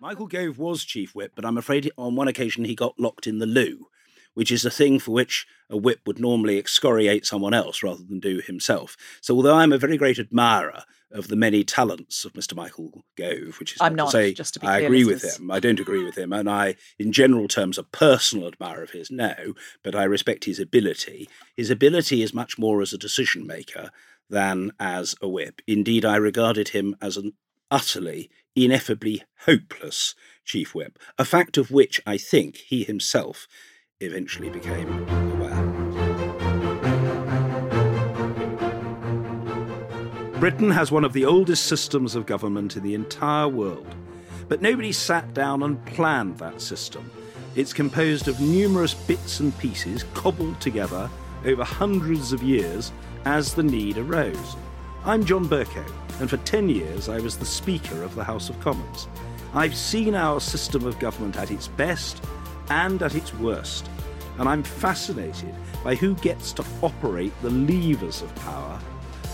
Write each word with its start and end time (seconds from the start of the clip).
Michael 0.00 0.26
Gove 0.26 0.58
was 0.58 0.84
chief 0.84 1.14
whip, 1.14 1.32
but 1.34 1.44
I'm 1.44 1.56
afraid 1.56 1.90
on 1.96 2.16
one 2.16 2.28
occasion 2.28 2.64
he 2.64 2.74
got 2.74 2.98
locked 2.98 3.26
in 3.26 3.38
the 3.38 3.46
loo, 3.46 3.86
which 4.34 4.52
is 4.52 4.64
a 4.64 4.70
thing 4.70 4.98
for 4.98 5.12
which 5.12 5.46
a 5.70 5.76
whip 5.76 6.00
would 6.06 6.18
normally 6.18 6.58
excoriate 6.58 7.24
someone 7.24 7.54
else 7.54 7.82
rather 7.82 8.02
than 8.02 8.20
do 8.20 8.40
himself. 8.40 8.96
So, 9.20 9.34
although 9.34 9.54
I'm 9.54 9.72
a 9.72 9.78
very 9.78 9.96
great 9.96 10.18
admirer 10.18 10.84
of 11.10 11.28
the 11.28 11.36
many 11.36 11.64
talents 11.64 12.24
of 12.24 12.34
Mr. 12.34 12.54
Michael 12.54 13.04
Gove, 13.16 13.58
which 13.58 13.74
is 13.74 13.80
I'm 13.80 13.94
not, 13.94 14.04
not, 14.04 14.10
to 14.10 14.16
say 14.18 14.34
just 14.34 14.54
to 14.54 14.60
be 14.60 14.66
I 14.66 14.80
agree 14.80 15.04
with 15.04 15.24
him. 15.24 15.50
I 15.50 15.60
don't 15.60 15.80
agree 15.80 16.04
with 16.04 16.18
him, 16.18 16.32
and 16.32 16.50
I, 16.50 16.76
in 16.98 17.12
general 17.12 17.48
terms, 17.48 17.78
a 17.78 17.82
personal 17.82 18.48
admirer 18.48 18.82
of 18.82 18.90
his. 18.90 19.10
No, 19.10 19.54
but 19.82 19.94
I 19.94 20.04
respect 20.04 20.44
his 20.44 20.60
ability. 20.60 21.28
His 21.56 21.70
ability 21.70 22.22
is 22.22 22.34
much 22.34 22.58
more 22.58 22.82
as 22.82 22.92
a 22.92 22.98
decision 22.98 23.46
maker 23.46 23.90
than 24.28 24.72
as 24.78 25.14
a 25.22 25.28
whip. 25.28 25.62
Indeed, 25.66 26.04
I 26.04 26.16
regarded 26.16 26.68
him 26.68 26.96
as 27.00 27.16
an 27.16 27.32
utterly, 27.70 28.30
ineffably 28.56 29.22
hopeless 29.40 30.14
chief 30.44 30.74
whip, 30.74 30.98
a 31.18 31.24
fact 31.24 31.56
of 31.56 31.70
which 31.70 32.00
I 32.06 32.16
think 32.16 32.56
he 32.56 32.82
himself 32.82 33.46
eventually 34.00 34.48
became 34.48 35.06
aware. 35.08 35.86
Britain 40.40 40.70
has 40.70 40.92
one 40.92 41.04
of 41.04 41.12
the 41.12 41.24
oldest 41.24 41.64
systems 41.64 42.14
of 42.14 42.26
government 42.26 42.76
in 42.76 42.82
the 42.82 42.94
entire 42.94 43.48
world, 43.48 43.94
but 44.48 44.60
nobody 44.60 44.92
sat 44.92 45.32
down 45.34 45.62
and 45.62 45.84
planned 45.86 46.38
that 46.38 46.60
system. 46.60 47.10
It's 47.54 47.72
composed 47.72 48.28
of 48.28 48.38
numerous 48.38 48.92
bits 48.92 49.40
and 49.40 49.56
pieces 49.58 50.04
cobbled 50.12 50.60
together 50.60 51.08
over 51.46 51.64
hundreds 51.64 52.32
of 52.32 52.42
years 52.42 52.92
as 53.24 53.54
the 53.54 53.62
need 53.62 53.96
arose. 53.96 54.56
I'm 55.06 55.24
John 55.24 55.46
Bercow, 55.46 55.88
and 56.18 56.28
for 56.28 56.36
10 56.38 56.68
years 56.68 57.08
I 57.08 57.20
was 57.20 57.36
the 57.36 57.46
Speaker 57.46 58.02
of 58.02 58.16
the 58.16 58.24
House 58.24 58.50
of 58.50 58.58
Commons. 58.58 59.06
I've 59.54 59.76
seen 59.76 60.16
our 60.16 60.40
system 60.40 60.84
of 60.84 60.98
government 60.98 61.36
at 61.36 61.52
its 61.52 61.68
best 61.68 62.24
and 62.70 63.00
at 63.00 63.14
its 63.14 63.32
worst, 63.34 63.88
and 64.40 64.48
I'm 64.48 64.64
fascinated 64.64 65.54
by 65.84 65.94
who 65.94 66.16
gets 66.16 66.52
to 66.54 66.64
operate 66.82 67.32
the 67.40 67.50
levers 67.50 68.20
of 68.20 68.34
power 68.34 68.80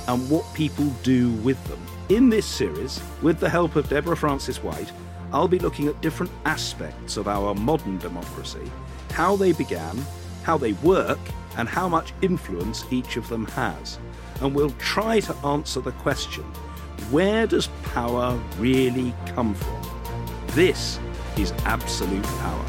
and 0.08 0.28
what 0.28 0.44
people 0.52 0.90
do 1.02 1.32
with 1.36 1.64
them. 1.68 1.80
In 2.10 2.28
this 2.28 2.44
series, 2.44 3.02
with 3.22 3.40
the 3.40 3.48
help 3.48 3.74
of 3.74 3.88
Deborah 3.88 4.14
Frances-White, 4.14 4.92
I'll 5.32 5.48
be 5.48 5.58
looking 5.58 5.88
at 5.88 6.02
different 6.02 6.32
aspects 6.44 7.16
of 7.16 7.28
our 7.28 7.54
modern 7.54 7.96
democracy, 7.96 8.70
how 9.12 9.36
they 9.36 9.52
began, 9.52 9.96
how 10.42 10.58
they 10.58 10.74
work, 10.74 11.18
and 11.56 11.66
how 11.66 11.88
much 11.88 12.12
influence 12.20 12.84
each 12.90 13.16
of 13.16 13.26
them 13.30 13.46
has. 13.46 13.98
And 14.42 14.54
we'll 14.54 14.70
try 14.78 15.20
to 15.20 15.34
answer 15.46 15.80
the 15.80 15.92
question 15.92 16.44
where 17.10 17.46
does 17.46 17.68
power 17.82 18.40
really 18.58 19.14
come 19.26 19.54
from? 19.54 19.82
This 20.48 20.98
is 21.36 21.52
absolute 21.64 22.24
power. 22.24 22.64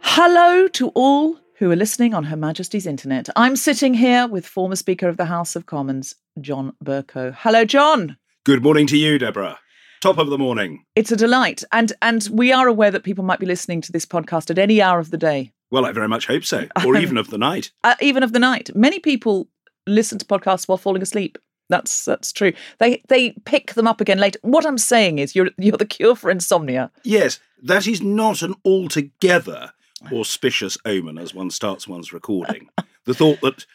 Hello 0.00 0.68
to 0.68 0.88
all 0.88 1.38
who 1.54 1.70
are 1.70 1.76
listening 1.76 2.14
on 2.14 2.24
Her 2.24 2.36
Majesty's 2.36 2.86
Internet. 2.86 3.28
I'm 3.36 3.56
sitting 3.56 3.94
here 3.94 4.26
with 4.26 4.46
former 4.46 4.76
Speaker 4.76 5.08
of 5.08 5.16
the 5.16 5.26
House 5.26 5.56
of 5.56 5.66
Commons, 5.66 6.14
John 6.40 6.74
Bercow. 6.84 7.34
Hello, 7.38 7.64
John. 7.64 8.16
Good 8.44 8.62
morning 8.62 8.86
to 8.88 8.96
you, 8.96 9.18
Deborah. 9.18 9.58
Top 10.00 10.18
of 10.18 10.30
the 10.30 10.38
morning. 10.38 10.84
It's 10.96 11.12
a 11.12 11.16
delight. 11.16 11.62
And 11.72 11.92
and 12.02 12.26
we 12.32 12.52
are 12.52 12.66
aware 12.66 12.90
that 12.90 13.04
people 13.04 13.24
might 13.24 13.38
be 13.38 13.46
listening 13.46 13.82
to 13.82 13.92
this 13.92 14.06
podcast 14.06 14.50
at 14.50 14.58
any 14.58 14.80
hour 14.80 14.98
of 14.98 15.10
the 15.10 15.18
day, 15.18 15.52
Well, 15.70 15.86
I 15.86 15.92
very 15.92 16.08
much 16.08 16.26
hope 16.26 16.44
so, 16.44 16.66
or 16.84 16.96
even 16.96 17.16
of 17.16 17.30
the 17.30 17.38
night. 17.50 17.70
uh, 17.84 17.94
even 18.00 18.22
of 18.22 18.32
the 18.32 18.38
night. 18.38 18.70
Many 18.74 18.98
people 18.98 19.48
listen 19.86 20.18
to 20.18 20.26
podcasts 20.26 20.66
while 20.68 20.78
falling 20.78 21.02
asleep. 21.02 21.38
That's 21.68 22.04
that's 22.04 22.32
true. 22.32 22.52
They 22.78 23.02
they 23.08 23.30
pick 23.44 23.74
them 23.74 23.86
up 23.86 24.00
again 24.00 24.18
later. 24.18 24.40
What 24.42 24.66
I'm 24.66 24.78
saying 24.78 25.18
is 25.20 25.36
you're 25.36 25.50
you're 25.56 25.76
the 25.76 25.84
cure 25.84 26.16
for 26.16 26.30
insomnia. 26.30 26.90
Yes, 27.04 27.38
that 27.62 27.86
is 27.86 28.02
not 28.02 28.42
an 28.42 28.54
altogether 28.64 29.72
auspicious 30.12 30.76
omen 30.84 31.18
as 31.18 31.34
one 31.34 31.50
starts 31.50 31.86
one's 31.86 32.12
recording. 32.12 32.68
the 33.04 33.14
thought 33.14 33.40
that 33.42 33.66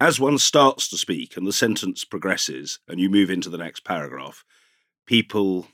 as 0.00 0.18
one 0.18 0.38
starts 0.38 0.88
to 0.88 0.98
speak 0.98 1.36
and 1.36 1.46
the 1.46 1.52
sentence 1.52 2.04
progresses 2.04 2.78
and 2.88 2.98
you 2.98 3.08
move 3.08 3.30
into 3.30 3.50
the 3.50 3.58
next 3.58 3.84
paragraph, 3.84 4.44
people 5.06 5.68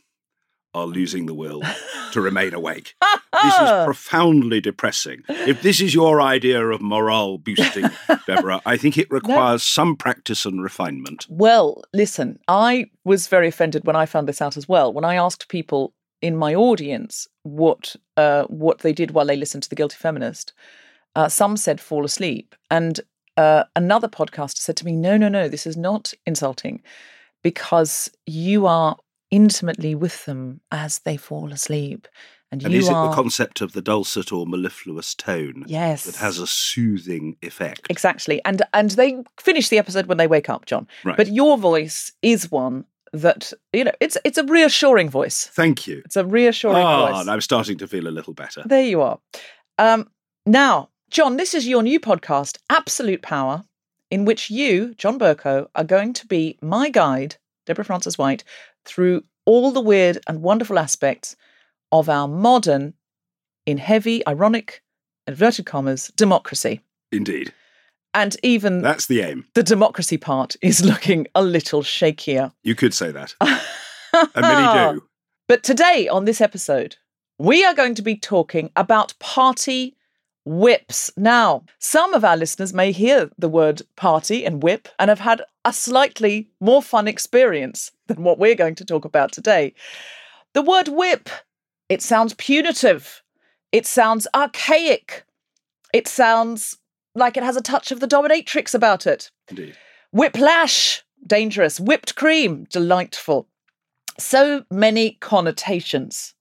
are 0.75 0.87
losing 0.87 1.27
the 1.27 1.35
will 1.35 1.62
to 2.12 2.21
remain 2.21 2.55
awake. 2.55 2.95
This 3.43 3.55
is 3.55 3.71
profoundly 3.85 4.61
depressing. 4.61 5.23
If 5.29 5.62
this 5.62 5.81
is 5.81 5.95
your 5.95 6.21
idea 6.21 6.65
of 6.67 6.81
morale 6.83 7.39
boosting, 7.39 7.89
Deborah, 8.27 8.61
I 8.67 8.77
think 8.77 8.99
it 8.99 9.11
requires 9.11 9.62
some 9.62 9.97
practice 9.97 10.45
and 10.45 10.62
refinement. 10.62 11.27
Well, 11.29 11.83
listen, 11.93 12.39
I 12.49 12.87
was 13.05 13.29
very 13.29 13.49
offended 13.49 13.87
when 13.87 13.97
I 13.97 14.07
found 14.07 14.29
this 14.29 14.43
out 14.43 14.57
as 14.57 14.69
well. 14.69 14.93
When 14.93 15.05
I 15.05 15.17
asked 15.17 15.49
people 15.49 15.95
in 16.21 16.37
my 16.37 16.55
audience 16.55 17.27
what 17.43 17.97
uh, 18.17 18.45
what 18.45 18.79
they 18.79 18.93
did 18.93 19.11
while 19.11 19.27
they 19.27 19.37
listened 19.37 19.62
to 19.65 19.69
The 19.69 19.77
Guilty 19.77 19.97
Feminist, 19.97 20.53
uh, 21.15 21.29
some 21.29 21.56
said 21.56 21.81
fall 21.81 22.05
asleep, 22.05 22.55
and 22.71 23.01
uh, 23.37 23.65
another 23.77 24.09
podcaster 24.09 24.59
said 24.59 24.77
to 24.79 24.87
me, 24.87 24.93
"No, 24.93 25.17
no, 25.17 25.29
no, 25.29 25.49
this 25.49 25.67
is 25.67 25.77
not 25.77 26.15
insulting, 26.25 26.83
because 27.43 28.11
you 28.27 28.67
are 28.67 28.97
intimately 29.34 29.95
with 29.95 30.25
them 30.25 30.61
as 30.71 31.00
they 31.00 31.17
fall 31.17 31.53
asleep, 31.53 32.06
and, 32.53 32.65
And 32.65 32.72
is 32.75 32.87
it 32.89 32.93
the 32.93 33.11
concept 33.12 33.61
of 33.61 33.72
the 33.72 33.83
dulcet 33.83 34.33
or 34.33 34.47
mellifluous 34.47 35.12
tone 35.17 35.65
yes 35.67 36.05
that 36.05 36.15
has 36.17 36.39
a 36.39 36.47
soothing 36.47 37.37
effect? 37.43 37.89
Exactly. 37.91 38.41
And 38.44 38.62
and 38.73 38.91
they 38.91 39.17
finish 39.41 39.69
the 39.71 39.78
episode 39.78 40.06
when 40.06 40.19
they 40.19 40.28
wake 40.28 40.49
up, 40.49 40.65
John. 40.67 40.87
Right. 41.05 41.17
But 41.17 41.28
your 41.33 41.59
voice 41.59 42.12
is 42.23 42.53
one 42.53 42.84
that, 43.12 43.53
you 43.73 43.83
know, 43.84 43.93
it's 44.00 44.17
it's 44.25 44.39
a 44.39 44.44
reassuring 44.44 45.11
voice. 45.11 45.47
Thank 45.53 45.87
you. 45.89 46.03
It's 46.05 46.17
a 46.17 46.25
reassuring 46.25 46.77
Ah, 46.84 47.06
voice. 47.11 47.21
and 47.23 47.31
I'm 47.31 47.41
starting 47.41 47.78
to 47.78 47.89
feel 47.89 48.06
a 48.06 48.15
little 48.19 48.34
better. 48.34 48.62
There 48.67 48.84
you 48.84 49.03
are. 49.03 49.19
Um, 49.78 50.09
now, 50.47 50.91
John, 51.11 51.37
this 51.37 51.55
is 51.55 51.67
your 51.67 51.83
new 51.83 51.99
podcast, 51.99 52.59
Absolute 52.71 53.23
Power, 53.23 53.65
in 54.12 54.25
which 54.27 54.49
you, 54.50 54.94
John 54.94 55.19
Bercow, 55.19 55.67
are 55.75 55.84
going 55.84 56.12
to 56.12 56.27
be 56.28 56.56
my 56.62 56.89
guide, 56.91 57.34
Deborah 57.67 57.84
Frances-White, 57.84 58.44
through 58.84 59.25
all 59.47 59.71
the 59.71 59.81
weird 59.81 60.19
and 60.27 60.43
wonderful 60.43 60.78
aspects 60.78 61.37
of 61.93 62.09
our 62.09 62.28
modern, 62.28 62.95
in 63.67 63.78
heavy, 63.78 64.27
ironic, 64.27 64.83
inverted 65.27 65.67
commas, 65.67 66.12
democracy. 66.17 66.81
Indeed. 67.12 67.53
And 68.12 68.37
even 68.43 68.83
That's 68.83 69.06
the 69.06 69.23
aim. 69.23 69.47
the 69.55 69.62
democracy 69.62 70.17
part 70.17 70.56
is 70.62 70.84
looking 70.84 71.27
a 71.34 71.43
little 71.43 71.83
shakier. 71.83 72.53
You 72.62 72.75
could 72.75 72.94
say 72.94 73.11
that. 73.12 73.34
And 74.15 74.43
many 74.43 74.93
do. 74.94 75.05
But 75.49 75.65
today 75.65 76.06
on 76.06 76.25
this 76.25 76.41
episode, 76.41 76.94
we 77.37 77.65
are 77.65 77.75
going 77.75 77.97
to 77.97 78.03
be 78.03 78.17
talking 78.17 78.71
about 78.77 79.19
party 79.19 79.97
whips. 80.44 81.11
Now, 81.17 81.65
some 81.81 82.15
of 82.15 82.25
our 82.25 82.37
listeners 82.37 82.73
may 82.73 82.93
hear 82.93 83.31
the 83.39 83.49
word 83.49 83.83
party 83.97 84.44
and 84.47 84.62
whip 84.62 84.89
and 85.00 85.09
have 85.09 85.19
had 85.19 85.43
a 85.65 85.73
slightly 85.73 86.49
more 86.61 86.81
fun 86.83 87.09
experience 87.09 87.91
than 88.06 88.23
what 88.23 88.39
we're 88.39 88.55
going 88.55 88.75
to 88.77 88.85
talk 88.85 89.05
about 89.05 89.33
today. 89.33 89.75
The 90.53 90.62
word 90.62 90.89
whip, 90.89 91.29
it 91.89 92.03
sounds 92.03 92.35
punitive. 92.35 93.23
It 93.73 93.87
sounds 93.87 94.27
archaic. 94.35 95.25
It 95.93 96.06
sounds 96.09 96.79
like 97.15 97.37
it 97.37 97.43
has 97.43 97.56
a 97.56 97.62
touch 97.62 97.91
of 97.91 98.01
the 98.01 98.09
dominatrix 98.09 98.75
about 98.75 99.06
it. 99.06 99.31
Indeed. 99.49 99.77
Whiplash, 100.12 101.03
dangerous. 101.27 101.81
Whipped 101.81 102.15
cream, 102.15 102.67
delightful. 102.71 103.49
So 104.19 104.65
many 104.71 105.12
connotations. 105.21 106.35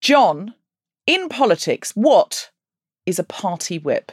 John, 0.00 0.54
in 1.06 1.28
politics, 1.28 1.92
what 1.94 2.50
is 3.06 3.18
a 3.18 3.24
party 3.24 3.78
whip? 3.78 4.12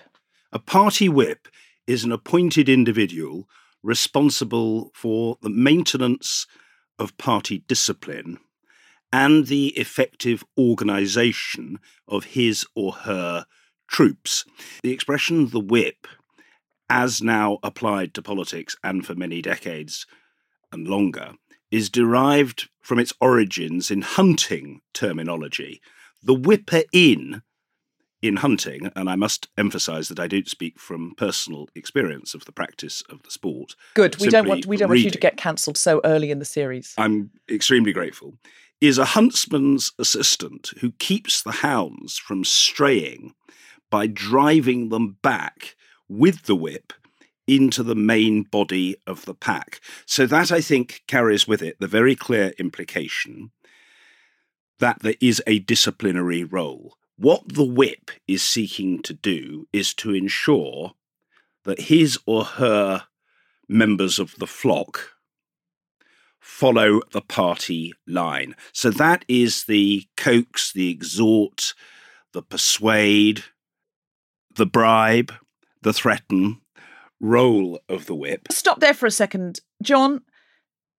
A 0.52 0.60
party 0.60 1.10
whip 1.10 1.48
is 1.88 2.04
an 2.04 2.12
appointed 2.12 2.70
individual 2.70 3.48
responsible 3.86 4.92
for 4.94 5.38
the 5.42 5.50
maintenance 5.50 6.48
of 7.00 7.18
party 7.18 7.64
discipline 7.68 8.40
and 9.14 9.48
the 9.48 9.68
effective 9.78 10.44
organisation 10.58 11.80
of 12.08 12.26
his 12.26 12.66
or 12.76 12.92
her 12.92 13.46
troops. 13.88 14.44
The 14.84 14.92
expression 14.92 15.50
the 15.50 15.60
whip 15.60 16.08
as 16.90 17.22
now 17.22 17.58
applied 17.64 18.14
to 18.14 18.22
politics 18.22 18.76
and 18.84 19.06
for 19.06 19.16
many 19.16 19.42
decades 19.42 20.06
and 20.72 20.88
longer, 20.88 21.34
is 21.72 21.90
derived 21.90 22.70
from 22.82 23.00
its 23.00 23.14
origins 23.20 23.90
in 23.90 24.02
hunting 24.02 24.82
terminology. 24.94 25.82
The 26.22 26.34
whipper 26.34 26.84
in 26.94 27.42
in 28.22 28.38
hunting, 28.38 28.92
and 28.96 29.10
I 29.10 29.16
must 29.16 29.48
emphasise 29.58 30.08
that 30.10 30.20
I 30.20 30.28
don't 30.28 30.48
speak 30.48 30.80
from 30.80 31.14
personal 31.16 31.68
experience 31.76 32.34
of 32.34 32.46
the 32.46 32.52
practice 32.52 33.04
of 33.10 33.22
the 33.24 33.32
sport. 33.32 33.76
Good. 33.94 34.18
We 34.20 34.30
don't 34.30 34.48
want 34.48 34.66
we 34.66 34.78
don't 34.78 34.90
want 34.90 35.02
you 35.02 35.12
to 35.12 35.20
get 35.20 35.38
cancelled 35.38 35.78
so 35.78 36.02
early 36.04 36.32
in 36.32 36.40
the 36.40 36.46
series. 36.46 36.94
I'm 36.98 37.32
extremely 37.50 37.94
grateful, 37.94 38.38
is 38.82 38.98
a 38.98 39.06
huntsman's 39.06 39.92
assistant 40.00 40.72
who 40.82 40.92
keeps 40.94 41.42
the 41.42 41.52
hounds 41.52 42.18
from 42.18 42.44
straying 42.44 43.34
by 43.90 44.08
driving 44.08 44.90
them 44.90 45.18
back 45.22 45.76
with 46.08 46.44
the 46.44 46.56
whip 46.56 46.94
into 47.48 47.84
the 47.84 47.96
main 47.96 48.44
body 48.44 48.96
of 49.06 49.26
the 49.26 49.36
pack. 49.36 49.80
So 50.06 50.26
that 50.26 50.52
I 50.52 50.62
think 50.62 51.04
carries 51.08 51.48
with 51.48 51.62
it 51.62 51.80
the 51.80 51.88
very 51.88 52.16
clear 52.16 52.54
implication 52.58 53.52
that 54.80 55.00
there 55.02 55.16
is 55.22 55.42
a 55.48 55.60
disciplinary 55.60 56.44
role. 56.44 56.98
What 57.18 57.44
the 57.48 57.64
whip 57.64 58.12
is 58.28 58.44
seeking 58.44 59.02
to 59.04 59.14
do 59.14 59.68
is 59.72 59.94
to 59.96 60.14
ensure 60.14 60.94
that 61.64 61.82
his 61.82 62.20
or 62.26 62.44
her 62.44 63.08
members 63.68 64.20
of 64.20 64.36
the 64.38 64.48
flock 64.48 65.12
follow 66.40 67.02
the 67.12 67.22
party 67.22 67.94
line. 68.06 68.56
So 68.72 68.92
that 68.92 69.26
is 69.28 69.64
the 69.64 70.06
coax, 70.18 70.72
the 70.72 70.90
exhort, 70.90 71.74
the 72.34 72.44
persuade, 72.44 73.46
the 74.56 74.66
bribe, 74.66 75.34
the 75.82 75.94
threaten 75.94 76.62
role 77.20 77.80
of 77.90 78.06
the 78.06 78.16
whip. 78.16 78.48
Stop 78.52 78.80
there 78.80 78.94
for 78.94 79.06
a 79.06 79.12
second, 79.12 79.60
John. 79.82 80.22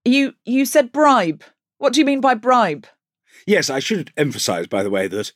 You 0.04 0.34
you 0.44 0.64
said 0.64 0.92
bribe. 0.92 1.42
What 1.78 1.92
do 1.92 2.00
you 2.00 2.06
mean 2.06 2.20
by 2.20 2.34
bribe? 2.34 2.86
Yes, 3.46 3.68
I 3.68 3.80
should 3.80 4.12
emphasize, 4.16 4.66
by 4.66 4.82
the 4.82 4.90
way, 4.90 5.08
that 5.08 5.32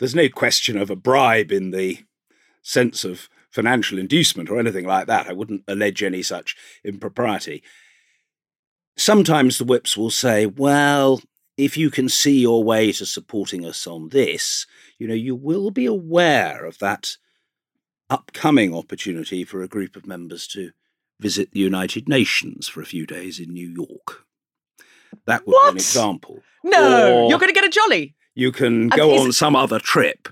there's 0.00 0.14
no 0.14 0.28
question 0.28 0.76
of 0.76 0.90
a 0.90 0.96
bribe 0.96 1.52
in 1.52 1.70
the 1.70 1.98
sense 2.62 3.04
of 3.04 3.28
financial 3.50 3.98
inducement 3.98 4.50
or 4.50 4.58
anything 4.58 4.86
like 4.86 5.06
that. 5.06 5.28
I 5.28 5.32
wouldn't 5.32 5.62
allege 5.68 6.02
any 6.02 6.22
such 6.22 6.56
impropriety. 6.84 7.62
Sometimes 8.96 9.58
the 9.58 9.64
whips 9.64 9.96
will 9.96 10.10
say, 10.10 10.46
well, 10.46 11.20
if 11.56 11.76
you 11.76 11.90
can 11.90 12.08
see 12.08 12.40
your 12.40 12.64
way 12.64 12.92
to 12.92 13.06
supporting 13.06 13.64
us 13.64 13.86
on 13.86 14.08
this, 14.08 14.66
you 14.98 15.06
know, 15.06 15.14
you 15.14 15.34
will 15.34 15.70
be 15.70 15.86
aware 15.86 16.64
of 16.64 16.78
that 16.78 17.16
upcoming 18.08 18.74
opportunity 18.74 19.44
for 19.44 19.62
a 19.62 19.68
group 19.68 19.96
of 19.96 20.06
members 20.06 20.46
to 20.48 20.70
visit 21.20 21.50
the 21.52 21.60
United 21.60 22.08
Nations 22.08 22.68
for 22.68 22.80
a 22.80 22.86
few 22.86 23.06
days 23.06 23.38
in 23.38 23.52
New 23.52 23.68
York. 23.68 24.24
That 25.26 25.46
would 25.46 25.52
be 25.52 25.68
an 25.68 25.76
example. 25.76 26.40
No, 26.64 27.24
Or- 27.24 27.30
you're 27.30 27.38
going 27.38 27.52
to 27.52 27.60
get 27.60 27.64
a 27.64 27.68
jolly. 27.68 28.14
You 28.40 28.52
can 28.52 28.88
go 28.88 29.18
on 29.18 29.32
some 29.32 29.54
other 29.54 29.78
trip 29.78 30.28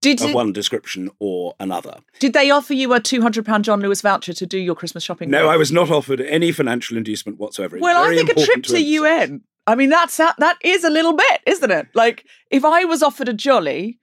Did 0.00 0.20
of 0.22 0.30
it- 0.30 0.34
one 0.34 0.52
description 0.52 1.10
or 1.18 1.54
another. 1.58 1.96
did 2.20 2.32
they 2.32 2.50
offer 2.50 2.74
you 2.74 2.92
a 2.92 3.00
two 3.00 3.20
hundred 3.22 3.44
pound 3.44 3.64
John 3.64 3.80
Lewis 3.80 4.00
voucher 4.02 4.32
to 4.32 4.46
do 4.46 4.58
your 4.58 4.74
Christmas 4.76 5.02
shopping? 5.02 5.28
No, 5.30 5.42
with? 5.46 5.50
I 5.54 5.56
was 5.56 5.72
not 5.72 5.90
offered 5.90 6.20
any 6.20 6.52
financial 6.52 6.96
inducement 6.96 7.38
whatsoever. 7.38 7.76
It's 7.76 7.82
Well, 7.82 8.02
I 8.04 8.14
think 8.14 8.30
a 8.30 8.34
trip 8.34 8.46
to, 8.46 8.52
emphasise. 8.54 8.82
UN. 8.84 9.40
I 9.66 9.74
mean, 9.74 9.90
that's 9.90 10.16
that, 10.16 10.36
that 10.38 10.58
is 10.62 10.82
a 10.84 10.90
little 10.90 11.12
bit, 11.12 11.40
isn't 11.46 11.70
it? 11.70 11.86
Like, 11.94 12.24
if 12.50 12.64
I 12.64 12.84
was 12.84 13.02
offered 13.02 13.28
a 13.28 13.32
jolly 13.32 13.98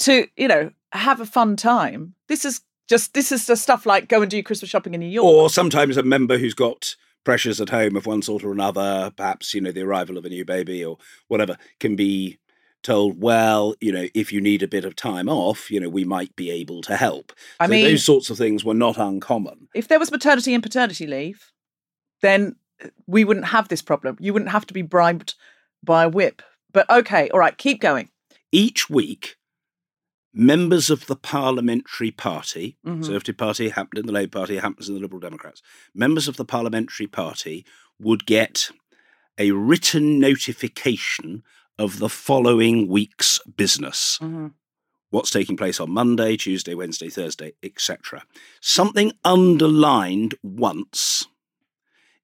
to, 0.00 0.26
you 0.36 0.48
know, 0.48 0.70
have 0.92 1.20
a 1.20 1.26
fun 1.26 1.56
time, 1.56 2.14
this 2.28 2.44
is 2.44 2.60
just 2.88 3.14
this 3.14 3.30
is 3.32 3.46
the 3.46 3.56
stuff 3.56 3.86
like 3.86 4.08
go 4.08 4.22
and 4.22 4.30
do 4.30 4.42
Christmas 4.42 4.70
shopping 4.70 4.94
in 4.94 5.00
New 5.00 5.06
York. 5.08 5.24
Or 5.26 5.48
sometimes 5.50 5.96
a 5.96 6.02
member 6.02 6.38
who's 6.38 6.54
got 6.54 6.96
pressures 7.24 7.60
at 7.60 7.68
home 7.68 7.96
of 7.96 8.06
one 8.06 8.22
sort 8.22 8.44
or 8.44 8.52
another, 8.52 9.12
perhaps, 9.16 9.54
you 9.54 9.60
know, 9.60 9.72
the 9.72 9.82
arrival 9.82 10.16
of 10.16 10.24
a 10.24 10.28
new 10.28 10.44
baby 10.44 10.84
or 10.84 10.98
whatever, 11.28 11.56
can 11.78 11.96
be 11.96 12.38
told, 12.82 13.20
well, 13.20 13.74
you 13.80 13.92
know, 13.92 14.06
if 14.14 14.32
you 14.32 14.40
need 14.40 14.62
a 14.62 14.68
bit 14.68 14.84
of 14.84 14.96
time 14.96 15.28
off, 15.28 15.70
you 15.70 15.78
know, 15.78 15.88
we 15.88 16.04
might 16.04 16.34
be 16.34 16.50
able 16.50 16.80
to 16.82 16.96
help. 16.96 17.32
I 17.58 17.66
so 17.66 17.72
mean- 17.72 17.84
those 17.84 18.04
sorts 18.04 18.30
of 18.30 18.38
things 18.38 18.64
were 18.64 18.74
not 18.74 18.96
uncommon. 18.98 19.68
if 19.74 19.88
there 19.88 19.98
was 19.98 20.10
maternity 20.10 20.54
and 20.54 20.62
paternity 20.62 21.06
leave, 21.06 21.52
then 22.22 22.56
uh, 22.82 22.88
we 23.06 23.24
wouldn't 23.24 23.46
have 23.46 23.68
this 23.68 23.82
problem. 23.82 24.16
You 24.20 24.32
wouldn't 24.32 24.50
have 24.50 24.66
to 24.66 24.74
be 24.74 24.82
bribed 24.82 25.34
by 25.82 26.04
a 26.04 26.08
whip. 26.08 26.42
But 26.72 26.88
okay, 26.88 27.28
all 27.30 27.40
right, 27.40 27.56
keep 27.56 27.80
going. 27.80 28.10
Each 28.52 28.88
week, 28.88 29.36
members 30.32 30.90
of 30.90 31.06
the 31.06 31.16
parliamentary 31.16 32.10
party, 32.10 32.76
Mhm. 32.86 32.92
Conservative 32.94 33.36
Party, 33.36 33.68
happened 33.70 33.98
in 33.98 34.06
the 34.06 34.12
Labour 34.12 34.38
Party, 34.38 34.56
happens 34.56 34.88
in 34.88 34.94
the 34.94 35.00
Liberal 35.00 35.20
Democrats, 35.20 35.60
members 35.94 36.28
of 36.28 36.36
the 36.36 36.44
parliamentary 36.44 37.06
party 37.06 37.64
would 37.98 38.26
get 38.26 38.70
a 39.38 39.50
written 39.52 40.18
notification 40.20 41.42
of 41.78 41.98
the 41.98 42.08
following 42.08 42.86
week's 42.88 43.40
business. 43.56 44.18
What's 45.10 45.30
taking 45.30 45.56
place 45.56 45.80
on 45.80 45.90
Monday, 45.90 46.36
Tuesday, 46.36 46.74
Wednesday, 46.74 47.08
Thursday, 47.08 47.54
etc. 47.64 48.24
Something 48.60 49.12
underlined 49.24 50.36
once 50.42 51.26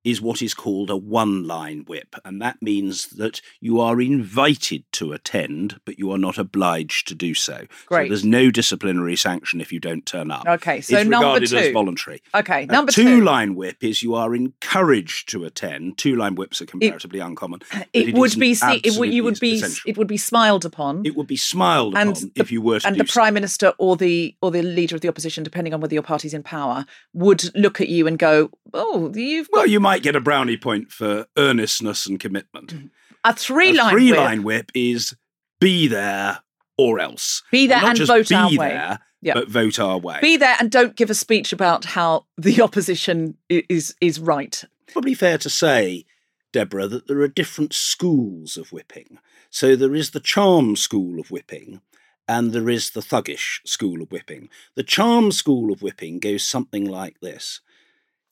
is 0.06 0.22
what 0.22 0.40
is 0.40 0.54
called 0.54 0.88
a 0.88 0.96
one 0.96 1.48
line 1.48 1.84
whip, 1.88 2.14
and 2.24 2.40
that 2.40 2.62
means 2.62 3.08
that 3.08 3.40
you 3.60 3.80
are 3.80 4.00
invited 4.00 4.84
to 4.92 5.12
attend, 5.12 5.80
but 5.84 5.98
you 5.98 6.12
are 6.12 6.16
not 6.18 6.38
obliged 6.38 7.08
to 7.08 7.14
do 7.14 7.34
so. 7.34 7.66
Great. 7.86 8.04
So 8.06 8.08
there's 8.10 8.24
no 8.24 8.52
disciplinary 8.52 9.16
sanction 9.16 9.60
if 9.60 9.72
you 9.72 9.80
don't 9.80 10.06
turn 10.06 10.30
up. 10.30 10.46
Okay, 10.46 10.80
so 10.80 10.98
it's 10.98 11.10
number 11.10 11.26
regarded 11.26 11.52
as 11.52 11.66
two. 11.66 11.72
voluntary. 11.72 12.22
Okay, 12.36 12.66
number 12.66 12.92
two 12.92 13.02
two. 13.02 13.20
line 13.20 13.56
whip 13.56 13.82
is 13.82 14.00
you 14.04 14.14
are 14.14 14.32
encouraged 14.32 15.28
to 15.30 15.44
attend. 15.44 15.98
Two 15.98 16.14
line 16.14 16.36
whips 16.36 16.60
are 16.62 16.66
comparatively 16.66 17.18
uncommon. 17.18 17.60
but 17.72 17.88
it, 17.92 18.14
would 18.14 18.38
be 18.38 18.54
see, 18.54 18.80
it 18.84 18.96
would 18.98 19.12
you 19.12 19.24
would 19.24 19.40
be 19.40 19.54
essential. 19.54 19.90
it 19.90 19.98
would 19.98 20.06
be 20.06 20.16
smiled 20.16 20.64
upon. 20.64 21.04
It 21.04 21.16
would 21.16 21.26
be 21.26 21.36
smiled 21.36 21.96
and 21.96 22.10
upon 22.10 22.30
the- 22.34 22.40
if 22.40 22.52
you 22.52 22.62
were 22.62 22.78
to 22.78 22.86
and 22.86 22.94
the 22.96 23.06
so. 23.06 23.12
prime 23.12 23.34
minister 23.34 23.72
or 23.78 23.96
the 23.96 24.36
or 24.40 24.52
the 24.52 24.62
leader 24.62 24.94
of 24.94 25.00
the 25.00 25.08
opposition, 25.08 25.42
depending 25.42 25.74
on 25.74 25.80
whether 25.80 25.94
your 25.94 26.02
party's 26.04 26.32
in 26.32 26.44
power, 26.44 26.86
would 27.12 27.42
look 27.56 27.80
at 27.80 27.88
you 27.88 28.06
and 28.06 28.20
go, 28.20 28.50
"Oh, 28.72 29.12
you've 29.12 29.48
Well, 29.52 29.66
you 29.66 29.80
might 29.80 29.95
get 30.02 30.16
a 30.16 30.20
brownie 30.20 30.56
point 30.56 30.90
for 30.92 31.26
earnestness 31.36 32.06
and 32.06 32.18
commitment. 32.20 32.74
Mm-hmm. 32.74 32.86
a 33.24 33.32
three 33.34 33.72
line 33.72 33.92
three 33.92 34.10
whip. 34.10 34.20
line 34.20 34.42
whip 34.42 34.70
is 34.74 35.14
be 35.60 35.88
there 35.88 36.40
or 36.78 37.00
else. 37.00 37.42
Be 37.50 37.66
there 37.66 37.84
and 37.84 37.96
just 37.96 38.08
vote 38.10 38.28
be 38.28 38.34
our 38.34 38.48
way. 38.50 38.56
there, 38.68 38.98
Yeah. 39.22 39.34
but 39.34 39.48
vote 39.48 39.78
our 39.78 39.98
way. 39.98 40.18
Be 40.20 40.36
there 40.36 40.56
and 40.60 40.70
don't 40.70 40.96
give 40.96 41.10
a 41.10 41.14
speech 41.14 41.52
about 41.52 41.84
how 41.86 42.26
the 42.36 42.60
opposition 42.62 43.36
is 43.48 43.94
is 44.00 44.20
right. 44.20 44.62
probably 44.92 45.14
fair 45.14 45.38
to 45.38 45.50
say, 45.50 46.04
Deborah, 46.52 46.86
that 46.88 47.06
there 47.06 47.20
are 47.20 47.28
different 47.28 47.72
schools 47.74 48.56
of 48.56 48.72
whipping. 48.72 49.18
So 49.50 49.74
there 49.76 49.94
is 49.94 50.10
the 50.10 50.20
charm 50.20 50.76
school 50.76 51.18
of 51.18 51.30
whipping, 51.30 51.80
and 52.28 52.52
there 52.52 52.68
is 52.68 52.90
the 52.90 53.00
thuggish 53.00 53.60
school 53.66 54.02
of 54.02 54.10
whipping. 54.12 54.48
The 54.74 54.82
charm 54.82 55.32
school 55.32 55.72
of 55.72 55.80
whipping 55.82 56.18
goes 56.18 56.44
something 56.44 56.84
like 56.84 57.20
this 57.20 57.60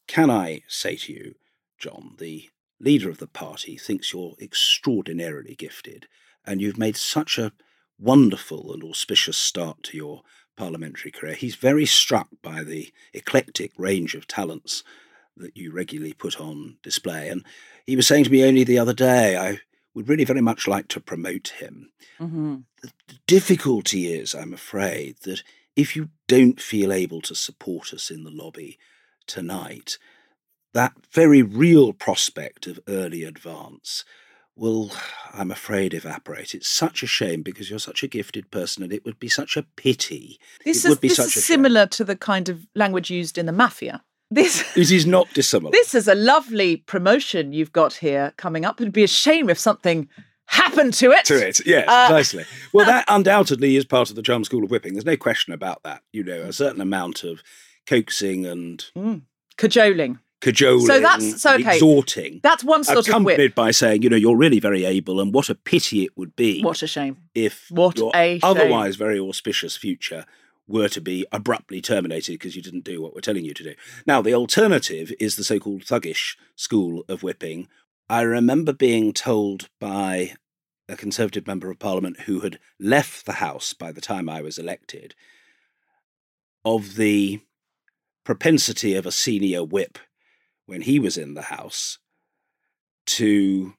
Can 0.06 0.30
I 0.30 0.62
say 0.68 0.96
to 0.96 1.12
you, 1.12 1.34
John, 1.84 2.14
the 2.18 2.48
leader 2.80 3.10
of 3.10 3.18
the 3.18 3.26
party 3.26 3.76
thinks 3.76 4.10
you're 4.10 4.36
extraordinarily 4.40 5.54
gifted, 5.54 6.06
and 6.46 6.58
you've 6.58 6.78
made 6.78 6.96
such 6.96 7.36
a 7.36 7.52
wonderful 7.98 8.72
and 8.72 8.82
auspicious 8.82 9.36
start 9.36 9.82
to 9.82 9.96
your 9.98 10.22
parliamentary 10.56 11.10
career. 11.10 11.34
He's 11.34 11.56
very 11.56 11.84
struck 11.84 12.28
by 12.42 12.64
the 12.64 12.90
eclectic 13.12 13.72
range 13.76 14.14
of 14.14 14.26
talents 14.26 14.82
that 15.36 15.58
you 15.58 15.72
regularly 15.72 16.14
put 16.14 16.40
on 16.40 16.78
display. 16.82 17.28
And 17.28 17.44
he 17.84 17.96
was 17.96 18.06
saying 18.06 18.24
to 18.24 18.30
me 18.30 18.44
only 18.44 18.64
the 18.64 18.78
other 18.78 18.94
day, 18.94 19.36
I 19.36 19.60
would 19.92 20.08
really 20.08 20.24
very 20.24 20.40
much 20.40 20.66
like 20.66 20.88
to 20.88 21.00
promote 21.00 21.48
him. 21.58 21.90
Mm-hmm. 22.18 22.56
The 22.80 22.92
difficulty 23.26 24.10
is, 24.10 24.34
I'm 24.34 24.54
afraid, 24.54 25.16
that 25.24 25.42
if 25.76 25.94
you 25.94 26.08
don't 26.28 26.62
feel 26.62 26.94
able 26.94 27.20
to 27.20 27.34
support 27.34 27.92
us 27.92 28.10
in 28.10 28.24
the 28.24 28.30
lobby 28.30 28.78
tonight, 29.26 29.98
that 30.74 30.92
very 31.12 31.42
real 31.42 31.92
prospect 31.92 32.66
of 32.66 32.78
early 32.88 33.24
advance 33.24 34.04
will, 34.56 34.92
I'm 35.32 35.50
afraid, 35.50 35.94
evaporate. 35.94 36.54
It's 36.54 36.68
such 36.68 37.02
a 37.02 37.06
shame 37.08 37.42
because 37.42 37.70
you're 37.70 37.78
such 37.78 38.02
a 38.02 38.08
gifted 38.08 38.50
person 38.50 38.82
and 38.82 38.92
it 38.92 39.04
would 39.04 39.18
be 39.18 39.28
such 39.28 39.56
a 39.56 39.62
pity. 39.76 40.38
This 40.64 40.84
it 40.84 40.88
is 40.88 40.90
would 40.90 41.00
be 41.00 41.08
this 41.08 41.16
such 41.16 41.26
is 41.26 41.36
a 41.36 41.40
shame. 41.40 41.42
similar 41.42 41.86
to 41.86 42.04
the 42.04 42.16
kind 42.16 42.48
of 42.48 42.66
language 42.74 43.10
used 43.10 43.36
in 43.38 43.46
the 43.46 43.52
mafia. 43.52 44.02
This 44.30 44.64
It 44.76 44.90
is 44.90 45.06
not 45.06 45.32
dissimilar. 45.34 45.72
this 45.72 45.94
is 45.94 46.06
a 46.08 46.14
lovely 46.14 46.76
promotion 46.76 47.52
you've 47.52 47.72
got 47.72 47.94
here 47.94 48.32
coming 48.36 48.64
up. 48.64 48.80
It'd 48.80 48.92
be 48.92 49.04
a 49.04 49.08
shame 49.08 49.48
if 49.50 49.58
something 49.58 50.08
happened 50.46 50.94
to 50.94 51.10
it. 51.10 51.24
to 51.26 51.34
it. 51.48 51.64
Yes, 51.66 51.86
Uh, 51.88 52.06
precisely. 52.08 52.44
Well, 52.72 52.86
that 52.86 53.04
undoubtedly 53.08 53.76
is 53.76 53.84
part 53.84 54.10
of 54.10 54.16
the 54.16 54.22
charm 54.22 54.44
school 54.44 54.62
of 54.64 54.70
whipping. 54.70 54.92
There's 54.94 55.04
no 55.06 55.16
question 55.16 55.52
about 55.52 55.82
that. 55.84 56.02
You 56.12 56.22
know, 56.24 56.42
a 56.42 56.52
certain 56.52 56.80
amount 56.80 57.24
of 57.24 57.42
coaxing 57.86 58.44
and 58.46 58.84
Cajoling. 59.56 60.18
Cajoling, 60.44 60.86
So 60.86 61.00
that's- 61.00 61.40
so, 61.42 61.54
okay. 61.54 61.74
exhorting, 61.74 62.40
That's 62.42 62.62
one 62.62 62.84
sort 62.84 62.98
of 62.98 63.08
accompanied 63.08 63.38
whip. 63.38 63.54
by 63.54 63.70
saying, 63.70 64.02
you 64.02 64.10
know, 64.10 64.16
you're 64.16 64.36
really 64.36 64.60
very 64.60 64.84
able, 64.84 65.20
and 65.20 65.32
what 65.34 65.48
a 65.50 65.54
pity 65.54 66.04
it 66.04 66.16
would 66.16 66.36
be 66.36 66.62
What 66.62 66.82
a 66.82 66.86
shame. 66.86 67.16
if 67.34 67.66
What 67.70 67.96
your 67.98 68.10
a 68.14 68.38
shame. 68.38 68.40
otherwise 68.42 68.96
very 68.96 69.18
auspicious 69.18 69.76
future 69.76 70.26
were 70.66 70.88
to 70.88 71.00
be 71.00 71.26
abruptly 71.32 71.80
terminated 71.80 72.32
because 72.32 72.56
you 72.56 72.62
didn't 72.62 72.84
do 72.84 73.00
what 73.02 73.14
we're 73.14 73.20
telling 73.20 73.44
you 73.44 73.52
to 73.54 73.62
do. 73.62 73.74
Now, 74.06 74.22
the 74.22 74.34
alternative 74.34 75.12
is 75.20 75.36
the 75.36 75.44
so 75.44 75.58
called 75.58 75.82
thuggish 75.84 76.36
school 76.56 77.04
of 77.08 77.22
whipping. 77.22 77.68
I 78.08 78.22
remember 78.22 78.72
being 78.72 79.12
told 79.12 79.68
by 79.80 80.34
a 80.88 80.96
Conservative 80.96 81.46
member 81.46 81.70
of 81.70 81.78
Parliament 81.78 82.20
who 82.20 82.40
had 82.40 82.58
left 82.78 83.24
the 83.26 83.34
House 83.34 83.72
by 83.72 83.92
the 83.92 84.00
time 84.02 84.28
I 84.28 84.42
was 84.42 84.58
elected 84.58 85.14
of 86.64 86.96
the 86.96 87.40
propensity 88.24 88.94
of 88.94 89.04
a 89.06 89.12
senior 89.12 89.62
whip 89.64 89.98
when 90.66 90.82
he 90.82 90.98
was 90.98 91.16
in 91.16 91.34
the 91.34 91.42
House 91.42 91.98
to 93.06 93.74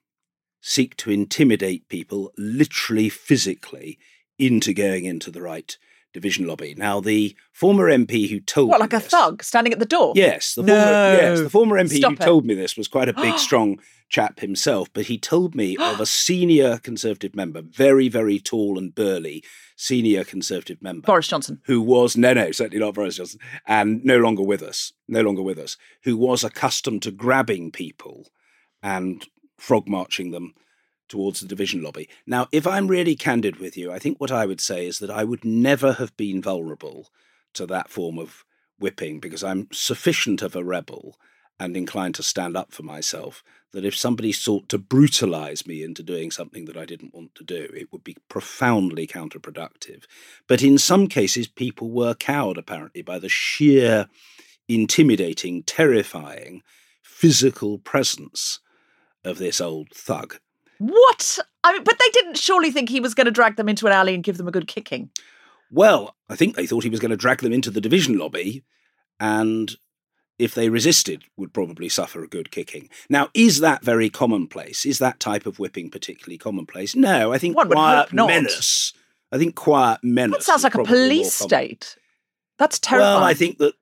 seek 0.60 0.96
to 0.96 1.10
intimidate 1.10 1.88
people, 1.88 2.32
literally 2.36 3.08
physically, 3.08 3.98
into 4.38 4.72
going 4.72 5.04
into 5.04 5.30
the 5.30 5.42
right 5.42 5.76
division 6.16 6.46
lobby. 6.46 6.74
Now, 6.76 7.00
the 7.00 7.36
former 7.52 7.88
MP 7.90 8.28
who 8.28 8.40
told 8.40 8.70
what, 8.70 8.80
like 8.80 8.92
me 8.92 8.98
a 8.98 9.00
this- 9.00 9.10
thug 9.10 9.42
standing 9.44 9.72
at 9.72 9.78
the 9.78 9.84
door? 9.86 10.12
Yes, 10.16 10.54
the 10.54 10.62
No. 10.62 10.74
former, 10.74 11.12
yes, 11.22 11.40
the 11.40 11.50
former 11.50 11.76
MP 11.78 11.96
Stop 11.98 12.10
who 12.12 12.22
it. 12.22 12.26
told 12.26 12.44
me 12.46 12.54
this 12.54 12.76
was 12.76 12.88
quite 12.88 13.08
a 13.08 13.12
big, 13.12 13.38
strong 13.48 13.78
chap 14.08 14.40
himself. 14.40 14.88
But 14.92 15.06
he 15.06 15.18
told 15.18 15.54
me 15.54 15.76
of 15.76 16.00
a 16.00 16.06
senior 16.06 16.78
Conservative 16.78 17.34
member, 17.36 17.62
very, 17.62 18.08
very 18.08 18.38
tall 18.40 18.78
and 18.78 18.94
burly 18.94 19.44
senior 19.76 20.24
Conservative 20.24 20.80
member, 20.80 21.06
Boris 21.06 21.28
Johnson. 21.28 21.60
who 21.66 21.80
was 21.82 22.16
no, 22.16 22.32
no, 22.32 22.50
certainly 22.50 22.78
not 22.84 22.94
Boris 22.94 23.16
Johnson, 23.16 23.40
and 23.66 24.02
no 24.04 24.16
longer 24.18 24.42
with 24.42 24.62
us, 24.62 24.92
no 25.06 25.20
longer 25.20 25.42
with 25.42 25.58
us, 25.58 25.76
who 26.04 26.16
was 26.16 26.42
accustomed 26.42 27.02
to 27.02 27.10
grabbing 27.10 27.70
people 27.70 28.26
and 28.82 29.26
frog 29.58 29.86
marching 29.88 30.30
them 30.30 30.54
towards 31.08 31.40
the 31.40 31.46
division 31.46 31.82
lobby. 31.82 32.08
Now, 32.26 32.48
if 32.52 32.66
I'm 32.66 32.88
really 32.88 33.16
candid 33.16 33.58
with 33.58 33.76
you, 33.76 33.92
I 33.92 33.98
think 33.98 34.20
what 34.20 34.32
I 34.32 34.46
would 34.46 34.60
say 34.60 34.86
is 34.86 34.98
that 34.98 35.10
I 35.10 35.24
would 35.24 35.44
never 35.44 35.94
have 35.94 36.16
been 36.16 36.42
vulnerable 36.42 37.08
to 37.54 37.66
that 37.66 37.90
form 37.90 38.18
of 38.18 38.44
whipping 38.78 39.20
because 39.20 39.42
I'm 39.42 39.68
sufficient 39.72 40.42
of 40.42 40.54
a 40.54 40.64
rebel 40.64 41.18
and 41.58 41.76
inclined 41.76 42.14
to 42.16 42.22
stand 42.22 42.56
up 42.56 42.72
for 42.72 42.82
myself 42.82 43.42
that 43.72 43.84
if 43.84 43.96
somebody 43.96 44.32
sought 44.32 44.68
to 44.68 44.78
brutalize 44.78 45.66
me 45.66 45.82
into 45.82 46.02
doing 46.02 46.30
something 46.30 46.66
that 46.66 46.76
I 46.76 46.84
didn't 46.84 47.14
want 47.14 47.34
to 47.36 47.44
do, 47.44 47.68
it 47.74 47.92
would 47.92 48.04
be 48.04 48.16
profoundly 48.28 49.06
counterproductive. 49.06 50.04
But 50.46 50.62
in 50.62 50.78
some 50.78 51.06
cases, 51.06 51.48
people 51.48 51.90
were 51.90 52.14
cowed 52.14 52.58
apparently 52.58 53.02
by 53.02 53.18
the 53.18 53.28
sheer 53.28 54.08
intimidating, 54.68 55.62
terrifying 55.62 56.62
physical 57.02 57.78
presence 57.78 58.60
of 59.24 59.38
this 59.38 59.60
old 59.60 59.88
thug. 59.94 60.38
What? 60.78 61.38
I 61.64 61.72
mean, 61.72 61.84
but 61.84 61.98
they 61.98 62.10
didn't 62.12 62.38
surely 62.38 62.70
think 62.70 62.88
he 62.88 63.00
was 63.00 63.14
going 63.14 63.24
to 63.24 63.30
drag 63.30 63.56
them 63.56 63.68
into 63.68 63.86
an 63.86 63.92
alley 63.92 64.14
and 64.14 64.22
give 64.22 64.36
them 64.36 64.48
a 64.48 64.52
good 64.52 64.68
kicking. 64.68 65.10
Well, 65.70 66.14
I 66.28 66.36
think 66.36 66.54
they 66.54 66.66
thought 66.66 66.84
he 66.84 66.90
was 66.90 67.00
going 67.00 67.10
to 67.10 67.16
drag 67.16 67.40
them 67.40 67.52
into 67.52 67.70
the 67.70 67.80
division 67.80 68.18
lobby, 68.18 68.64
and 69.18 69.74
if 70.38 70.54
they 70.54 70.68
resisted, 70.68 71.24
would 71.36 71.52
probably 71.52 71.88
suffer 71.88 72.22
a 72.22 72.28
good 72.28 72.50
kicking. 72.50 72.88
Now, 73.08 73.30
is 73.34 73.60
that 73.60 73.82
very 73.82 74.10
commonplace? 74.10 74.84
Is 74.84 74.98
that 74.98 75.18
type 75.18 75.46
of 75.46 75.58
whipping 75.58 75.90
particularly 75.90 76.38
commonplace? 76.38 76.94
No, 76.94 77.32
I 77.32 77.38
think 77.38 77.56
One 77.56 77.70
quiet 77.70 78.12
menace. 78.12 78.92
I 79.32 79.38
think 79.38 79.56
quiet 79.56 80.00
menace. 80.02 80.38
That 80.38 80.42
sounds 80.44 80.64
like 80.64 80.74
a 80.74 80.84
police 80.84 81.32
state. 81.32 81.96
That's 82.58 82.78
terrible. 82.78 83.06
Well, 83.06 83.24
I 83.24 83.34
think 83.34 83.58
that 83.58 83.74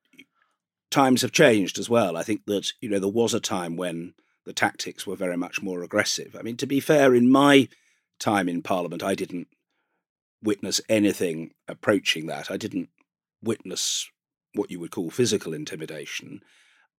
times 0.90 1.22
have 1.22 1.32
changed 1.32 1.78
as 1.78 1.90
well. 1.90 2.16
I 2.16 2.22
think 2.22 2.46
that 2.46 2.72
you 2.80 2.88
know 2.88 2.98
there 2.98 3.08
was 3.08 3.34
a 3.34 3.40
time 3.40 3.76
when 3.76 4.14
the 4.44 4.52
tactics 4.52 5.06
were 5.06 5.16
very 5.16 5.36
much 5.36 5.62
more 5.62 5.82
aggressive. 5.82 6.36
I 6.38 6.42
mean, 6.42 6.56
to 6.58 6.66
be 6.66 6.80
fair, 6.80 7.14
in 7.14 7.30
my 7.30 7.68
time 8.18 8.48
in 8.48 8.62
Parliament, 8.62 9.02
I 9.02 9.14
didn't 9.14 9.48
witness 10.42 10.80
anything 10.88 11.52
approaching 11.66 12.26
that. 12.26 12.50
I 12.50 12.56
didn't 12.56 12.90
witness 13.42 14.10
what 14.54 14.70
you 14.70 14.78
would 14.80 14.90
call 14.90 15.10
physical 15.10 15.54
intimidation. 15.54 16.40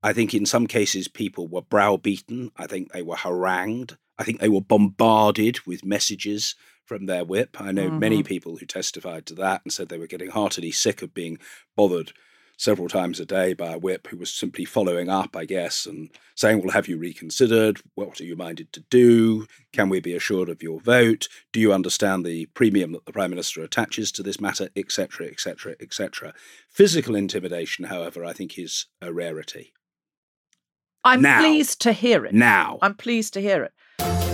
I 0.03 0.13
think 0.13 0.33
in 0.33 0.45
some 0.45 0.67
cases 0.67 1.07
people 1.07 1.47
were 1.47 1.61
browbeaten. 1.61 2.51
I 2.57 2.67
think 2.67 2.91
they 2.91 3.01
were 3.01 3.15
harangued. 3.15 3.97
I 4.17 4.23
think 4.23 4.39
they 4.39 4.49
were 4.49 4.61
bombarded 4.61 5.65
with 5.65 5.85
messages 5.85 6.55
from 6.85 7.05
their 7.05 7.25
whip. 7.25 7.59
I 7.59 7.71
know 7.71 7.89
many 7.89 8.17
mm-hmm. 8.17 8.27
people 8.27 8.57
who 8.57 8.65
testified 8.65 9.25
to 9.27 9.35
that 9.35 9.61
and 9.63 9.73
said 9.73 9.89
they 9.89 9.97
were 9.97 10.07
getting 10.07 10.29
heartily 10.29 10.71
sick 10.71 11.01
of 11.01 11.13
being 11.13 11.39
bothered 11.75 12.13
several 12.57 12.87
times 12.87 13.19
a 13.19 13.25
day 13.25 13.53
by 13.53 13.73
a 13.73 13.77
whip 13.77 14.07
who 14.07 14.17
was 14.17 14.31
simply 14.31 14.65
following 14.65 15.09
up, 15.09 15.35
I 15.35 15.45
guess, 15.45 15.85
and 15.85 16.09
saying, 16.35 16.61
Well, 16.61 16.71
have 16.71 16.87
you 16.87 16.97
reconsidered? 16.97 17.81
What 17.95 18.19
are 18.19 18.25
you 18.25 18.35
minded 18.35 18.71
to 18.73 18.81
do? 18.89 19.47
Can 19.73 19.89
we 19.89 19.99
be 19.99 20.15
assured 20.15 20.49
of 20.49 20.63
your 20.63 20.79
vote? 20.79 21.27
Do 21.51 21.59
you 21.59 21.73
understand 21.73 22.25
the 22.25 22.45
premium 22.47 22.93
that 22.93 23.05
the 23.05 23.13
Prime 23.13 23.29
Minister 23.29 23.63
attaches 23.63 24.11
to 24.13 24.23
this 24.23 24.39
matter? 24.39 24.69
Etc., 24.75 25.27
etc., 25.27 25.75
etc. 25.79 26.33
Physical 26.69 27.15
intimidation, 27.15 27.85
however, 27.85 28.23
I 28.23 28.33
think 28.33 28.57
is 28.57 28.87
a 29.01 29.13
rarity. 29.13 29.73
I'm 31.03 31.21
now- 31.21 31.39
pleased 31.39 31.81
to 31.81 31.93
hear 31.93 32.25
it. 32.25 32.33
Now, 32.33 32.79
I'm 32.81 32.95
pleased 32.95 33.33
to 33.33 33.41
hear 33.41 33.63
it. 33.63 34.24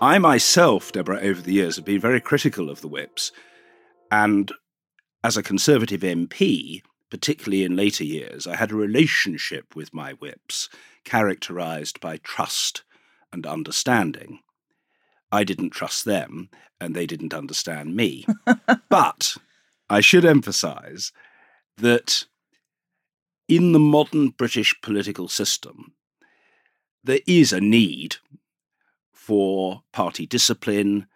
I 0.00 0.18
myself, 0.18 0.92
Deborah, 0.92 1.20
over 1.20 1.40
the 1.40 1.54
years 1.54 1.76
have 1.76 1.86
been 1.86 2.00
very 2.00 2.20
critical 2.20 2.68
of 2.68 2.82
the 2.82 2.88
whips. 2.88 3.32
And 4.10 4.52
as 5.24 5.38
a 5.38 5.42
Conservative 5.42 6.02
MP, 6.02 6.82
particularly 7.10 7.64
in 7.64 7.76
later 7.76 8.04
years, 8.04 8.46
I 8.46 8.56
had 8.56 8.72
a 8.72 8.76
relationship 8.76 9.74
with 9.74 9.94
my 9.94 10.12
whips 10.12 10.68
characterised 11.04 11.98
by 11.98 12.18
trust 12.18 12.84
and 13.32 13.46
understanding. 13.46 14.40
I 15.32 15.44
didn't 15.44 15.70
trust 15.70 16.04
them, 16.04 16.50
and 16.78 16.94
they 16.94 17.06
didn't 17.06 17.32
understand 17.32 17.96
me. 17.96 18.26
but 18.90 19.34
I 19.88 20.02
should 20.02 20.26
emphasise 20.26 21.10
that 21.78 22.26
in 23.48 23.72
the 23.72 23.78
modern 23.78 24.28
British 24.28 24.78
political 24.82 25.26
system, 25.26 25.94
there 27.02 27.20
is 27.26 27.54
a 27.54 27.62
need 27.62 28.16
for 29.26 29.82
party 29.92 30.24
discipline, 30.24 31.08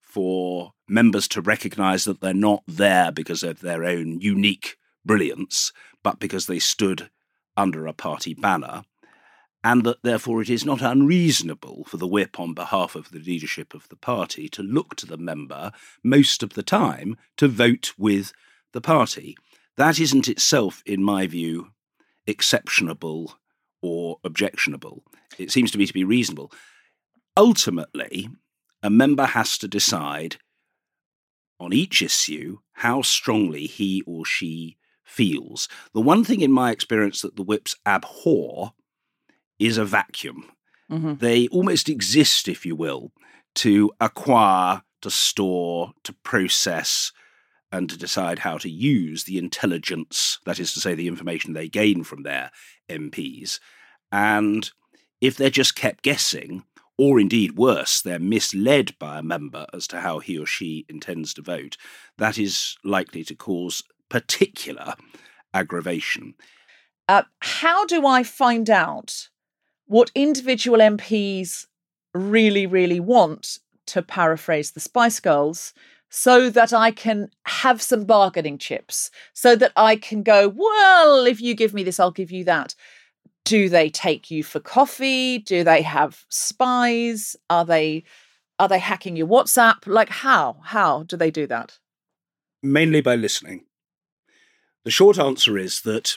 for 0.00 0.72
members 0.88 1.26
to 1.26 1.40
recognise 1.40 2.04
that 2.04 2.20
they're 2.20 2.32
not 2.32 2.62
there 2.68 3.10
because 3.10 3.42
of 3.42 3.58
their 3.58 3.82
own 3.82 4.20
unique 4.20 4.76
brilliance, 5.04 5.72
but 6.04 6.20
because 6.20 6.46
they 6.46 6.60
stood 6.60 7.10
under 7.56 7.88
a 7.88 7.92
party 7.92 8.34
banner, 8.34 8.84
and 9.64 9.82
that 9.82 10.00
therefore 10.04 10.40
it 10.40 10.48
is 10.48 10.64
not 10.64 10.80
unreasonable 10.80 11.82
for 11.88 11.96
the 11.96 12.06
whip 12.06 12.38
on 12.38 12.54
behalf 12.54 12.94
of 12.94 13.10
the 13.10 13.18
leadership 13.18 13.74
of 13.74 13.88
the 13.88 13.96
party 13.96 14.48
to 14.48 14.62
look 14.62 14.94
to 14.94 15.06
the 15.06 15.16
member 15.16 15.72
most 16.04 16.44
of 16.44 16.50
the 16.50 16.62
time 16.62 17.16
to 17.36 17.48
vote 17.48 17.94
with 17.98 18.32
the 18.74 18.80
party. 18.80 19.36
That 19.76 19.98
isn't 19.98 20.28
itself, 20.28 20.84
in 20.86 21.02
my 21.02 21.26
view, 21.26 21.72
exceptionable 22.28 23.40
or 23.82 24.18
objectionable. 24.22 25.02
It 25.36 25.50
seems 25.50 25.72
to 25.72 25.78
me 25.78 25.86
to 25.86 25.92
be 25.92 26.04
reasonable 26.04 26.52
ultimately, 27.36 28.28
a 28.82 28.90
member 28.90 29.26
has 29.26 29.58
to 29.58 29.68
decide 29.68 30.36
on 31.58 31.72
each 31.72 32.02
issue 32.02 32.58
how 32.72 33.02
strongly 33.02 33.66
he 33.66 34.02
or 34.06 34.24
she 34.24 34.76
feels. 35.04 35.68
The 35.94 36.00
one 36.00 36.24
thing 36.24 36.40
in 36.40 36.52
my 36.52 36.70
experience 36.70 37.22
that 37.22 37.36
the 37.36 37.42
whips 37.42 37.76
abhor 37.86 38.72
is 39.58 39.78
a 39.78 39.84
vacuum. 39.84 40.50
Mhm. 40.90 41.18
They 41.18 41.48
almost 41.48 41.88
exist, 41.88 42.48
if 42.48 42.66
you 42.66 42.76
will, 42.76 43.12
to 43.56 43.90
acquire, 44.00 44.82
to 45.02 45.10
store, 45.10 45.94
to 46.04 46.12
process, 46.12 47.12
and 47.72 47.88
to 47.90 47.96
decide 47.96 48.40
how 48.40 48.58
to 48.58 48.70
use 48.70 49.24
the 49.24 49.38
intelligence, 49.38 50.38
that 50.44 50.60
is 50.60 50.72
to 50.74 50.80
say, 50.80 50.94
the 50.94 51.08
information 51.08 51.52
they 51.52 51.68
gain 51.68 52.04
from 52.04 52.22
their 52.22 52.50
MPs. 52.88 53.58
And 54.12 54.70
if 55.20 55.36
they're 55.36 55.50
just 55.50 55.74
kept 55.74 56.02
guessing, 56.02 56.64
or 56.98 57.20
indeed 57.20 57.56
worse, 57.56 58.00
they're 58.00 58.18
misled 58.18 58.98
by 58.98 59.18
a 59.18 59.22
member 59.22 59.66
as 59.72 59.86
to 59.88 60.00
how 60.00 60.18
he 60.18 60.38
or 60.38 60.46
she 60.46 60.86
intends 60.88 61.34
to 61.34 61.42
vote, 61.42 61.76
that 62.18 62.38
is 62.38 62.76
likely 62.84 63.22
to 63.24 63.34
cause 63.34 63.82
particular 64.08 64.94
aggravation. 65.52 66.34
Uh, 67.08 67.22
how 67.40 67.84
do 67.84 68.06
I 68.06 68.22
find 68.22 68.70
out 68.70 69.28
what 69.86 70.10
individual 70.14 70.78
MPs 70.78 71.66
really, 72.14 72.66
really 72.66 73.00
want, 73.00 73.58
to 73.86 74.02
paraphrase 74.02 74.72
the 74.72 74.80
Spice 74.80 75.20
Girls, 75.20 75.72
so 76.08 76.50
that 76.50 76.72
I 76.72 76.90
can 76.90 77.30
have 77.44 77.82
some 77.82 78.04
bargaining 78.04 78.58
chips, 78.58 79.10
so 79.32 79.54
that 79.56 79.72
I 79.76 79.96
can 79.96 80.22
go, 80.22 80.48
well, 80.48 81.26
if 81.26 81.40
you 81.40 81.54
give 81.54 81.74
me 81.74 81.84
this, 81.84 82.00
I'll 82.00 82.10
give 82.10 82.32
you 82.32 82.44
that. 82.44 82.74
Do 83.46 83.68
they 83.68 83.88
take 83.88 84.30
you 84.30 84.44
for 84.44 84.60
coffee? 84.60 85.38
Do 85.38 85.64
they 85.64 85.82
have 85.82 86.24
spies? 86.28 87.36
Are 87.48 87.64
they 87.64 88.04
are 88.58 88.68
they 88.68 88.78
hacking 88.78 89.16
your 89.16 89.26
WhatsApp? 89.26 89.86
Like 89.86 90.08
how? 90.08 90.58
How 90.62 91.02
do 91.02 91.16
they 91.16 91.30
do 91.30 91.46
that? 91.46 91.78
mainly 92.62 93.00
by 93.00 93.14
listening. 93.14 93.64
The 94.84 94.90
short 94.90 95.18
answer 95.18 95.58
is 95.58 95.82
that 95.82 96.16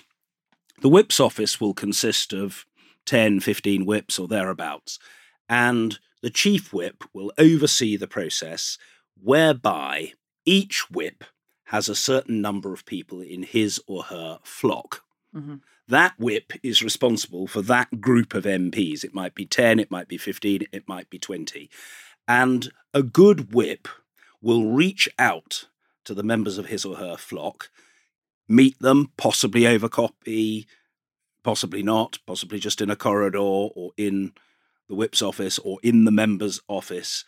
the 0.81 0.89
whip's 0.89 1.19
office 1.19 1.59
will 1.59 1.73
consist 1.73 2.33
of 2.33 2.65
10, 3.05 3.39
15 3.39 3.85
whips 3.85 4.19
or 4.19 4.27
thereabouts, 4.27 4.99
And 5.47 5.99
the 6.21 6.29
chief 6.29 6.73
whip 6.73 7.03
will 7.13 7.31
oversee 7.37 7.97
the 7.97 8.07
process 8.07 8.77
whereby 9.21 10.13
each 10.45 10.89
whip 10.91 11.23
has 11.65 11.89
a 11.89 11.95
certain 11.95 12.41
number 12.41 12.73
of 12.73 12.85
people 12.85 13.21
in 13.21 13.43
his 13.43 13.81
or 13.87 14.03
her 14.03 14.39
flock. 14.43 15.03
Mm-hmm. 15.35 15.55
That 15.87 16.13
whip 16.19 16.53
is 16.63 16.83
responsible 16.83 17.47
for 17.47 17.61
that 17.63 18.01
group 18.01 18.33
of 18.33 18.45
MPs. 18.45 19.03
It 19.03 19.13
might 19.13 19.35
be 19.35 19.45
10, 19.45 19.79
it 19.79 19.91
might 19.91 20.07
be 20.07 20.17
15, 20.17 20.67
it 20.71 20.87
might 20.87 21.09
be 21.09 21.19
20. 21.19 21.69
And 22.27 22.71
a 22.93 23.03
good 23.03 23.53
whip 23.53 23.87
will 24.41 24.71
reach 24.71 25.09
out 25.17 25.65
to 26.05 26.13
the 26.13 26.23
members 26.23 26.57
of 26.57 26.67
his 26.67 26.85
or 26.85 26.97
her 26.97 27.17
flock, 27.17 27.69
meet 28.47 28.79
them, 28.79 29.11
possibly 29.17 29.67
over 29.67 29.89
copy, 29.89 30.67
possibly 31.43 31.83
not, 31.83 32.19
possibly 32.25 32.59
just 32.59 32.81
in 32.81 32.89
a 32.89 32.95
corridor 32.95 33.37
or 33.39 33.91
in 33.97 34.33
the 34.87 34.95
whip's 34.95 35.21
office 35.21 35.59
or 35.59 35.79
in 35.83 36.05
the 36.05 36.11
member's 36.11 36.59
office, 36.67 37.25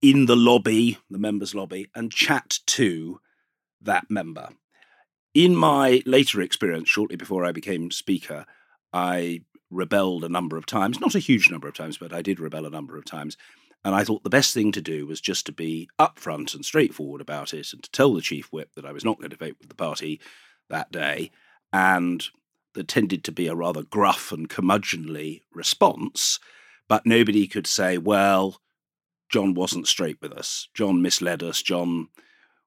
in 0.00 0.26
the 0.26 0.36
lobby, 0.36 0.98
the 1.10 1.18
members' 1.18 1.54
lobby, 1.54 1.88
and 1.94 2.12
chat 2.12 2.60
to 2.66 3.20
that 3.80 4.10
member. 4.10 4.50
In 5.38 5.54
my 5.54 6.02
later 6.04 6.40
experience, 6.40 6.88
shortly 6.88 7.14
before 7.14 7.44
I 7.44 7.52
became 7.52 7.92
speaker, 7.92 8.44
I 8.92 9.42
rebelled 9.70 10.24
a 10.24 10.28
number 10.28 10.56
of 10.56 10.66
times, 10.66 10.98
not 10.98 11.14
a 11.14 11.20
huge 11.20 11.48
number 11.48 11.68
of 11.68 11.74
times, 11.74 11.96
but 11.96 12.12
I 12.12 12.22
did 12.22 12.40
rebel 12.40 12.66
a 12.66 12.70
number 12.70 12.98
of 12.98 13.04
times. 13.04 13.36
And 13.84 13.94
I 13.94 14.02
thought 14.02 14.24
the 14.24 14.30
best 14.30 14.52
thing 14.52 14.72
to 14.72 14.80
do 14.80 15.06
was 15.06 15.20
just 15.20 15.46
to 15.46 15.52
be 15.52 15.88
upfront 15.96 16.56
and 16.56 16.64
straightforward 16.64 17.20
about 17.20 17.54
it 17.54 17.72
and 17.72 17.80
to 17.84 17.90
tell 17.92 18.14
the 18.14 18.20
chief 18.20 18.48
whip 18.50 18.70
that 18.74 18.84
I 18.84 18.90
was 18.90 19.04
not 19.04 19.18
going 19.18 19.30
to 19.30 19.36
vote 19.36 19.54
with 19.60 19.68
the 19.68 19.76
party 19.76 20.20
that 20.70 20.90
day. 20.90 21.30
And 21.72 22.26
there 22.74 22.82
tended 22.82 23.22
to 23.22 23.30
be 23.30 23.46
a 23.46 23.54
rather 23.54 23.84
gruff 23.84 24.32
and 24.32 24.50
curmudgeonly 24.50 25.42
response, 25.54 26.40
but 26.88 27.06
nobody 27.06 27.46
could 27.46 27.68
say, 27.68 27.96
well, 27.96 28.60
John 29.28 29.54
wasn't 29.54 29.86
straight 29.86 30.20
with 30.20 30.32
us. 30.32 30.66
John 30.74 31.00
misled 31.00 31.44
us. 31.44 31.62
John 31.62 32.08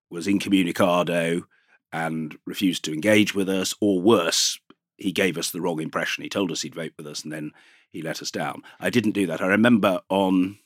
was 0.09 0.25
incommunicado 0.25 1.47
and 1.91 2.37
refused 2.45 2.83
to 2.85 2.93
engage 2.93 3.35
with 3.35 3.49
us, 3.49 3.73
or 3.81 4.01
worse, 4.01 4.59
he 4.97 5.11
gave 5.11 5.37
us 5.37 5.51
the 5.51 5.61
wrong 5.61 5.81
impression. 5.81 6.23
He 6.23 6.29
told 6.29 6.51
us 6.51 6.61
he'd 6.61 6.75
vote 6.75 6.93
with 6.97 7.07
us 7.07 7.23
and 7.23 7.31
then 7.31 7.51
he 7.89 8.01
let 8.01 8.21
us 8.21 8.31
down. 8.31 8.61
I 8.79 8.89
didn't 8.89 9.11
do 9.11 9.27
that. 9.27 9.41
I 9.41 9.47
remember 9.47 10.01
on 10.09 10.59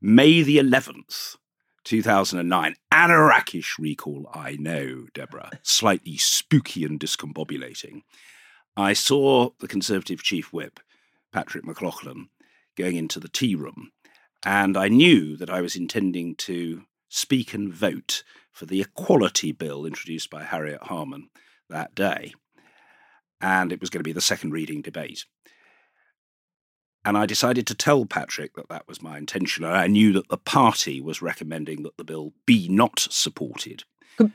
May 0.00 0.42
the 0.42 0.58
11th, 0.58 1.36
2009, 1.84 2.76
Anarakish 2.92 3.78
recall, 3.78 4.30
I 4.32 4.56
know, 4.58 5.06
Deborah, 5.14 5.50
slightly 5.62 6.16
spooky 6.16 6.84
and 6.84 7.00
discombobulating. 7.00 8.02
I 8.76 8.92
saw 8.92 9.50
the 9.58 9.66
Conservative 9.66 10.22
chief 10.22 10.52
whip, 10.52 10.78
Patrick 11.32 11.64
McLoughlin, 11.64 12.28
going 12.76 12.96
into 12.96 13.18
the 13.18 13.28
tea 13.28 13.56
room, 13.56 13.90
and 14.44 14.76
I 14.76 14.88
knew 14.88 15.36
that 15.36 15.50
I 15.50 15.60
was 15.60 15.74
intending 15.74 16.36
to 16.36 16.82
speak 17.08 17.54
and 17.54 17.72
vote 17.72 18.22
for 18.58 18.66
the 18.66 18.80
Equality 18.80 19.52
Bill 19.52 19.86
introduced 19.86 20.30
by 20.30 20.42
Harriet 20.42 20.82
Harman 20.82 21.30
that 21.70 21.94
day. 21.94 22.34
And 23.40 23.72
it 23.72 23.80
was 23.80 23.88
going 23.88 24.00
to 24.00 24.08
be 24.08 24.12
the 24.12 24.20
second 24.20 24.50
reading 24.50 24.82
debate. 24.82 25.24
And 27.04 27.16
I 27.16 27.24
decided 27.24 27.68
to 27.68 27.76
tell 27.76 28.04
Patrick 28.04 28.56
that 28.56 28.68
that 28.68 28.88
was 28.88 29.00
my 29.00 29.16
intention. 29.16 29.64
And 29.64 29.76
I 29.76 29.86
knew 29.86 30.12
that 30.14 30.28
the 30.28 30.36
party 30.36 31.00
was 31.00 31.22
recommending 31.22 31.84
that 31.84 31.96
the 31.96 32.04
bill 32.04 32.32
be 32.46 32.68
not 32.68 32.98
supported. 32.98 33.84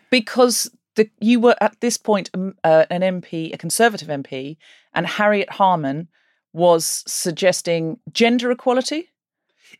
Because 0.09 0.71
the, 0.95 1.09
you 1.19 1.41
were 1.41 1.57
at 1.59 1.81
this 1.81 1.97
point 1.97 2.29
um, 2.33 2.55
uh, 2.63 2.85
an 2.89 3.01
MP, 3.01 3.53
a 3.53 3.57
Conservative 3.57 4.07
MP, 4.07 4.55
and 4.93 5.05
Harriet 5.05 5.49
Harman 5.49 6.07
was 6.53 7.03
suggesting 7.05 7.99
gender 8.13 8.51
equality. 8.51 9.09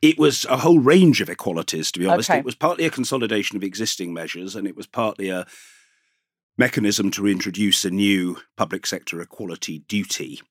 It 0.01 0.17
was 0.17 0.45
a 0.45 0.57
whole 0.57 0.79
range 0.79 1.21
of 1.21 1.29
equalities, 1.29 1.91
to 1.91 1.99
be 1.99 2.05
honest. 2.05 2.29
Okay. 2.29 2.39
It 2.39 2.45
was 2.45 2.55
partly 2.55 2.85
a 2.85 2.89
consolidation 2.89 3.57
of 3.57 3.63
existing 3.63 4.13
measures, 4.13 4.55
and 4.55 4.67
it 4.67 4.75
was 4.75 4.87
partly 4.87 5.29
a 5.29 5.45
mechanism 6.57 7.11
to 7.11 7.27
introduce 7.27 7.83
a 7.85 7.89
new 7.89 8.37
public 8.57 8.85
sector 8.85 9.19
equality 9.21 9.79
duty. 9.87 10.41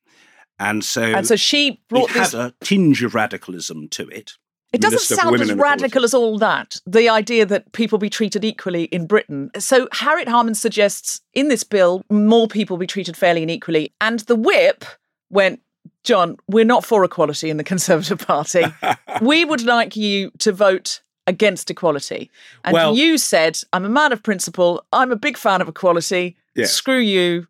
And 0.59 0.85
so, 0.85 1.03
And 1.03 1.27
so 1.27 1.37
she 1.37 1.81
brought 1.89 2.11
it 2.11 2.15
this. 2.15 2.33
had 2.33 2.41
a 2.41 2.55
tinge 2.63 3.03
of 3.03 3.15
radicalism 3.15 3.89
to 3.91 4.09
it. 4.09 4.33
It 4.73 4.81
doesn't 4.81 5.01
sound 5.01 5.39
as 5.41 5.53
radical 5.53 6.03
as 6.03 6.15
all 6.15 6.39
that. 6.39 6.77
The 6.87 7.09
idea 7.09 7.45
that 7.45 7.73
people 7.73 7.99
be 7.99 8.09
treated 8.09 8.43
equally 8.43 8.85
in 8.85 9.07
Britain. 9.07 9.51
So 9.59 9.87
Harriet 9.93 10.29
Harman 10.29 10.55
suggests 10.55 11.21
in 11.35 11.49
this 11.49 11.63
bill 11.63 12.03
more 12.09 12.49
people 12.49 12.79
be 12.79 12.87
treated 12.87 13.15
fairly 13.15 13.43
and 13.43 13.51
equally. 13.51 13.93
And 14.01 14.21
the 14.21 14.37
whip 14.37 14.87
went, 15.29 15.61
John, 16.05 16.37
we're 16.49 16.65
not 16.65 16.85
for 16.85 17.05
equality 17.05 17.49
in 17.51 17.57
the 17.57 17.65
Conservative 17.65 18.19
Party. 18.27 18.65
we 19.23 19.45
would 19.45 19.63
like 19.63 19.97
you 19.97 20.31
to 20.39 20.53
vote 20.53 21.01
against 21.27 21.71
equality. 21.71 22.31
And 22.65 22.75
Well- 22.75 22.97
you 22.97 23.19
said, 23.19 23.59
I'm 23.73 23.85
a 23.85 23.89
man 23.89 24.13
of 24.13 24.23
principle. 24.23 24.85
I'm 24.93 25.13
a 25.13 25.17
big 25.17 25.37
fan 25.37 25.61
of 25.61 25.69
equality. 25.69 26.37
Yeah. 26.55 26.67
Screw 26.67 26.99
you. 26.99 27.47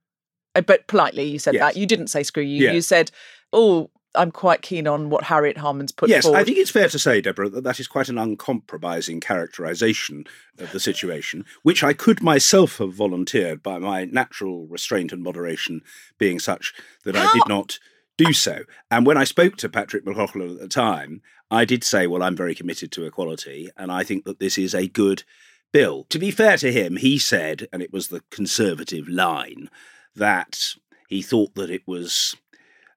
Uh, 0.54 0.60
But 0.60 0.86
politely, 0.86 1.24
you 1.24 1.38
said 1.38 1.54
Yes. 1.54 1.60
that. 1.74 1.80
You 1.80 1.86
didn't 1.86 2.08
say 2.08 2.22
screw 2.22 2.42
you. 2.42 2.66
Yeah. 2.66 2.72
You 2.72 2.82
said, 2.82 3.10
oh, 3.54 3.90
I'm 4.14 4.30
quite 4.30 4.60
keen 4.60 4.86
on 4.86 5.08
what 5.08 5.24
Harriet 5.24 5.56
Harman's 5.56 5.92
put 5.92 6.10
yes, 6.10 6.24
forward. 6.24 6.38
I 6.38 6.44
think 6.44 6.58
it's 6.58 6.70
fair 6.70 6.88
to 6.88 6.98
say, 6.98 7.22
Deborah, 7.22 7.48
that 7.48 7.64
that 7.64 7.80
is 7.80 7.88
quite 7.88 8.10
an 8.10 8.18
uncompromising 8.18 9.20
characterization 9.20 10.26
of 10.58 10.70
the 10.72 10.80
situation, 10.80 11.46
which 11.62 11.82
I 11.82 11.94
could 11.94 12.22
myself 12.22 12.76
have 12.76 12.92
volunteered 12.92 13.62
by 13.62 13.78
my 13.78 14.04
natural 14.04 14.66
restraint 14.66 15.12
and 15.12 15.22
moderation 15.22 15.80
being 16.18 16.38
such 16.38 16.74
that 17.04 17.16
I 17.16 17.32
did 17.32 17.48
not 17.48 17.78
do 18.24 18.32
so. 18.32 18.64
And 18.90 19.06
when 19.06 19.16
I 19.16 19.24
spoke 19.24 19.56
to 19.56 19.68
Patrick 19.68 20.04
McLoughlin 20.04 20.50
at 20.50 20.58
the 20.58 20.68
time, 20.68 21.22
I 21.50 21.64
did 21.64 21.84
say, 21.84 22.06
well, 22.06 22.22
I'm 22.22 22.36
very 22.36 22.54
committed 22.54 22.92
to 22.92 23.04
equality, 23.04 23.70
and 23.76 23.90
I 23.92 24.04
think 24.04 24.24
that 24.24 24.38
this 24.38 24.56
is 24.56 24.74
a 24.74 24.88
good 24.88 25.24
bill. 25.72 26.04
To 26.10 26.18
be 26.18 26.30
fair 26.30 26.56
to 26.58 26.72
him, 26.72 26.96
he 26.96 27.18
said, 27.18 27.68
and 27.72 27.82
it 27.82 27.92
was 27.92 28.08
the 28.08 28.22
conservative 28.30 29.08
line, 29.08 29.68
that 30.14 30.74
he 31.08 31.22
thought 31.22 31.54
that 31.54 31.70
it 31.70 31.82
was 31.86 32.36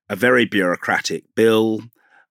a 0.10 0.16
very 0.16 0.46
bureaucratic 0.46 1.24
bill, 1.36 1.82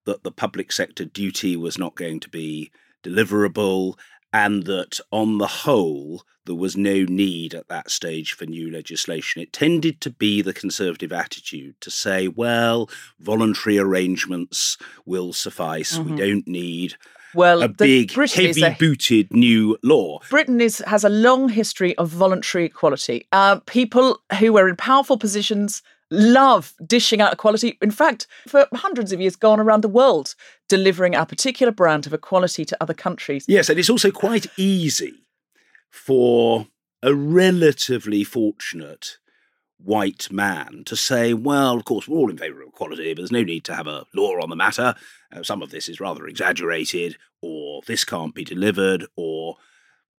that 0.04 0.22
the 0.22 0.30
public 0.30 0.70
sector 0.70 1.04
duty 1.04 1.56
was 1.56 1.78
not 1.78 1.94
going 1.94 2.20
to 2.20 2.28
be 2.28 2.70
deliverable, 3.02 3.98
and 4.34 4.64
that 4.64 4.98
on 5.12 5.38
the 5.38 5.46
whole, 5.46 6.24
there 6.44 6.56
was 6.56 6.76
no 6.76 7.04
need 7.04 7.54
at 7.54 7.68
that 7.68 7.88
stage 7.90 8.32
for 8.32 8.46
new 8.46 8.68
legislation. 8.70 9.40
It 9.40 9.52
tended 9.52 10.00
to 10.02 10.10
be 10.10 10.42
the 10.42 10.52
conservative 10.52 11.12
attitude 11.12 11.80
to 11.80 11.90
say, 11.90 12.26
well, 12.28 12.90
voluntary 13.20 13.78
arrangements 13.78 14.76
will 15.06 15.32
suffice. 15.32 15.96
We 15.98 16.10
Mhm. 16.12 16.16
don't 16.18 16.48
need 16.48 16.96
well, 17.32 17.62
a 17.62 17.68
big, 17.68 18.12
Britain 18.12 18.46
is 18.46 18.60
a- 18.60 18.70
heavy 18.70 18.76
booted 18.78 19.32
new 19.32 19.76
law. 19.82 20.20
Britain 20.30 20.60
is 20.60 20.78
has 20.86 21.04
a 21.04 21.08
long 21.08 21.48
history 21.48 21.96
of 21.96 22.08
voluntary 22.08 22.64
equality. 22.66 23.26
Uh, 23.32 23.60
people 23.66 24.20
who 24.40 24.52
were 24.52 24.68
in 24.68 24.76
powerful 24.76 25.16
positions 25.16 25.82
love 26.14 26.74
dishing 26.86 27.20
out 27.20 27.32
equality. 27.32 27.78
In 27.82 27.90
fact, 27.90 28.26
for 28.48 28.66
hundreds 28.74 29.12
of 29.12 29.20
years, 29.20 29.36
gone 29.36 29.60
around 29.60 29.82
the 29.82 29.88
world 29.88 30.34
delivering 30.68 31.14
our 31.14 31.26
particular 31.26 31.72
brand 31.72 32.06
of 32.06 32.14
equality 32.14 32.64
to 32.64 32.76
other 32.80 32.94
countries. 32.94 33.44
Yes, 33.48 33.68
and 33.68 33.78
it's 33.78 33.90
also 33.90 34.10
quite 34.10 34.46
easy 34.56 35.14
for 35.90 36.66
a 37.02 37.14
relatively 37.14 38.24
fortunate 38.24 39.18
white 39.78 40.32
man 40.32 40.82
to 40.86 40.96
say, 40.96 41.34
well, 41.34 41.76
of 41.76 41.84
course, 41.84 42.08
we're 42.08 42.16
all 42.16 42.30
in 42.30 42.38
favour 42.38 42.62
of 42.62 42.68
equality, 42.68 43.12
but 43.12 43.20
there's 43.20 43.32
no 43.32 43.42
need 43.42 43.64
to 43.64 43.74
have 43.74 43.86
a 43.86 44.06
law 44.14 44.32
on 44.40 44.48
the 44.48 44.56
matter. 44.56 44.94
Uh, 45.30 45.42
some 45.42 45.62
of 45.62 45.70
this 45.70 45.88
is 45.88 46.00
rather 46.00 46.26
exaggerated, 46.26 47.16
or 47.42 47.82
this 47.86 48.04
can't 48.04 48.34
be 48.34 48.44
delivered, 48.44 49.06
or 49.16 49.56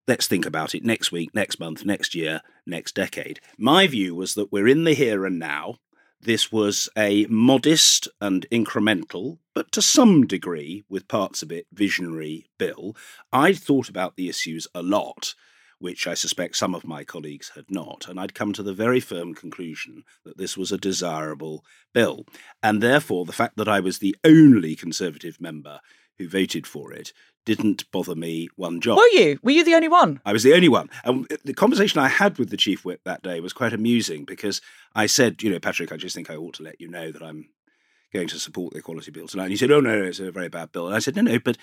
let's 0.07 0.27
think 0.27 0.45
about 0.45 0.75
it 0.75 0.85
next 0.85 1.11
week, 1.11 1.33
next 1.33 1.59
month, 1.59 1.83
next 1.83 2.13
year, 2.13 2.41
next 2.67 2.93
decade. 2.93 3.39
My 3.57 3.87
view 3.87 4.13
was 4.13 4.35
that 4.35 4.51
we're 4.51 4.67
in 4.67 4.83
the 4.83 4.93
here 4.93 5.25
and 5.25 5.39
now. 5.39 5.75
This 6.25 6.51
was 6.51 6.89
a 6.97 7.27
modest 7.27 8.07
and 8.19 8.47
incremental, 8.51 9.37
but 9.53 9.71
to 9.73 9.79
some 9.79 10.25
degree, 10.25 10.83
with 10.89 11.07
parts 11.07 11.43
of 11.43 11.51
it, 11.51 11.67
visionary 11.71 12.47
bill. 12.57 12.95
I'd 13.31 13.59
thought 13.59 13.89
about 13.89 14.15
the 14.15 14.27
issues 14.27 14.67
a 14.73 14.81
lot, 14.81 15.35
which 15.77 16.07
I 16.07 16.15
suspect 16.15 16.55
some 16.55 16.73
of 16.73 16.83
my 16.83 17.03
colleagues 17.03 17.51
had 17.53 17.65
not, 17.69 18.07
and 18.07 18.19
I'd 18.19 18.33
come 18.33 18.53
to 18.53 18.63
the 18.63 18.73
very 18.73 18.99
firm 18.99 19.35
conclusion 19.35 20.03
that 20.23 20.39
this 20.39 20.57
was 20.57 20.71
a 20.71 20.79
desirable 20.79 21.63
bill. 21.93 22.25
And 22.63 22.81
therefore, 22.81 23.25
the 23.25 23.31
fact 23.31 23.55
that 23.57 23.69
I 23.69 23.79
was 23.79 23.99
the 23.99 24.15
only 24.23 24.75
Conservative 24.75 25.39
member 25.39 25.79
who 26.17 26.27
voted 26.29 26.65
for 26.67 26.91
it 26.93 27.13
didn't 27.45 27.89
bother 27.91 28.15
me 28.15 28.49
one 28.55 28.81
jot. 28.81 28.97
Were 28.97 29.07
you? 29.07 29.39
Were 29.43 29.51
you 29.51 29.63
the 29.63 29.75
only 29.75 29.87
one? 29.87 30.19
I 30.25 30.33
was 30.33 30.41
the 30.43 30.53
only 30.55 30.69
one. 30.69 30.89
And 31.03 31.27
the 31.43 31.53
conversation 31.53 31.99
I 32.01 32.07
had 32.07 32.39
with 32.39 32.49
the 32.49 32.57
chief 32.57 32.83
whip 32.83 33.01
that 33.05 33.21
day 33.21 33.39
was 33.39 33.53
quite 33.53 33.71
amusing 33.73 34.25
because 34.25 34.61
I 34.95 35.05
said, 35.05 35.43
you 35.43 35.51
know, 35.51 35.59
Patrick, 35.59 35.91
I 35.91 35.97
just 35.97 36.15
think 36.15 36.31
I 36.31 36.35
ought 36.35 36.55
to 36.55 36.63
let 36.63 36.81
you 36.81 36.87
know 36.87 37.11
that 37.11 37.21
I'm 37.21 37.49
going 38.11 38.27
to 38.29 38.39
support 38.39 38.73
the 38.73 38.79
equality 38.79 39.11
bill 39.11 39.27
tonight. 39.27 39.43
And 39.43 39.51
he 39.51 39.57
said, 39.57 39.69
oh, 39.71 39.79
no, 39.79 39.99
no, 39.99 40.05
it's 40.05 40.19
a 40.19 40.31
very 40.31 40.49
bad 40.49 40.71
bill. 40.71 40.87
And 40.87 40.95
I 40.95 40.99
said, 40.99 41.15
no, 41.15 41.21
no, 41.21 41.37
but 41.37 41.57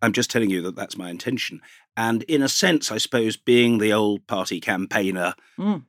I'm 0.00 0.12
just 0.12 0.30
telling 0.30 0.50
you 0.50 0.62
that 0.62 0.74
that's 0.76 0.96
my 0.96 1.10
intention. 1.10 1.60
And 1.96 2.22
in 2.24 2.42
a 2.42 2.48
sense, 2.48 2.90
I 2.90 2.96
suppose, 2.98 3.36
being 3.36 3.78
the 3.78 3.92
old 3.92 4.26
party 4.26 4.58
campaigner 4.60 5.34
Mm. 5.58 5.84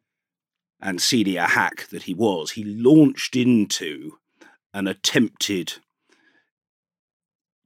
and 0.82 1.02
senior 1.02 1.44
hack 1.44 1.88
that 1.88 2.04
he 2.04 2.14
was, 2.14 2.52
he 2.52 2.64
launched 2.66 3.36
into 3.38 4.18
an 4.74 4.88
attempted 4.88 5.76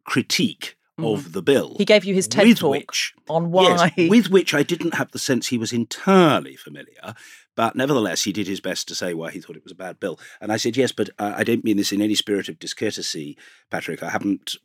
critique 0.08 0.78
of 0.98 1.34
the 1.34 1.44
bill. 1.44 1.76
He 1.78 1.86
gave 1.86 2.06
you 2.06 2.16
his 2.16 2.28
TED 2.28 2.48
with 2.48 2.58
talk 2.58 2.72
which, 2.72 3.14
on 3.30 3.52
why. 3.52 3.94
Yes, 3.96 4.10
with 4.10 4.30
which 4.32 4.54
I 4.54 4.64
didn't 4.64 4.96
have 4.96 5.12
the 5.12 5.20
sense 5.20 5.48
he 5.48 5.58
was 5.58 5.72
entirely 5.72 6.56
familiar. 6.56 7.14
But 7.56 7.76
nevertheless, 7.76 8.24
he 8.24 8.34
did 8.34 8.48
his 8.48 8.62
best 8.62 8.88
to 8.88 8.96
say 8.96 9.14
why 9.14 9.32
he 9.32 9.40
thought 9.40 9.56
it 9.56 9.64
was 9.64 9.72
a 9.72 9.76
bad 9.76 10.00
bill. 10.00 10.20
And 10.42 10.52
I 10.52 10.58
said, 10.58 10.78
yes, 10.78 10.92
but 10.92 11.10
uh, 11.20 11.34
I 11.36 11.44
don't 11.44 11.64
mean 11.64 11.78
this 11.78 11.92
in 11.92 12.02
any 12.02 12.16
spirit 12.16 12.50
of 12.50 12.60
discourtesy, 12.60 13.38
Patrick. 13.70 14.02
I 14.02 14.10
haven't 14.10 14.58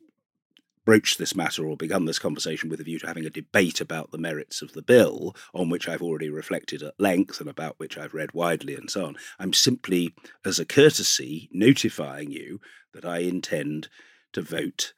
broached 0.85 1.17
this 1.17 1.35
matter 1.35 1.65
or 1.65 1.77
begun 1.77 2.05
this 2.05 2.19
conversation 2.19 2.69
with 2.69 2.79
a 2.79 2.83
view 2.83 2.99
to 2.99 3.07
having 3.07 3.25
a 3.25 3.29
debate 3.29 3.79
about 3.79 4.11
the 4.11 4.17
merits 4.17 4.61
of 4.61 4.73
the 4.73 4.81
bill, 4.81 5.35
on 5.53 5.69
which 5.69 5.87
I've 5.87 6.01
already 6.01 6.29
reflected 6.29 6.83
at 6.83 6.99
length 6.99 7.39
and 7.39 7.49
about 7.49 7.79
which 7.79 7.97
I've 7.97 8.13
read 8.13 8.33
widely 8.33 8.75
and 8.75 8.89
so 8.89 9.05
on. 9.05 9.15
I'm 9.39 9.53
simply, 9.53 10.13
as 10.45 10.59
a 10.59 10.65
courtesy, 10.65 11.49
notifying 11.51 12.31
you 12.31 12.59
that 12.93 13.05
I 13.05 13.19
intend 13.19 13.87
to 14.33 14.41
vote 14.41 14.93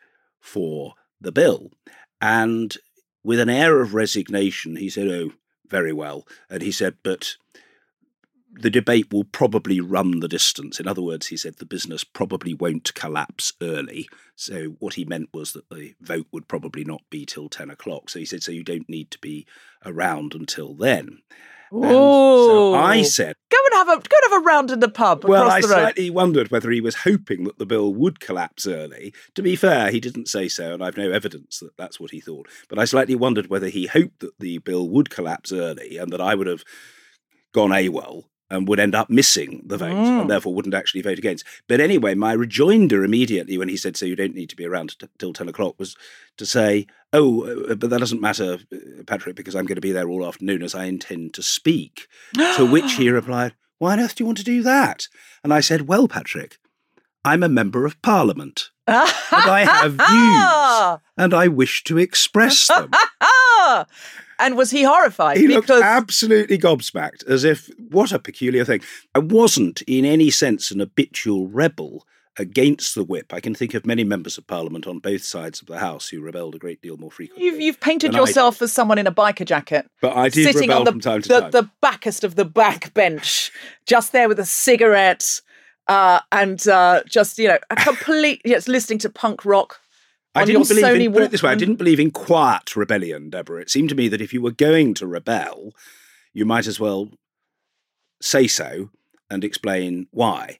for 0.46 0.94
the 1.20 1.32
bill. 1.32 1.72
And 2.22 2.76
with 3.24 3.40
an 3.40 3.50
air 3.50 3.82
of 3.82 3.94
resignation, 3.94 4.76
he 4.76 4.90
said, 4.90 5.08
Oh, 5.08 5.32
very 5.68 5.92
well. 5.92 6.28
And 6.50 6.62
he 6.62 6.72
said, 6.72 6.96
But 7.04 7.36
the 8.58 8.70
debate 8.70 9.12
will 9.12 9.26
probably 9.26 9.82
run 9.82 10.22
the 10.22 10.30
distance. 10.30 10.80
In 10.80 10.88
other 10.88 11.02
words, 11.02 11.28
he 11.28 11.36
said 11.36 11.56
the 11.56 11.66
business 11.66 12.04
probably 12.06 12.54
won't 12.54 12.94
collapse 12.94 13.52
early. 13.62 14.08
So 14.36 14.76
what 14.80 14.94
he 14.94 15.04
meant 15.04 15.30
was 15.34 15.52
that 15.52 15.70
the 15.70 15.96
vote 16.00 16.28
would 16.32 16.48
probably 16.48 16.86
not 16.86 17.02
be 17.10 17.26
till 17.26 17.50
10 17.50 17.70
o'clock. 17.70 18.10
So 18.10 18.20
he 18.20 18.26
said, 18.26 18.44
so 18.44 18.54
you 18.54 18.64
don't 18.64 18.90
need 18.90 19.12
to 19.12 19.20
be 19.20 19.46
around 19.86 20.34
until 20.34 20.74
then. 20.74 21.20
And 21.72 21.84
so 21.84 22.74
I 22.76 23.02
said, 23.02 23.36
Go 23.50 23.58
and 23.72 23.88
have 23.88 23.98
a 23.98 24.02
go 24.08 24.16
and 24.24 24.34
have 24.34 24.42
a 24.42 24.46
round 24.46 24.72
in 24.72 24.80
the 24.80 24.90
pub 24.90 25.26
well, 25.26 25.44
I 25.44 25.60
across 25.60 25.70
the 25.70 25.76
road. 25.76 25.82
slightly 25.82 26.10
wondered 26.10 26.52
whether 26.52 26.70
he 26.70 26.82
was 26.82 26.96
hoping 26.96 27.44
that 27.46 27.58
the 27.58 27.66
bill 27.66 27.94
would 27.94 28.20
collapse 28.20 28.68
early. 28.68 29.14
To 29.36 29.42
be 29.42 29.56
fair, 29.56 29.92
he 29.92 30.00
didn't 30.00 30.28
say 30.28 30.48
so, 30.48 30.74
and 30.74 30.84
I've 30.84 30.98
no 30.98 31.12
evidence 31.12 31.60
that 31.60 31.78
that's 31.78 32.00
what 32.00 32.12
he 32.12 32.20
thought. 32.20 32.48
But 32.70 32.80
I 32.80 32.86
slightly 32.86 33.16
wondered 33.16 33.48
whether 33.48 33.70
he 33.70 33.88
hoped 33.88 34.20
that 34.20 34.40
the 34.40 34.60
bill 34.60 34.90
would 34.90 35.10
collapse 35.10 35.52
early 35.52 35.98
and 35.98 36.12
that 36.12 36.22
I 36.22 36.36
would 36.36 36.48
have 36.48 36.64
gone 37.54 37.72
AWOL 37.72 38.26
and 38.50 38.68
would 38.68 38.80
end 38.80 38.94
up 38.94 39.10
missing 39.10 39.64
the 39.66 39.78
vote 39.78 39.94
Mm. 39.96 40.22
and 40.22 40.30
therefore 40.30 40.54
wouldn't 40.54 40.76
actually 40.76 41.02
vote 41.02 41.18
against. 41.18 41.44
But 41.68 41.80
anyway, 41.82 42.14
my 42.16 42.34
rejoinder 42.34 43.04
immediately 43.04 43.58
when 43.58 43.70
he 43.70 43.78
said, 43.78 43.98
So 43.98 44.06
you 44.06 44.16
don't 44.16 44.36
need 44.36 44.50
to 44.50 44.56
be 44.56 44.66
around 44.66 44.98
t- 45.00 45.08
till 45.18 45.34
10 45.34 45.48
o'clock 45.50 45.76
was 45.80 45.96
to 46.38 46.46
say, 46.46 46.86
Oh, 47.12 47.44
uh, 47.72 47.76
but 47.76 47.90
that 47.90 48.00
doesn't 48.00 48.22
matter, 48.22 48.60
uh, 48.74 49.04
Patrick, 49.08 49.36
because 49.36 49.56
I'm 49.56 49.66
going 49.66 49.76
to 49.76 49.82
be 49.82 49.92
there 49.92 50.08
all 50.10 50.26
afternoon 50.28 50.62
as 50.62 50.76
I 50.76 50.86
intend 50.86 51.34
to 51.36 51.42
speak. 51.44 52.08
to 52.56 52.66
which 52.70 52.94
he 52.94 53.10
replied, 53.22 53.54
Why 53.80 53.94
on 53.94 54.00
earth 54.00 54.16
do 54.16 54.24
you 54.24 54.26
want 54.28 54.38
to 54.38 54.44
do 54.44 54.62
that? 54.64 55.08
And 55.44 55.54
I 55.54 55.60
said, 55.62 55.88
Well, 55.88 56.08
Patrick, 56.08 56.58
I'm 57.24 57.42
a 57.42 57.50
member 57.50 57.86
of 57.88 58.00
parliament 58.04 58.70
and 58.88 59.10
I 59.32 59.66
have 59.66 59.94
views. 59.94 61.02
and 61.18 61.34
I 61.34 61.48
wish 61.48 61.84
to 61.86 61.98
express 61.98 62.68
them. 62.68 62.92
and 64.40 64.58
was 64.58 64.72
he 64.72 64.84
horrified? 64.84 65.38
He 65.38 65.48
looked 65.48 65.70
absolutely 65.70 66.58
gobsmacked, 66.58 67.28
as 67.28 67.44
if, 67.44 67.70
what 67.78 68.12
a 68.12 68.20
peculiar 68.20 68.66
thing. 68.66 68.82
I 69.14 69.20
wasn't 69.20 69.82
in 69.84 70.06
any 70.06 70.30
sense 70.30 70.72
an 70.72 70.80
habitual 70.80 71.48
rebel 71.48 72.06
against 72.38 72.96
the 72.96 73.04
whip. 73.04 73.34
I 73.34 73.40
can 73.40 73.56
think 73.56 73.74
of 73.74 73.86
many 73.86 74.04
members 74.04 74.38
of 74.38 74.46
parliament 74.48 74.88
on 74.88 75.00
both 75.00 75.24
sides 75.24 75.62
of 75.62 75.68
the 75.68 75.80
House 75.80 76.10
who 76.10 76.22
rebelled 76.22 76.56
a 76.56 76.60
great 76.60 76.82
deal 76.82 76.98
more 76.98 77.12
frequently. 77.12 77.46
you've, 77.46 77.62
you've 77.62 77.80
painted 77.80 78.14
yourself 78.14 78.62
as 78.62 78.74
someone 78.74 78.98
in 78.98 79.08
a 79.08 79.12
biker 79.12 79.46
jacket. 79.46 79.90
But 80.02 80.16
I 80.16 80.30
did 80.30 80.54
sitting 80.54 80.70
rebel 80.70 80.80
on 80.80 80.86
the, 80.86 80.92
from 80.92 81.00
time 81.02 81.22
to 81.22 81.30
the, 81.30 81.40
time. 81.42 81.52
the 81.52 81.70
backest 81.82 82.24
of 82.24 82.36
the 82.36 82.46
back 82.46 82.94
bench, 82.94 83.52
just 83.86 84.12
there 84.12 84.28
with 84.28 84.40
a 84.40 84.46
cigarette, 84.46 85.42
uh, 85.88 86.20
and 86.32 86.68
uh, 86.68 87.04
just 87.08 87.38
you 87.38 87.48
know, 87.48 87.60
a 87.70 87.76
complete 87.76 88.42
yes, 88.44 88.68
listening 88.68 89.00
to 89.00 89.10
punk 89.10 89.46
rock. 89.46 89.80
I 90.36 90.46
didn't 90.46 90.68
believe 90.68 90.84
Sony 90.84 91.06
in, 91.06 91.14
put 91.14 91.24
it 91.24 91.32
this 91.32 91.44
way, 91.44 91.52
I 91.52 91.56
didn't 91.56 91.76
believe 91.76 92.00
in 92.00 92.12
quiet 92.12 92.76
rebellion, 92.76 93.30
Deborah. 93.30 93.62
It 93.62 93.70
seemed 93.70 93.90
to 93.90 93.96
me 93.96 94.08
that 94.10 94.22
if 94.22 94.34
you 94.34 94.42
were 94.42 94.52
going 94.52 94.94
to 94.96 95.08
rebel, 95.08 95.74
you 96.34 96.46
might 96.46 96.68
as 96.68 96.80
well 96.80 97.10
say 98.22 98.48
so 98.48 98.90
and 99.30 99.44
explain 99.44 100.08
why. 100.12 100.60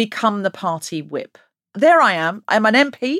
become 0.00 0.42
the 0.42 0.50
party 0.50 1.02
whip? 1.02 1.36
There 1.74 2.00
I 2.00 2.14
am. 2.14 2.42
I'm 2.48 2.64
an 2.64 2.72
MP. 2.72 3.18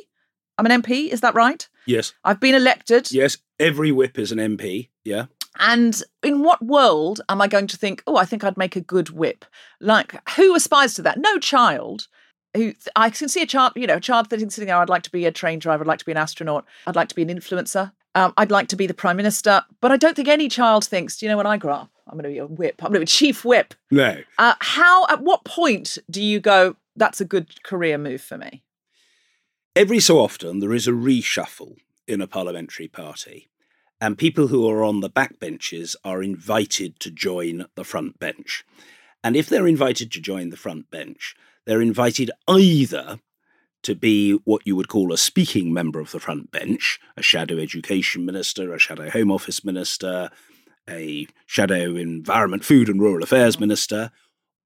I'm 0.56 0.64
an 0.64 0.80
MP. 0.80 1.08
Is 1.08 1.20
that 1.20 1.34
right? 1.34 1.68
Yes. 1.84 2.14
I've 2.24 2.40
been 2.40 2.54
elected. 2.54 3.12
Yes, 3.12 3.36
every 3.58 3.92
whip 3.92 4.18
is 4.18 4.32
an 4.32 4.38
MP. 4.38 4.88
Yeah. 5.04 5.26
And 5.58 6.02
in 6.22 6.42
what 6.42 6.64
world 6.64 7.20
am 7.28 7.42
I 7.42 7.48
going 7.48 7.66
to 7.66 7.76
think, 7.76 8.02
oh, 8.06 8.16
I 8.16 8.24
think 8.24 8.44
I'd 8.44 8.56
make 8.56 8.76
a 8.76 8.80
good 8.80 9.10
whip? 9.10 9.44
Like, 9.78 10.26
who 10.36 10.54
aspires 10.54 10.94
to 10.94 11.02
that? 11.02 11.18
No 11.18 11.38
child. 11.38 12.08
Who 12.56 12.72
I 12.96 13.10
can 13.10 13.28
see 13.28 13.42
a 13.42 13.46
child, 13.46 13.74
you 13.76 13.86
know, 13.86 13.96
a 13.96 14.00
child 14.00 14.30
sitting 14.30 14.48
sitting 14.48 14.68
there. 14.68 14.76
I'd 14.76 14.88
like 14.88 15.02
to 15.02 15.12
be 15.12 15.26
a 15.26 15.32
train 15.32 15.58
driver. 15.58 15.84
I'd 15.84 15.86
like 15.86 15.98
to 15.98 16.06
be 16.06 16.12
an 16.12 16.18
astronaut. 16.18 16.64
I'd 16.86 16.96
like 16.96 17.10
to 17.10 17.14
be 17.14 17.22
an 17.22 17.28
influencer. 17.28 17.92
Um, 18.14 18.32
I'd 18.36 18.50
like 18.50 18.68
to 18.68 18.76
be 18.76 18.86
the 18.86 18.94
prime 18.94 19.16
minister. 19.16 19.62
But 19.80 19.92
I 19.92 19.96
don't 19.96 20.16
think 20.16 20.28
any 20.28 20.48
child 20.48 20.84
thinks, 20.84 21.16
do 21.16 21.26
you 21.26 21.30
know, 21.30 21.36
when 21.36 21.46
I 21.46 21.56
grow 21.56 21.74
up, 21.74 21.90
I'm 22.06 22.18
going 22.18 22.24
to 22.24 22.30
be 22.30 22.38
a 22.38 22.46
whip. 22.46 22.82
I'm 22.82 22.88
going 22.88 23.00
to 23.00 23.00
be 23.00 23.06
chief 23.06 23.44
whip. 23.44 23.74
No. 23.90 24.18
Uh, 24.38 24.54
how? 24.60 25.06
At 25.06 25.22
what 25.22 25.44
point 25.44 25.98
do 26.10 26.22
you 26.22 26.40
go? 26.40 26.76
That's 26.96 27.20
a 27.20 27.24
good 27.24 27.62
career 27.62 27.98
move 27.98 28.20
for 28.20 28.36
me. 28.36 28.62
Every 29.76 30.00
so 30.00 30.18
often, 30.18 30.58
there 30.58 30.74
is 30.74 30.88
a 30.88 30.92
reshuffle 30.92 31.76
in 32.08 32.20
a 32.20 32.26
parliamentary 32.26 32.88
party, 32.88 33.48
and 34.00 34.18
people 34.18 34.48
who 34.48 34.68
are 34.68 34.82
on 34.82 35.00
the 35.00 35.08
back 35.08 35.38
benches 35.38 35.94
are 36.04 36.22
invited 36.22 36.98
to 37.00 37.10
join 37.10 37.66
the 37.76 37.84
front 37.84 38.18
bench. 38.18 38.64
And 39.22 39.36
if 39.36 39.48
they're 39.48 39.68
invited 39.68 40.10
to 40.12 40.20
join 40.20 40.50
the 40.50 40.56
front 40.56 40.90
bench, 40.90 41.36
they're 41.66 41.80
invited 41.80 42.32
either 42.48 43.20
to 43.82 43.94
be 43.94 44.32
what 44.44 44.66
you 44.66 44.76
would 44.76 44.88
call 44.88 45.12
a 45.12 45.18
speaking 45.18 45.72
member 45.72 46.00
of 46.00 46.12
the 46.12 46.20
front 46.20 46.50
bench, 46.50 46.98
a 47.16 47.22
shadow 47.22 47.58
education 47.58 48.24
minister, 48.24 48.72
a 48.72 48.78
shadow 48.78 49.10
home 49.10 49.30
office 49.30 49.64
minister, 49.64 50.30
a 50.88 51.26
shadow 51.46 51.96
environment, 51.96 52.64
food 52.64 52.88
and 52.88 53.00
rural 53.00 53.22
affairs 53.22 53.54
mm-hmm. 53.54 53.64
minister, 53.64 54.10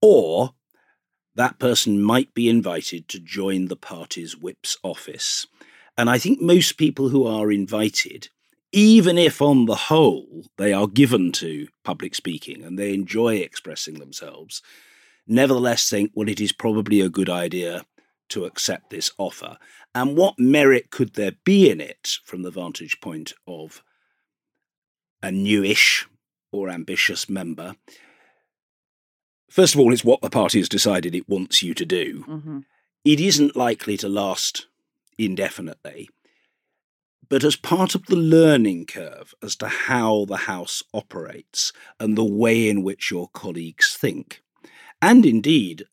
or 0.01 0.55
that 1.35 1.59
person 1.59 2.03
might 2.03 2.33
be 2.35 2.49
invited 2.49 3.09
to 3.09 3.19
join 3.19 3.67
the 3.67 3.77
party's 3.77 4.37
whip's 4.37 4.77
office. 4.83 5.47
And 5.97 6.11
I 6.11 6.19
think 6.19 6.41
most 6.41 6.77
people 6.77 7.09
who 7.09 7.27
are 7.27 7.53
invited, 7.53 8.29
even 8.73 9.19
if 9.19 9.41
on 9.41 9.67
the 9.67 9.75
whole 9.75 10.45
they 10.59 10.73
are 10.73 10.87
given 10.87 11.33
to 11.33 11.69
public 11.85 12.15
speaking 12.15 12.65
and 12.65 12.79
they 12.79 12.95
enjoy 12.95 13.37
expressing 13.37 13.99
themselves, 13.99 14.63
nevertheless 15.27 15.89
think, 15.89 16.11
well, 16.15 16.29
it 16.29 16.41
is 16.41 16.53
probably 16.53 17.01
a 17.01 17.09
good 17.09 17.31
idea 17.31 17.85
to 18.35 18.45
accept 18.45 18.91
this 18.91 19.13
offer. 19.17 19.57
And 19.95 20.17
what 20.17 20.39
merit 20.39 20.91
could 20.91 21.15
there 21.15 21.33
be 21.45 21.71
in 21.71 21.81
it 21.81 22.19
from 22.25 22.43
the 22.43 22.51
vantage 22.51 23.01
point 23.01 23.33
of 23.47 23.83
a 25.23 25.31
newish 25.31 26.07
or 26.53 26.69
ambitious 26.69 27.29
member? 27.29 27.77
First 29.49 29.75
of 29.75 29.81
all, 29.81 29.93
it's 29.93 30.05
what 30.05 30.21
the 30.21 30.31
party 30.31 30.59
has 30.59 30.69
decided 30.69 31.15
it 31.15 31.29
wants 31.29 31.63
you 31.63 31.75
to 31.75 31.87
do. 31.87 32.25
Mm-hmm. 32.29 32.59
It 33.05 33.21
isn't 33.21 33.55
likely 33.55 33.97
to 33.99 34.09
last 34.09 34.67
indefinitely. 35.17 36.09
But 37.29 37.45
as 37.45 37.57
part 37.57 37.95
of 37.95 38.07
the 38.07 38.17
learning 38.17 38.87
curve 38.87 39.33
as 39.43 39.55
to 39.57 39.69
how 39.69 40.25
the 40.25 40.39
House 40.39 40.83
operates 40.93 41.73
and 42.01 42.19
the 42.19 42.25
way 42.25 42.69
in 42.69 42.83
which 42.83 43.11
your 43.11 43.29
colleagues 43.29 43.97
think, 43.97 44.43
and 45.01 45.25
indeed 45.25 45.85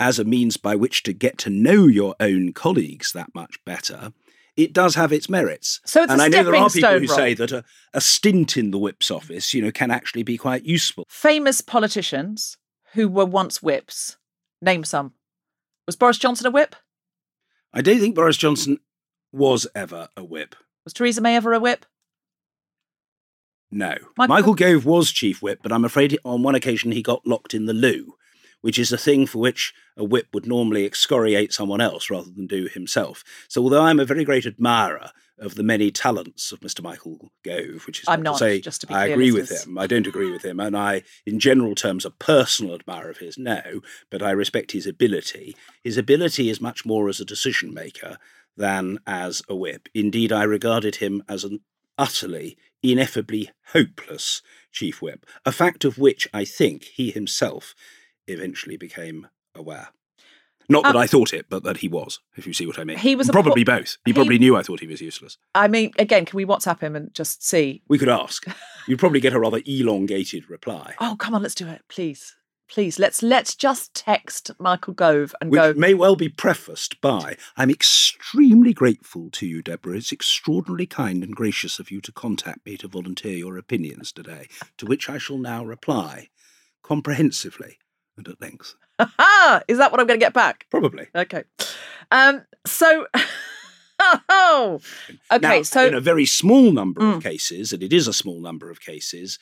as 0.00 0.18
a 0.18 0.24
means 0.24 0.56
by 0.56 0.74
which 0.74 1.02
to 1.04 1.12
get 1.12 1.38
to 1.38 1.50
know 1.50 1.86
your 1.86 2.14
own 2.20 2.52
colleagues 2.52 3.12
that 3.12 3.34
much 3.34 3.58
better, 3.64 4.12
it 4.56 4.72
does 4.72 4.94
have 4.94 5.12
its 5.12 5.28
merits. 5.28 5.80
So 5.84 6.02
it's 6.02 6.12
and 6.12 6.20
a 6.20 6.24
I 6.24 6.28
know 6.28 6.42
there 6.42 6.56
are 6.56 6.70
people 6.70 6.98
who 6.98 7.06
say 7.06 7.34
that 7.34 7.52
a, 7.52 7.64
a 7.94 8.00
stint 8.00 8.56
in 8.56 8.70
the 8.70 8.78
whip's 8.78 9.10
office, 9.10 9.54
you 9.54 9.62
know, 9.62 9.70
can 9.70 9.90
actually 9.90 10.22
be 10.22 10.36
quite 10.36 10.64
useful. 10.64 11.04
Famous 11.08 11.60
politicians 11.60 12.56
who 12.94 13.08
were 13.08 13.24
once 13.24 13.62
whips. 13.62 14.16
Name 14.60 14.84
some. 14.84 15.12
Was 15.86 15.96
Boris 15.96 16.18
Johnson 16.18 16.46
a 16.46 16.50
whip? 16.50 16.76
I 17.72 17.80
don't 17.80 17.98
think 17.98 18.14
Boris 18.14 18.36
Johnson 18.36 18.78
was 19.32 19.66
ever 19.74 20.08
a 20.16 20.22
whip. 20.24 20.54
Was 20.84 20.92
Theresa 20.92 21.20
May 21.20 21.36
ever 21.36 21.52
a 21.54 21.60
whip? 21.60 21.86
No. 23.70 23.94
Michael- 24.18 24.34
Michael, 24.34 24.54
Gove 24.54 24.84
was 24.84 25.10
chief 25.10 25.40
whip, 25.42 25.60
but 25.62 25.72
I'm 25.72 25.84
afraid 25.84 26.18
on 26.24 26.42
one 26.42 26.54
occasion 26.54 26.92
he 26.92 27.02
got 27.02 27.26
locked 27.26 27.54
in 27.54 27.64
the 27.66 27.72
loo, 27.72 28.14
which 28.62 28.78
is 28.78 28.90
a 28.90 28.98
thing 28.98 29.26
for 29.26 29.38
which 29.38 29.74
a 29.96 30.04
whip 30.04 30.28
would 30.32 30.46
normally 30.46 30.86
excoriate 30.86 31.52
someone 31.52 31.80
else 31.80 32.10
rather 32.10 32.30
than 32.30 32.46
do 32.46 32.66
himself. 32.66 33.22
So 33.48 33.62
although 33.62 33.82
I'm 33.82 34.00
a 34.00 34.06
very 34.06 34.24
great 34.24 34.46
admirer 34.46 35.10
of 35.38 35.56
the 35.56 35.62
many 35.62 35.90
talents 35.90 36.52
of 36.52 36.60
Mr. 36.60 36.82
Michael 36.82 37.32
Gove, 37.44 37.86
which 37.86 38.00
is 38.00 38.08
I'm 38.08 38.22
not 38.22 38.32
not, 38.32 38.38
say 38.38 38.60
just 38.60 38.80
to 38.82 38.86
be 38.86 38.94
I 38.94 39.06
clear, 39.06 39.12
agree 39.14 39.32
with 39.32 39.50
him. 39.50 39.76
I 39.76 39.86
don't 39.86 40.06
agree 40.06 40.30
with 40.30 40.44
him, 40.44 40.60
and 40.60 40.76
I, 40.76 41.02
in 41.26 41.38
general 41.38 41.74
terms, 41.74 42.04
a 42.04 42.10
personal 42.10 42.74
admirer 42.74 43.10
of 43.10 43.18
his. 43.18 43.36
No, 43.36 43.80
but 44.10 44.22
I 44.22 44.30
respect 44.30 44.72
his 44.72 44.86
ability. 44.86 45.56
His 45.82 45.98
ability 45.98 46.48
is 46.48 46.60
much 46.60 46.86
more 46.86 47.08
as 47.08 47.20
a 47.20 47.24
decision 47.24 47.74
maker 47.74 48.18
than 48.56 48.98
as 49.06 49.42
a 49.48 49.56
whip. 49.56 49.88
Indeed, 49.94 50.32
I 50.32 50.44
regarded 50.44 50.96
him 50.96 51.22
as 51.28 51.44
an 51.44 51.60
utterly, 51.98 52.56
ineffably 52.82 53.50
hopeless 53.72 54.42
chief 54.70 55.02
whip, 55.02 55.26
a 55.44 55.52
fact 55.52 55.84
of 55.84 55.98
which 55.98 56.28
I 56.32 56.44
think 56.44 56.84
he 56.84 57.10
himself 57.10 57.74
eventually 58.32 58.76
became 58.76 59.28
aware. 59.54 59.88
Not 60.68 60.84
that 60.84 60.94
Um, 60.94 61.02
I 61.02 61.06
thought 61.08 61.32
it, 61.34 61.46
but 61.50 61.64
that 61.64 61.78
he 61.78 61.88
was, 61.88 62.20
if 62.36 62.46
you 62.46 62.52
see 62.52 62.66
what 62.66 62.78
I 62.78 62.84
mean. 62.84 62.96
He 62.96 63.16
was 63.16 63.28
probably 63.28 63.64
po- 63.64 63.78
both. 63.78 63.98
He 64.04 64.10
he- 64.10 64.14
probably 64.14 64.38
knew 64.38 64.56
I 64.56 64.62
thought 64.62 64.80
he 64.80 64.86
was 64.86 65.00
useless. 65.00 65.36
I 65.54 65.66
mean, 65.68 65.92
again, 65.98 66.24
can 66.24 66.36
we 66.36 66.46
WhatsApp 66.46 66.80
him 66.80 66.94
and 66.94 67.12
just 67.14 67.44
see? 67.44 67.82
We 67.88 67.98
could 67.98 68.08
ask. 68.08 68.46
You'd 68.86 69.00
probably 69.00 69.20
get 69.20 69.32
a 69.34 69.40
rather 69.40 69.60
elongated 69.66 70.48
reply. 70.48 70.94
Oh, 71.00 71.16
come 71.18 71.34
on, 71.34 71.42
let's 71.42 71.56
do 71.56 71.66
it, 71.66 71.82
please, 71.88 72.36
please. 72.70 72.98
Let's 73.00 73.22
let's 73.24 73.56
just 73.56 73.92
text 73.92 74.52
Michael 74.60 74.94
Gove 74.94 75.34
and 75.40 75.50
Which 75.50 75.60
go. 75.60 75.74
may 75.74 75.94
well 75.94 76.14
be 76.16 76.28
prefaced 76.28 77.00
by 77.00 77.36
I'm 77.56 77.68
extremely 77.68 78.72
grateful 78.72 79.30
to 79.32 79.46
you, 79.46 79.62
Deborah. 79.62 79.96
It's 79.96 80.12
extraordinarily 80.12 80.86
kind 80.86 81.24
and 81.24 81.34
gracious 81.34 81.80
of 81.80 81.90
you 81.90 82.00
to 82.02 82.12
contact 82.12 82.64
me 82.64 82.76
to 82.78 82.88
volunteer 82.88 83.36
your 83.36 83.58
opinions 83.58 84.12
today, 84.12 84.46
to 84.78 84.86
which 84.86 85.10
I 85.10 85.18
shall 85.18 85.38
now 85.38 85.64
reply 85.64 86.28
comprehensively 86.82 87.78
and 88.16 88.28
at 88.28 88.40
length. 88.40 88.74
Is 89.68 89.78
that 89.78 89.90
what 89.90 90.00
I'm 90.00 90.06
going 90.06 90.18
to 90.20 90.24
get 90.24 90.32
back? 90.34 90.66
Probably. 90.70 91.06
Okay. 91.14 91.44
Um. 92.10 92.42
So. 92.66 93.06
oh. 94.28 94.80
Okay. 95.32 95.40
Now, 95.58 95.62
so 95.62 95.86
in 95.86 95.94
a 95.94 96.00
very 96.00 96.26
small 96.26 96.72
number 96.72 97.00
Mm. 97.00 97.16
of 97.16 97.22
cases, 97.22 97.72
and 97.72 97.82
it 97.82 97.92
is 97.92 98.08
a 98.08 98.12
small 98.12 98.40
number 98.40 98.70
of 98.70 98.80
cases, 98.80 99.38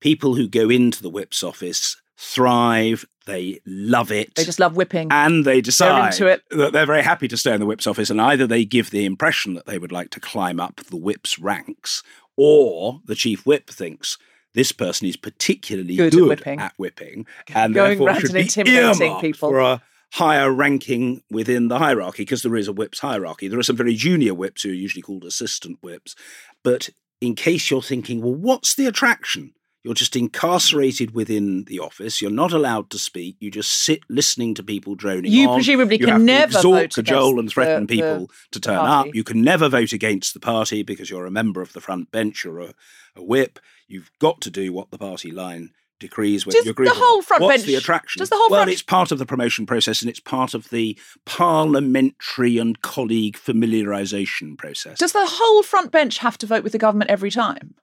people 0.00 0.34
who 0.34 0.48
go 0.48 0.70
into 0.70 1.02
the 1.02 1.10
whip's 1.10 1.42
office 1.42 1.96
thrive, 2.16 3.04
they 3.26 3.60
love 3.66 4.12
it. 4.12 4.34
they 4.36 4.44
just 4.44 4.60
love 4.60 4.76
whipping. 4.76 5.08
and 5.10 5.44
they 5.44 5.60
decide 5.60 6.14
it. 6.20 6.42
that 6.50 6.72
they're 6.72 6.86
very 6.86 7.02
happy 7.02 7.26
to 7.28 7.36
stay 7.36 7.52
in 7.54 7.60
the 7.60 7.66
whip's 7.66 7.86
office, 7.86 8.10
and 8.10 8.20
either 8.20 8.46
they 8.46 8.64
give 8.64 8.90
the 8.90 9.04
impression 9.04 9.54
that 9.54 9.66
they 9.66 9.78
would 9.78 9.92
like 9.92 10.10
to 10.10 10.20
climb 10.20 10.60
up 10.60 10.76
the 10.90 10.96
whip's 10.96 11.38
ranks, 11.38 12.02
or 12.36 13.00
the 13.06 13.14
chief 13.14 13.44
whip 13.46 13.68
thinks 13.70 14.18
this 14.54 14.72
person 14.72 15.06
is 15.06 15.16
particularly 15.16 15.96
Good 15.96 16.12
good, 16.12 16.22
at 16.22 16.28
whipping. 16.28 16.60
at 16.60 16.72
whipping, 16.76 17.26
and 17.54 17.74
Going 17.74 17.98
therefore 17.98 18.14
should 18.20 18.30
and 18.30 18.34
be 18.34 18.40
intimidating 18.40 19.20
people. 19.20 19.50
for 19.50 19.60
a 19.60 19.82
higher 20.12 20.52
ranking 20.52 21.22
within 21.30 21.68
the 21.68 21.78
hierarchy, 21.78 22.22
because 22.22 22.42
there 22.42 22.56
is 22.56 22.68
a 22.68 22.72
whip's 22.72 23.00
hierarchy. 23.00 23.48
There 23.48 23.58
are 23.58 23.64
some 23.64 23.76
very 23.76 23.94
junior 23.94 24.32
whips 24.34 24.62
who 24.62 24.70
are 24.70 24.74
usually 24.74 25.02
called 25.02 25.24
assistant 25.24 25.78
whips, 25.82 26.14
but 26.62 26.90
in 27.20 27.34
case 27.34 27.70
you're 27.70 27.82
thinking, 27.82 28.22
well, 28.22 28.34
what's 28.34 28.74
the 28.74 28.86
attraction? 28.86 29.52
You're 29.84 29.92
just 29.94 30.16
incarcerated 30.16 31.14
within 31.14 31.64
the 31.64 31.78
office. 31.78 32.22
You're 32.22 32.30
not 32.30 32.52
allowed 32.54 32.88
to 32.90 32.98
speak. 32.98 33.36
You 33.38 33.50
just 33.50 33.70
sit 33.70 34.00
listening 34.08 34.54
to 34.54 34.62
people 34.62 34.94
droning 34.94 35.30
You 35.30 35.50
on. 35.50 35.56
presumably 35.56 35.98
you 36.00 36.06
can 36.06 36.24
never 36.24 36.56
exhort, 36.56 36.80
vote 36.80 36.94
cajole, 36.94 37.38
and 37.38 37.50
threaten 37.50 37.84
the- 37.86 37.96
the- 37.96 38.02
people 38.02 38.30
to 38.52 38.60
turn 38.60 38.76
up. 38.78 39.08
You 39.14 39.22
can 39.22 39.42
never 39.42 39.68
vote 39.68 39.92
against 39.92 40.32
the 40.32 40.40
party 40.40 40.82
because 40.82 41.10
you're 41.10 41.26
a 41.26 41.30
member 41.30 41.60
of 41.60 41.74
the 41.74 41.82
front 41.82 42.10
bench. 42.10 42.44
You're 42.44 42.60
a, 42.60 42.74
a 43.14 43.22
whip. 43.22 43.58
You've 43.86 44.10
got 44.18 44.40
to 44.40 44.50
do 44.50 44.72
what 44.72 44.90
the 44.90 44.96
party 44.96 45.30
line 45.30 45.70
decrees. 46.00 46.46
Whether 46.46 46.58
Does 46.60 46.64
you 46.64 46.70
agree 46.72 46.88
the 46.88 46.94
whole 46.94 47.20
front 47.20 47.42
What's 47.42 47.58
bench- 47.58 47.66
the 47.66 47.74
attraction? 47.76 48.20
does 48.20 48.30
the 48.30 48.36
whole 48.36 48.48
well, 48.50 48.60
front- 48.62 48.72
it's 48.72 48.82
part 48.82 49.12
of 49.12 49.18
the 49.18 49.26
promotion 49.26 49.66
process 49.66 50.00
and 50.00 50.08
it's 50.08 50.18
part 50.20 50.54
of 50.54 50.70
the 50.70 50.98
parliamentary 51.26 52.58
and 52.58 52.80
colleague 52.82 53.36
familiarisation 53.36 54.56
process. 54.58 54.98
Does 54.98 55.12
the 55.12 55.26
whole 55.26 55.62
front 55.62 55.92
bench 55.92 56.18
have 56.18 56.38
to 56.38 56.46
vote 56.46 56.62
with 56.64 56.72
the 56.72 56.78
government 56.78 57.10
every 57.10 57.30
time? 57.30 57.74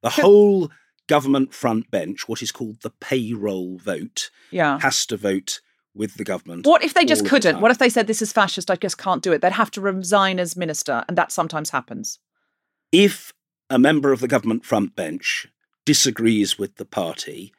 the 0.00 0.10
whole 0.10 0.70
government 1.08 1.52
front 1.52 1.90
bench, 1.90 2.28
what 2.28 2.40
is 2.42 2.52
called 2.52 2.80
the 2.82 2.90
payroll 2.90 3.78
vote, 3.78 4.30
Yeah. 4.52 4.78
has 4.80 5.04
to 5.06 5.16
vote 5.16 5.60
with 5.94 6.14
the 6.14 6.24
government. 6.24 6.64
What 6.66 6.84
if 6.84 6.94
they 6.94 7.04
just 7.04 7.24
the 7.24 7.28
couldn't? 7.30 7.54
time. 7.54 7.62
What 7.62 7.72
if 7.72 7.78
they 7.78 7.88
said 7.88 8.06
this 8.06 8.22
is 8.22 8.32
fascist? 8.32 8.70
I 8.70 8.76
just 8.76 8.98
can't 8.98 9.22
do 9.22 9.32
it. 9.32 9.40
They'd 9.42 9.52
have 9.52 9.70
to 9.72 9.80
resign 9.80 10.38
as 10.38 10.56
minister, 10.56 11.04
and 11.08 11.18
that 11.18 11.32
sometimes 11.32 11.70
happens. 11.70 12.20
if 12.92 13.32
a 13.70 13.78
member 13.78 14.12
of 14.12 14.20
the 14.20 14.28
government 14.28 14.64
front 14.64 14.96
bench 14.96 15.46
disagrees 15.84 16.58
with 16.58 16.76
the 16.76 16.84
party 16.86 17.52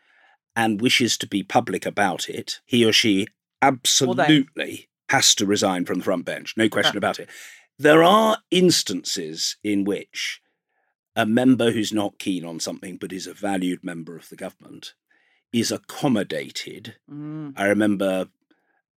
and 0.55 0.81
wishes 0.81 1.17
to 1.19 1.27
be 1.27 1.43
public 1.43 1.85
about 1.85 2.27
it, 2.29 2.59
he 2.65 2.83
or 2.83 2.91
she 2.91 3.27
absolutely 3.61 4.87
has 5.09 5.35
to 5.35 5.45
resign 5.45 5.85
from 5.85 5.99
the 5.99 6.03
front 6.05 6.25
bench. 6.25 6.55
No 6.57 6.69
question 6.69 6.95
Ah. 6.95 6.97
about 6.99 7.19
it. 7.19 7.29
There 7.77 8.03
are 8.03 8.39
instances 8.51 9.57
in 9.63 9.83
which 9.83 10.41
a 11.19 11.25
member 11.25 11.71
who's 11.71 11.91
not 11.91 12.17
keen 12.17 12.45
on 12.45 12.59
something 12.59 12.95
but 12.95 13.11
is 13.11 13.27
a 13.27 13.33
valued 13.33 13.83
member 13.83 14.15
of 14.15 14.29
the 14.29 14.35
government 14.35 14.93
is 15.51 15.71
accommodated 15.71 16.95
Mm. 17.11 17.53
I 17.57 17.65
remember 17.65 18.29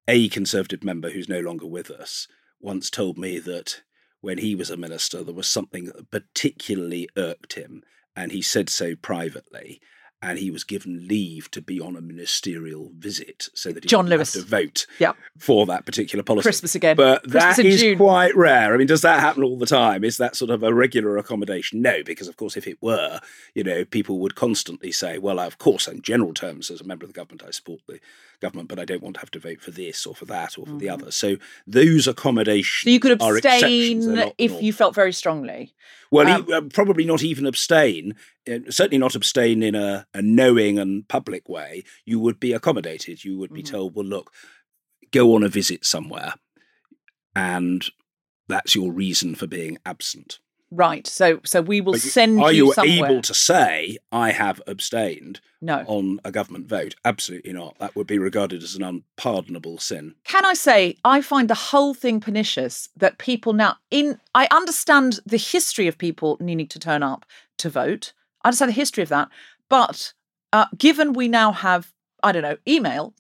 a 0.06 0.28
Conservative 0.28 0.82
member 0.84 1.10
who's 1.10 1.28
no 1.28 1.40
longer 1.40 1.66
with 1.66 1.90
us 1.90 2.26
once 2.60 2.90
told 2.90 3.16
me 3.16 3.38
that 3.38 3.82
when 4.20 4.38
he 4.38 4.54
was 4.54 4.68
a 4.68 4.76
minister, 4.76 5.22
there 5.22 5.34
was 5.34 5.46
something 5.46 5.84
that 5.86 6.10
particularly 6.10 7.08
irked 7.16 7.54
him, 7.54 7.82
and 8.14 8.32
he 8.32 8.42
said 8.42 8.68
so 8.68 8.96
privately. 8.96 9.80
And 10.22 10.38
he 10.38 10.50
was 10.50 10.64
given 10.64 11.08
leave 11.08 11.50
to 11.52 11.62
be 11.62 11.80
on 11.80 11.96
a 11.96 12.02
ministerial 12.02 12.90
visit 12.98 13.48
so 13.54 13.72
that 13.72 13.84
he 13.84 13.88
John 13.88 14.06
Lewis. 14.06 14.32
to 14.32 14.42
vote 14.42 14.86
Yeah. 14.98 15.12
for 15.38 15.64
that 15.64 15.86
particular 15.86 16.22
policy. 16.22 16.42
Christmas 16.44 16.74
again. 16.74 16.94
But 16.94 17.22
Christmas 17.22 17.56
that 17.56 17.64
is 17.64 17.80
June. 17.80 17.96
quite 17.96 18.36
rare. 18.36 18.74
I 18.74 18.76
mean, 18.76 18.86
does 18.86 19.00
that 19.00 19.20
happen 19.20 19.42
all 19.42 19.56
the 19.58 19.64
time? 19.64 20.04
Is 20.04 20.18
that 20.18 20.36
sort 20.36 20.50
of 20.50 20.62
a 20.62 20.74
regular 20.74 21.16
accommodation? 21.16 21.80
No, 21.80 22.02
because 22.04 22.28
of 22.28 22.36
course, 22.36 22.54
if 22.58 22.66
it 22.66 22.76
were, 22.82 23.20
you 23.54 23.64
know, 23.64 23.86
people 23.86 24.18
would 24.18 24.34
constantly 24.34 24.92
say, 24.92 25.16
well, 25.16 25.40
of 25.40 25.56
course, 25.56 25.88
in 25.88 26.02
general 26.02 26.34
terms, 26.34 26.70
as 26.70 26.82
a 26.82 26.84
member 26.84 27.04
of 27.06 27.14
the 27.14 27.16
government, 27.18 27.42
I 27.46 27.50
support 27.50 27.80
the 27.86 27.98
government, 28.40 28.68
but 28.68 28.78
I 28.78 28.84
don't 28.84 29.02
want 29.02 29.14
to 29.14 29.20
have 29.20 29.30
to 29.32 29.38
vote 29.38 29.60
for 29.60 29.70
this 29.70 30.06
or 30.06 30.14
for 30.14 30.24
that 30.26 30.58
or 30.58 30.66
for 30.66 30.76
the 30.76 30.88
other. 30.88 31.10
So 31.10 31.36
those 31.66 32.06
accommodations 32.08 32.80
Mm-hmm. 32.80 32.88
So 32.88 32.90
you 32.92 33.00
could 33.00 33.12
abstain 33.12 34.00
they're 34.00 34.16
not 34.26 34.36
the 34.38 34.44
if 34.44 34.52
norm. 34.52 34.64
you 34.64 34.72
felt 34.72 34.94
very 34.94 35.12
strongly. 35.12 35.74
Well, 36.10 36.26
Um, 36.26 36.46
he, 36.46 36.52
uh, 36.52 36.60
probably 36.72 37.04
not 37.04 37.22
even 37.22 37.46
abstain. 37.46 38.14
uh, 38.50 38.58
Certainly 38.70 38.98
not 38.98 39.14
abstain 39.14 39.62
in 39.62 39.74
a, 39.74 40.06
a 40.14 40.22
knowing 40.22 40.78
and 40.78 41.06
public 41.08 41.48
way. 41.48 41.84
You 42.04 42.18
would 42.20 42.40
be 42.40 42.52
accommodated. 42.52 43.24
You 43.24 43.38
would 43.38 43.52
be 43.52 43.62
Mhm. 43.62 43.70
told, 43.70 43.94
"Well, 43.94 44.06
look, 44.06 44.32
go 45.12 45.34
on 45.34 45.42
a 45.42 45.48
visit 45.48 45.84
somewhere," 45.84 46.34
and 47.36 47.84
that's 48.48 48.74
your 48.74 48.92
reason 48.92 49.34
for 49.34 49.46
being 49.46 49.78
absent. 49.86 50.38
Right. 50.70 51.06
So 51.06 51.40
so 51.44 51.60
we 51.60 51.80
will 51.80 51.94
you- 51.94 51.98
send 51.98 52.40
Are 52.40 52.52
you, 52.52 52.66
you 52.66 52.72
somewhere. 52.74 53.10
able 53.10 53.22
to 53.22 53.34
say, 53.34 53.98
"I 54.12 54.30
have 54.30 54.62
abstained 54.66 55.40
no. 55.60 55.84
on 55.86 56.20
a 56.24 56.30
government 56.30 56.66
vote"? 56.68 56.94
Absolutely 57.04 57.52
not. 57.52 57.76
That 57.80 57.96
would 57.96 58.06
be 58.06 58.18
regarded 58.18 58.62
as 58.62 58.76
an 58.76 58.82
unpardonable 58.84 59.78
sin. 59.78 60.14
Can 60.24 60.44
I 60.44 60.54
say 60.54 60.96
I 61.04 61.22
find 61.22 61.50
the 61.50 61.54
whole 61.54 61.92
thing 61.94 62.20
pernicious 62.20 62.88
that 62.96 63.18
people 63.18 63.52
now 63.52 63.76
in 63.90 64.20
I 64.34 64.46
understand 64.52 65.18
the 65.26 65.36
history 65.38 65.88
of 65.88 65.98
people 65.98 66.36
needing 66.40 66.68
to 66.68 66.78
turn 66.78 67.02
up 67.02 67.26
to 67.58 67.68
vote. 67.68 68.12
I 68.42 68.48
understand 68.48 68.68
the 68.70 68.74
history 68.74 69.02
of 69.02 69.08
that, 69.10 69.28
but 69.68 70.12
uh, 70.52 70.66
given 70.78 71.12
we 71.14 71.26
now 71.28 71.50
have 71.52 71.92
I 72.22 72.30
don't 72.32 72.42
know 72.42 72.58
email, 72.68 73.12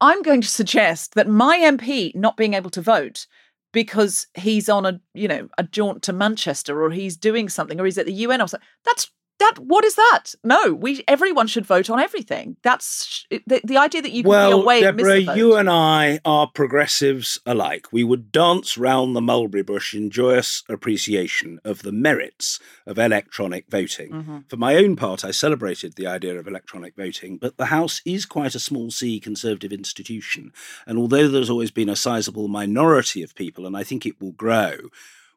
I'm 0.00 0.20
going 0.22 0.42
to 0.42 0.48
suggest 0.60 1.14
that 1.14 1.28
my 1.28 1.58
MP 1.58 2.14
not 2.14 2.36
being 2.36 2.52
able 2.54 2.70
to 2.70 2.82
vote 2.82 3.26
because 3.72 4.26
he's 4.34 4.68
on 4.68 4.86
a 4.86 5.00
you 5.14 5.28
know 5.28 5.48
a 5.58 5.64
jaunt 5.64 6.02
to 6.04 6.12
Manchester 6.12 6.82
or 6.82 6.90
he's 6.90 7.16
doing 7.16 7.48
something 7.48 7.80
or 7.80 7.84
he's 7.84 7.98
at 7.98 8.06
the 8.06 8.12
UN 8.12 8.40
or 8.40 8.48
something. 8.48 8.68
That's 8.84 9.10
that 9.42 9.58
what 9.58 9.84
is 9.84 9.94
that? 9.96 10.34
No, 10.42 10.72
we 10.72 11.04
everyone 11.06 11.46
should 11.46 11.66
vote 11.66 11.90
on 11.90 12.00
everything. 12.00 12.56
That's 12.62 13.26
the, 13.46 13.60
the 13.64 13.76
idea 13.76 14.02
that 14.02 14.12
you 14.12 14.22
can 14.22 14.30
well, 14.30 14.48
be 14.48 14.62
away 14.62 14.82
and 14.82 14.96
miss 14.96 15.06
Deborah, 15.06 15.20
the 15.20 15.26
vote. 15.26 15.36
you 15.36 15.56
and 15.56 15.70
I 15.70 16.20
are 16.24 16.46
progressives 16.46 17.38
alike. 17.44 17.86
We 17.92 18.04
would 18.04 18.32
dance 18.32 18.78
round 18.78 19.14
the 19.14 19.20
mulberry 19.20 19.62
bush 19.62 19.94
in 19.94 20.10
joyous 20.10 20.62
appreciation 20.68 21.60
of 21.64 21.82
the 21.82 21.92
merits 21.92 22.58
of 22.86 22.98
electronic 22.98 23.68
voting. 23.68 24.10
Mm-hmm. 24.10 24.38
For 24.48 24.56
my 24.56 24.76
own 24.76 24.96
part, 24.96 25.24
I 25.24 25.30
celebrated 25.30 25.94
the 25.94 26.06
idea 26.06 26.38
of 26.38 26.46
electronic 26.46 26.96
voting, 26.96 27.38
but 27.38 27.56
the 27.56 27.66
House 27.66 28.00
is 28.04 28.26
quite 28.26 28.54
a 28.54 28.60
small 28.60 28.90
C 28.90 29.20
conservative 29.20 29.72
institution. 29.72 30.52
And 30.86 30.98
although 30.98 31.28
there's 31.28 31.50
always 31.50 31.70
been 31.70 31.88
a 31.88 31.96
sizable 31.96 32.48
minority 32.48 33.22
of 33.22 33.34
people, 33.34 33.66
and 33.66 33.76
I 33.76 33.84
think 33.84 34.06
it 34.06 34.20
will 34.20 34.32
grow 34.32 34.76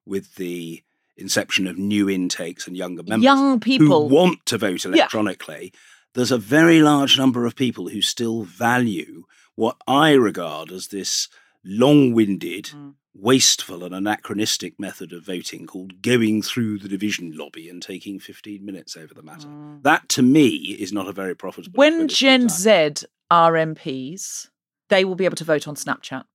with 0.05 0.35
the 0.35 0.83
inception 1.17 1.67
of 1.67 1.77
new 1.77 2.09
intakes 2.09 2.67
and 2.67 2.75
younger 2.75 3.03
members 3.03 3.23
Young 3.23 3.59
people. 3.59 4.09
who 4.09 4.15
want 4.15 4.45
to 4.47 4.57
vote 4.57 4.85
electronically, 4.85 5.71
there's 6.13 6.31
a 6.31 6.37
very 6.37 6.81
large 6.81 7.17
number 7.17 7.45
of 7.45 7.55
people 7.55 7.89
who 7.89 8.01
still 8.01 8.43
value 8.43 9.23
what 9.55 9.77
I 9.87 10.11
regard 10.11 10.71
as 10.71 10.87
this 10.87 11.27
long 11.63 12.13
winded, 12.13 12.65
Mm. 12.75 12.95
wasteful, 13.13 13.83
and 13.83 13.95
anachronistic 13.95 14.77
method 14.79 15.13
of 15.13 15.25
voting 15.25 15.65
called 15.65 16.01
going 16.01 16.41
through 16.41 16.79
the 16.79 16.89
division 16.89 17.31
lobby 17.35 17.69
and 17.69 17.81
taking 17.81 18.19
15 18.19 18.63
minutes 18.65 18.97
over 18.97 19.13
the 19.13 19.23
matter. 19.23 19.47
That, 19.83 20.09
to 20.09 20.21
me, 20.21 20.47
is 20.79 20.91
not 20.91 21.07
a 21.07 21.13
very 21.13 21.35
profitable. 21.35 21.75
Mm. 21.75 21.79
when 21.79 22.07
Gen 22.09 22.41
time. 22.41 22.49
Z 22.49 23.07
are 23.31 23.53
MPs, 23.53 24.49
they 24.89 25.05
will 25.05 25.15
be 25.15 25.25
able 25.25 25.37
to 25.37 25.43
vote 25.45 25.67
on 25.67 25.75
Snapchat. 25.75 26.25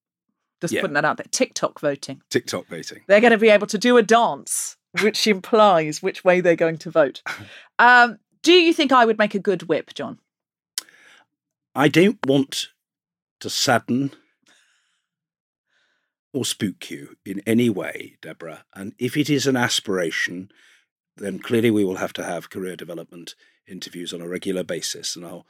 Just 0.60 0.74
Yeah. 0.74 0.80
putting 0.82 0.94
that 0.94 1.04
out 1.04 1.16
there. 1.16 1.26
TikTok 1.30 1.80
voting. 1.80 2.22
TikTok 2.30 2.66
voting. 2.66 3.00
They're 3.06 3.20
going 3.20 3.30
to 3.32 3.38
be 3.38 3.48
able 3.48 3.66
to 3.68 3.78
do 3.78 3.96
a 3.96 4.02
dance, 4.02 4.76
which 5.00 5.26
implies 5.26 6.02
which 6.02 6.24
way 6.24 6.40
they're 6.40 6.56
going 6.56 6.78
to 6.78 6.90
vote. 6.90 7.22
Um, 7.78 8.18
do 8.42 8.52
you 8.52 8.74
think 8.74 8.92
I 8.92 9.06
would 9.06 9.16
make 9.18 9.34
a 9.34 9.38
good 9.38 9.62
whip, 9.62 9.94
John? 9.94 10.18
I 11.74 11.88
don't 11.88 12.18
want 12.26 12.68
to 13.40 13.48
sadden 13.48 14.12
or 16.34 16.44
spook 16.44 16.90
you 16.90 17.16
in 17.24 17.40
any 17.46 17.70
way, 17.70 18.18
Deborah. 18.20 18.64
And 18.74 18.92
if 18.98 19.16
it 19.16 19.30
is 19.30 19.46
an 19.46 19.56
aspiration, 19.56 20.50
then 21.16 21.38
clearly 21.38 21.70
we 21.70 21.84
will 21.84 21.96
have 21.96 22.12
to 22.14 22.24
have 22.24 22.50
career 22.50 22.76
development 22.76 23.34
interviews 23.66 24.12
on 24.12 24.20
a 24.20 24.28
regular 24.28 24.62
basis. 24.62 25.16
And 25.16 25.24
I'll 25.24 25.46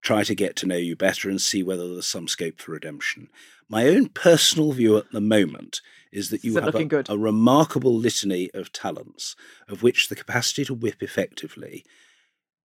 try 0.00 0.22
to 0.24 0.34
get 0.34 0.56
to 0.56 0.66
know 0.66 0.76
you 0.76 0.94
better 0.96 1.28
and 1.28 1.40
see 1.40 1.62
whether 1.62 1.86
there's 1.92 2.06
some 2.06 2.28
scope 2.28 2.60
for 2.60 2.72
redemption. 2.72 3.28
My 3.68 3.86
own 3.88 4.08
personal 4.08 4.72
view 4.72 4.96
at 4.96 5.10
the 5.12 5.20
moment 5.20 5.80
is 6.12 6.30
that 6.30 6.42
you 6.44 6.56
Is 6.56 6.64
have 6.64 6.74
a, 6.74 7.04
a 7.10 7.18
remarkable 7.18 7.94
litany 7.94 8.50
of 8.54 8.72
talents, 8.72 9.36
of 9.68 9.82
which 9.82 10.08
the 10.08 10.16
capacity 10.16 10.64
to 10.64 10.74
whip 10.74 11.02
effectively 11.02 11.84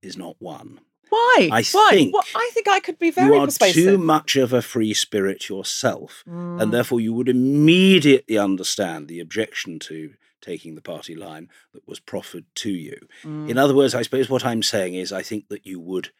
is 0.01 0.17
not 0.17 0.35
one. 0.39 0.79
Why? 1.09 1.49
I 1.51 1.63
Why? 1.71 1.89
think 1.91 2.13
Well, 2.13 2.23
I 2.35 2.49
think 2.53 2.67
I 2.67 2.79
could 2.79 2.97
be 2.97 3.11
very. 3.11 3.27
you 3.35 3.41
are 3.41 3.45
persuasive. 3.45 3.75
too 3.83 3.97
much 3.97 4.35
of 4.35 4.53
a 4.53 4.61
free 4.61 4.93
spirit 4.93 5.49
yourself, 5.49 6.23
Mm. 6.27 6.61
and 6.61 6.73
therefore 6.73 7.01
you 7.01 7.13
would 7.13 7.29
immediately 7.29 8.37
understand 8.37 9.07
the 9.07 9.19
objection 9.19 9.77
to 9.79 10.13
taking 10.41 10.75
the 10.75 10.81
party 10.81 11.15
line 11.15 11.49
that 11.73 11.87
was 11.87 11.99
proffered 11.99 12.45
to 12.55 12.69
you. 12.71 12.97
Mm. 13.23 13.49
In 13.49 13.57
other 13.57 13.75
words, 13.75 13.93
I 13.95 14.01
suppose 14.01 14.29
what 14.29 14.45
I'm 14.45 14.63
saying 14.63 14.95
is 14.95 15.11
I 15.11 15.21
think 15.21 15.49
that 15.49 15.65
you 15.65 15.79
would 15.79 16.11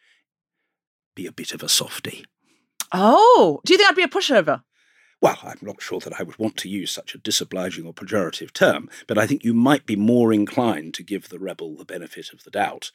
be 1.14 1.26
a 1.26 1.32
bit 1.32 1.54
of 1.54 1.62
a 1.62 1.68
softy. 1.68 2.24
Oh, 2.92 3.60
do 3.64 3.72
you 3.72 3.78
think 3.78 3.90
I'd 3.90 3.96
be 3.96 4.02
a 4.02 4.08
pushover? 4.08 4.62
Well, 5.20 5.38
I'm 5.42 5.58
not 5.62 5.80
sure 5.80 6.00
that 6.00 6.20
I 6.20 6.22
would 6.22 6.38
want 6.38 6.56
to 6.58 6.68
use 6.68 6.90
such 6.90 7.14
a 7.14 7.18
disobliging 7.18 7.86
or 7.86 7.94
pejorative 7.94 8.52
term, 8.52 8.90
but 9.06 9.16
I 9.16 9.26
think 9.26 9.42
you 9.42 9.54
might 9.54 9.86
be 9.86 9.96
more 9.96 10.32
inclined 10.32 10.92
to 10.94 11.02
give 11.02 11.28
the 11.28 11.38
rebel 11.38 11.76
the 11.76 11.84
benefit 11.84 12.32
of 12.32 12.44
the 12.44 12.50
doubt. 12.50 12.90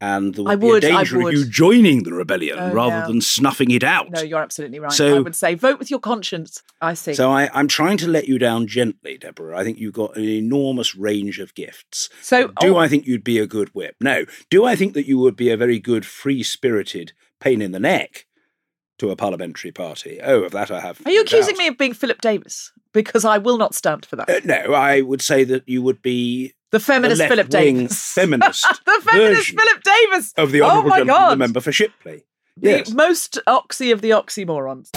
And 0.00 0.34
there 0.34 0.44
would, 0.44 0.52
I 0.52 0.56
be 0.56 0.66
would, 0.66 0.84
a 0.84 0.88
I 0.88 0.90
danger 0.98 1.20
of 1.20 1.32
you 1.32 1.48
joining 1.48 2.02
the 2.02 2.12
rebellion 2.12 2.58
Oh, 2.58 2.72
rather 2.72 2.96
yeah. 2.96 3.06
than 3.06 3.20
snuffing 3.20 3.70
it 3.70 3.82
out. 3.82 4.10
No, 4.10 4.22
you're 4.22 4.42
absolutely 4.42 4.78
right. 4.78 4.92
So, 4.92 5.16
I 5.16 5.20
would 5.20 5.36
say 5.36 5.54
vote 5.54 5.78
with 5.78 5.90
your 5.90 6.00
conscience. 6.00 6.62
I 6.80 6.94
see. 6.94 7.14
So 7.14 7.30
I, 7.30 7.48
I'm 7.54 7.68
trying 7.68 7.96
to 7.98 8.08
let 8.08 8.28
you 8.28 8.38
down 8.38 8.66
gently, 8.66 9.16
Deborah. 9.18 9.58
I 9.58 9.64
think 9.64 9.78
you've 9.78 9.94
got 9.94 10.16
an 10.16 10.24
enormous 10.24 10.94
range 10.94 11.38
of 11.38 11.54
gifts. 11.54 12.08
So, 12.22 12.48
do 12.60 12.74
oh, 12.74 12.76
I 12.76 12.88
think 12.88 13.06
you'd 13.06 13.24
be 13.24 13.38
a 13.38 13.46
good 13.46 13.74
whip? 13.74 13.96
No. 14.00 14.26
Do 14.50 14.64
I 14.64 14.76
think 14.76 14.94
that 14.94 15.06
you 15.06 15.18
would 15.18 15.36
be 15.36 15.50
a 15.50 15.56
very 15.56 15.78
good, 15.78 16.04
free-spirited 16.04 17.12
pain 17.40 17.60
in 17.62 17.72
the 17.72 17.80
neck 17.80 18.26
to 18.98 19.10
a 19.10 19.16
parliamentary 19.16 19.72
party? 19.72 20.20
Oh, 20.22 20.42
of 20.42 20.52
that 20.52 20.70
I 20.70 20.80
have. 20.80 21.00
are 21.06 21.10
you 21.10 21.20
accusing 21.22 21.54
doubt. 21.54 21.58
me 21.58 21.66
of 21.68 21.78
being 21.78 21.94
Philip 21.94 22.20
Davies? 22.20 22.72
Because 22.92 23.24
I 23.24 23.38
will 23.38 23.58
not 23.58 23.74
stand 23.74 24.06
for 24.06 24.16
that. 24.16 24.30
Uh, 24.30 24.40
no, 24.44 24.72
I 24.74 25.00
would 25.00 25.20
say 25.22 25.42
that 25.44 25.68
you 25.68 25.82
would 25.82 26.00
be 26.00 26.54
the 26.70 26.80
feminist 26.80 27.20
the 27.20 27.28
Philip 27.28 27.48
Davies. 27.48 27.98
feminist 28.14 28.66
the 28.84 29.00
feminist 29.04 29.48
Philip 29.58 29.82
Davies. 29.82 30.32
of 30.36 30.52
the 30.52 30.62
oh 30.62 30.66
honourable 30.66 30.90
my 30.90 30.98
gentleman, 30.98 31.30
the 31.30 31.36
member 31.36 31.60
for 31.60 31.72
Shipley. 31.72 32.24
The 32.56 32.68
Yes. 32.70 32.90
most 32.92 33.38
oxy 33.48 33.90
of 33.90 34.00
the 34.00 34.10
oxymorons. 34.10 34.90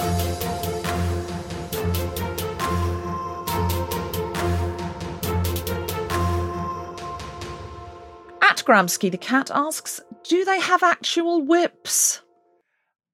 At 8.41 8.63
Gramsci 8.65 9.11
the 9.11 9.17
cat 9.17 9.51
asks, 9.53 9.99
do 10.23 10.45
they 10.45 10.59
have 10.59 10.83
actual 10.83 11.41
whips? 11.41 12.21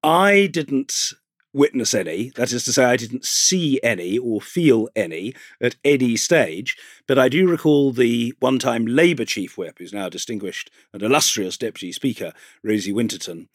I 0.03 0.47
didn't 0.47 1.13
witness 1.53 1.93
any. 1.93 2.31
That 2.35 2.51
is 2.51 2.65
to 2.65 2.73
say, 2.73 2.83
I 2.83 2.97
didn't 2.97 3.25
see 3.25 3.79
any 3.83 4.17
or 4.17 4.41
feel 4.41 4.89
any 4.95 5.35
at 5.61 5.75
any 5.85 6.17
stage. 6.17 6.75
But 7.07 7.19
I 7.19 7.29
do 7.29 7.47
recall 7.47 7.91
the 7.91 8.33
one 8.39 8.59
time 8.59 8.85
Labour 8.85 9.25
chief 9.25 9.57
whip, 9.57 9.77
who's 9.77 9.93
now 9.93 10.09
distinguished 10.09 10.71
and 10.91 11.01
illustrious 11.01 11.57
deputy 11.57 11.91
speaker, 11.91 12.33
Rosie 12.63 12.91
Winterton, 12.91 13.49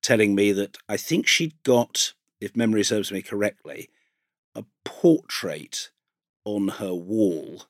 telling 0.00 0.34
me 0.34 0.52
that 0.52 0.78
I 0.88 0.96
think 0.96 1.26
she'd 1.26 1.60
got, 1.64 2.14
if 2.40 2.56
memory 2.56 2.84
serves 2.84 3.12
me 3.12 3.20
correctly, 3.20 3.90
a 4.54 4.64
portrait 4.84 5.90
on 6.44 6.68
her 6.68 6.94
wall 6.94 7.64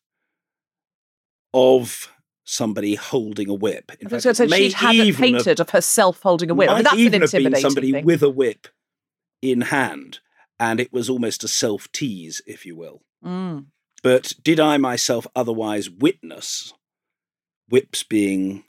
of 1.53 2.13
somebody 2.51 2.95
holding 2.97 3.49
a 3.49 3.55
whip. 3.55 3.93
In 4.01 4.09
I 4.09 4.15
was 4.15 4.25
fact, 4.25 4.39
going 4.39 4.49
to 4.51 4.55
say 4.57 4.63
she'd 4.69 4.73
had 4.75 4.95
it 4.95 4.99
even 4.99 5.09
have- 5.15 5.21
painted 5.45 5.61
of 5.61 5.71
herself 5.71 6.21
holding 6.23 6.51
a 6.51 6.55
whip. 6.55 6.69
I 6.69 6.75
mean, 6.75 6.79
might 6.79 6.83
that's 6.85 6.95
an 6.95 7.01
even 7.01 7.21
have 7.23 7.31
been 7.31 7.37
intimidating 7.39 7.63
somebody 7.71 7.93
thing. 7.93 8.05
with 8.05 8.23
a 8.23 8.31
whip 8.31 8.69
in 9.43 9.61
hand, 9.63 10.19
and 10.59 10.81
it 10.81 10.93
was 10.93 11.09
almost 11.09 11.45
a 11.45 11.49
self 11.49 11.91
tease, 11.93 12.43
if 12.47 12.67
you 12.67 12.77
will. 12.77 13.03
Mm. 13.25 13.67
But 14.03 14.35
did 14.43 14.59
I 14.61 14.77
myself 14.79 15.27
otherwise 15.37 15.89
witness 15.91 16.73
whips 17.69 18.03
being 18.03 18.65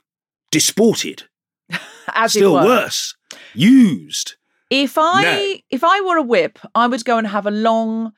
disported? 0.50 1.24
As 2.14 2.36
it 2.36 2.40
Still 2.40 2.54
were. 2.54 2.64
worse, 2.64 3.14
used. 3.54 4.36
If 4.70 4.96
I 4.98 5.22
No. 5.22 5.54
if 5.70 5.84
I 5.84 6.00
were 6.02 6.16
a 6.18 6.22
whip, 6.22 6.58
I 6.74 6.86
would 6.86 7.04
go 7.04 7.18
and 7.18 7.26
have 7.26 7.46
a 7.46 7.50
long 7.50 8.12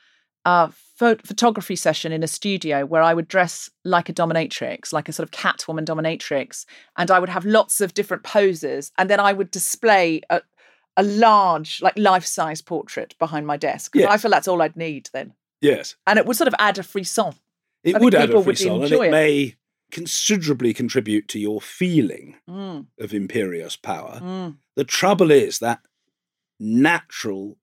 uh, 0.44 0.68
pho- 0.98 1.16
photography 1.24 1.76
session 1.76 2.12
in 2.12 2.22
a 2.22 2.26
studio 2.28 2.84
where 2.86 3.02
I 3.02 3.14
would 3.14 3.28
dress 3.28 3.70
like 3.84 4.08
a 4.08 4.12
dominatrix, 4.12 4.92
like 4.92 5.08
a 5.08 5.12
sort 5.12 5.28
of 5.28 5.32
Catwoman 5.32 5.84
dominatrix, 5.84 6.64
and 6.96 7.10
I 7.10 7.18
would 7.18 7.28
have 7.28 7.44
lots 7.44 7.80
of 7.80 7.94
different 7.94 8.22
poses, 8.22 8.92
and 8.98 9.08
then 9.10 9.20
I 9.20 9.32
would 9.32 9.50
display 9.50 10.20
a, 10.30 10.40
a 10.96 11.02
large, 11.02 11.80
like 11.82 11.98
life 11.98 12.24
size 12.26 12.62
portrait 12.62 13.14
behind 13.18 13.46
my 13.46 13.56
desk. 13.56 13.92
Yeah. 13.94 14.08
I 14.10 14.16
feel 14.18 14.30
that's 14.30 14.48
all 14.48 14.62
I'd 14.62 14.76
need 14.76 15.10
then, 15.12 15.34
Yes, 15.60 15.96
and 16.06 16.18
it 16.18 16.26
would 16.26 16.36
sort 16.36 16.48
of 16.48 16.54
add 16.58 16.78
a 16.78 16.82
frisson. 16.82 17.34
it 17.82 17.96
I 17.96 17.98
would 17.98 18.14
add 18.14 18.30
a 18.30 18.42
frisson, 18.42 18.72
and 18.82 18.92
it 18.92 19.00
it. 19.00 19.10
may 19.10 19.56
considerably 19.90 20.74
contribute 20.74 21.28
to 21.28 21.38
your 21.38 21.60
feeling 21.60 22.36
Mm, 22.48 22.86
of 23.00 23.14
imperious 23.14 23.76
power. 23.76 24.20
mm. 24.22 24.56
The 24.76 24.84
trouble 24.84 25.30
is 25.30 25.58
that 25.60 25.80
natural 26.58 27.56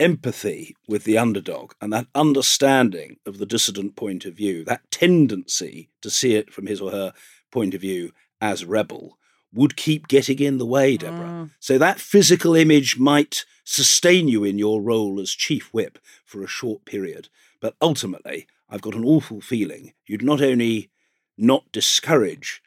empathy 0.00 0.74
with 0.88 1.04
the 1.04 1.18
underdog 1.18 1.72
and 1.80 1.92
that 1.92 2.06
understanding 2.14 3.18
of 3.26 3.38
the 3.38 3.46
dissident 3.46 3.94
point 3.94 4.24
of 4.24 4.34
view, 4.34 4.64
that 4.64 4.90
tendency 4.90 5.90
to 6.02 6.10
see 6.10 6.34
it 6.34 6.52
from 6.52 6.66
his 6.66 6.80
or 6.80 6.90
her 6.90 7.12
point 7.52 7.74
of 7.74 7.80
view 7.80 8.12
as 8.40 8.64
rebel, 8.64 9.18
would 9.52 9.76
keep 9.76 10.08
getting 10.08 10.38
in 10.38 10.58
the 10.58 10.66
way, 10.66 10.96
Deborah. 10.96 11.26
Mm. 11.26 11.50
So 11.58 11.76
that 11.78 12.00
physical 12.00 12.54
image 12.54 12.98
might 12.98 13.44
sustain 13.64 14.28
you 14.28 14.44
in 14.44 14.58
your 14.58 14.80
role 14.80 15.20
as 15.20 15.30
chief 15.30 15.68
whip 15.72 15.98
for 16.24 16.42
a 16.42 16.48
short 16.48 16.84
period. 16.84 17.28
But 17.60 17.74
ultimately, 17.82 18.46
I've 18.68 18.82
got 18.82 18.94
an 18.94 19.04
awful 19.04 19.40
feeling 19.40 19.92
you'd 20.06 20.22
not 20.22 20.40
only 20.40 20.90
not 21.36 21.70
discourage 21.72 22.62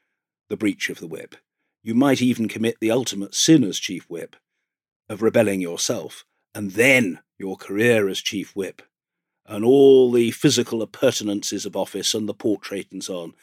the 0.50 0.58
breach 0.58 0.90
of 0.90 1.00
the 1.00 1.08
whip, 1.08 1.36
you 1.82 1.96
might 1.96 2.22
even 2.22 2.48
commit 2.48 2.78
the 2.80 2.92
ultimate 2.92 3.34
sin 3.34 3.64
as 3.64 3.80
chief 3.80 4.10
whip 4.10 4.36
of 5.10 5.22
rebelling 5.22 5.62
yourself, 5.62 6.26
and 6.56 6.72
then 6.72 7.20
your 7.38 7.56
career 7.56 8.08
as 8.08 8.20
chief 8.20 8.56
whip, 8.56 8.82
and 9.46 9.66
all 9.66 10.12
the 10.12 10.32
physical 10.32 10.82
appurtenances 10.82 11.66
of 11.66 11.76
office 11.76 12.14
and 12.14 12.30
the 12.30 12.34
portrait 12.34 12.88
and 12.92 13.04
so 13.04 13.20
on 13.24 13.34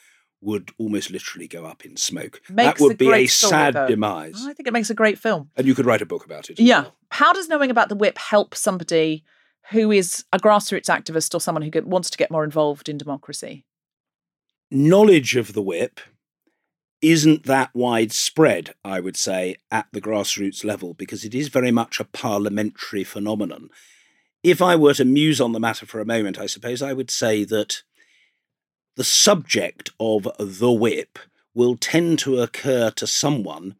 would 0.40 0.70
almost 0.78 1.10
literally 1.10 1.46
go 1.46 1.66
up 1.66 1.84
in 1.84 1.96
smoke. 1.96 2.40
Makes 2.48 2.78
that 2.78 2.82
would 2.82 2.92
a 2.92 2.96
be 2.96 3.12
a 3.12 3.26
story, 3.26 3.50
sad 3.50 3.74
though. 3.74 3.86
demise. 3.86 4.42
I 4.46 4.54
think 4.54 4.66
it 4.66 4.72
makes 4.72 4.88
a 4.88 4.94
great 4.94 5.18
film. 5.18 5.50
And 5.56 5.66
you 5.66 5.74
could 5.74 5.84
write 5.84 6.00
a 6.00 6.06
book 6.06 6.24
about 6.24 6.48
it. 6.48 6.58
Yeah. 6.58 6.82
well. 6.82 6.96
How 7.10 7.32
does 7.32 7.48
knowing 7.48 7.70
about 7.70 7.90
the 7.90 7.94
whip 7.94 8.16
help 8.16 8.54
somebody 8.54 9.22
who 9.70 9.90
is 9.92 10.24
a 10.32 10.38
grassroots 10.38 10.86
activist 10.86 11.34
or 11.34 11.40
someone 11.40 11.62
who 11.62 11.70
wants 11.82 12.08
to 12.10 12.18
get 12.18 12.30
more 12.30 12.44
involved 12.44 12.88
in 12.88 12.96
democracy? 12.96 13.66
Knowledge 14.70 15.36
of 15.36 15.52
the 15.52 15.62
whip 15.62 16.00
isn't 17.02 17.44
that 17.44 17.70
widespread, 17.74 18.74
I 18.84 19.00
would 19.00 19.16
say, 19.16 19.56
at 19.70 19.86
the 19.92 20.00
grassroots 20.00 20.64
level, 20.64 20.94
because 20.94 21.24
it 21.24 21.34
is 21.34 21.48
very 21.48 21.70
much 21.70 21.98
a 21.98 22.04
parliamentary 22.04 23.04
phenomenon. 23.04 23.70
If 24.42 24.60
I 24.62 24.76
were 24.76 24.94
to 24.94 25.04
muse 25.04 25.40
on 25.40 25.52
the 25.52 25.60
matter 25.60 25.86
for 25.86 26.00
a 26.00 26.06
moment, 26.06 26.38
I 26.38 26.46
suppose 26.46 26.82
I 26.82 26.92
would 26.92 27.10
say 27.10 27.44
that 27.44 27.82
the 28.96 29.04
subject 29.04 29.90
of 29.98 30.28
the 30.38 30.72
whip 30.72 31.18
will 31.54 31.76
tend 31.76 32.18
to 32.20 32.40
occur 32.40 32.90
to 32.90 33.06
someone 33.06 33.76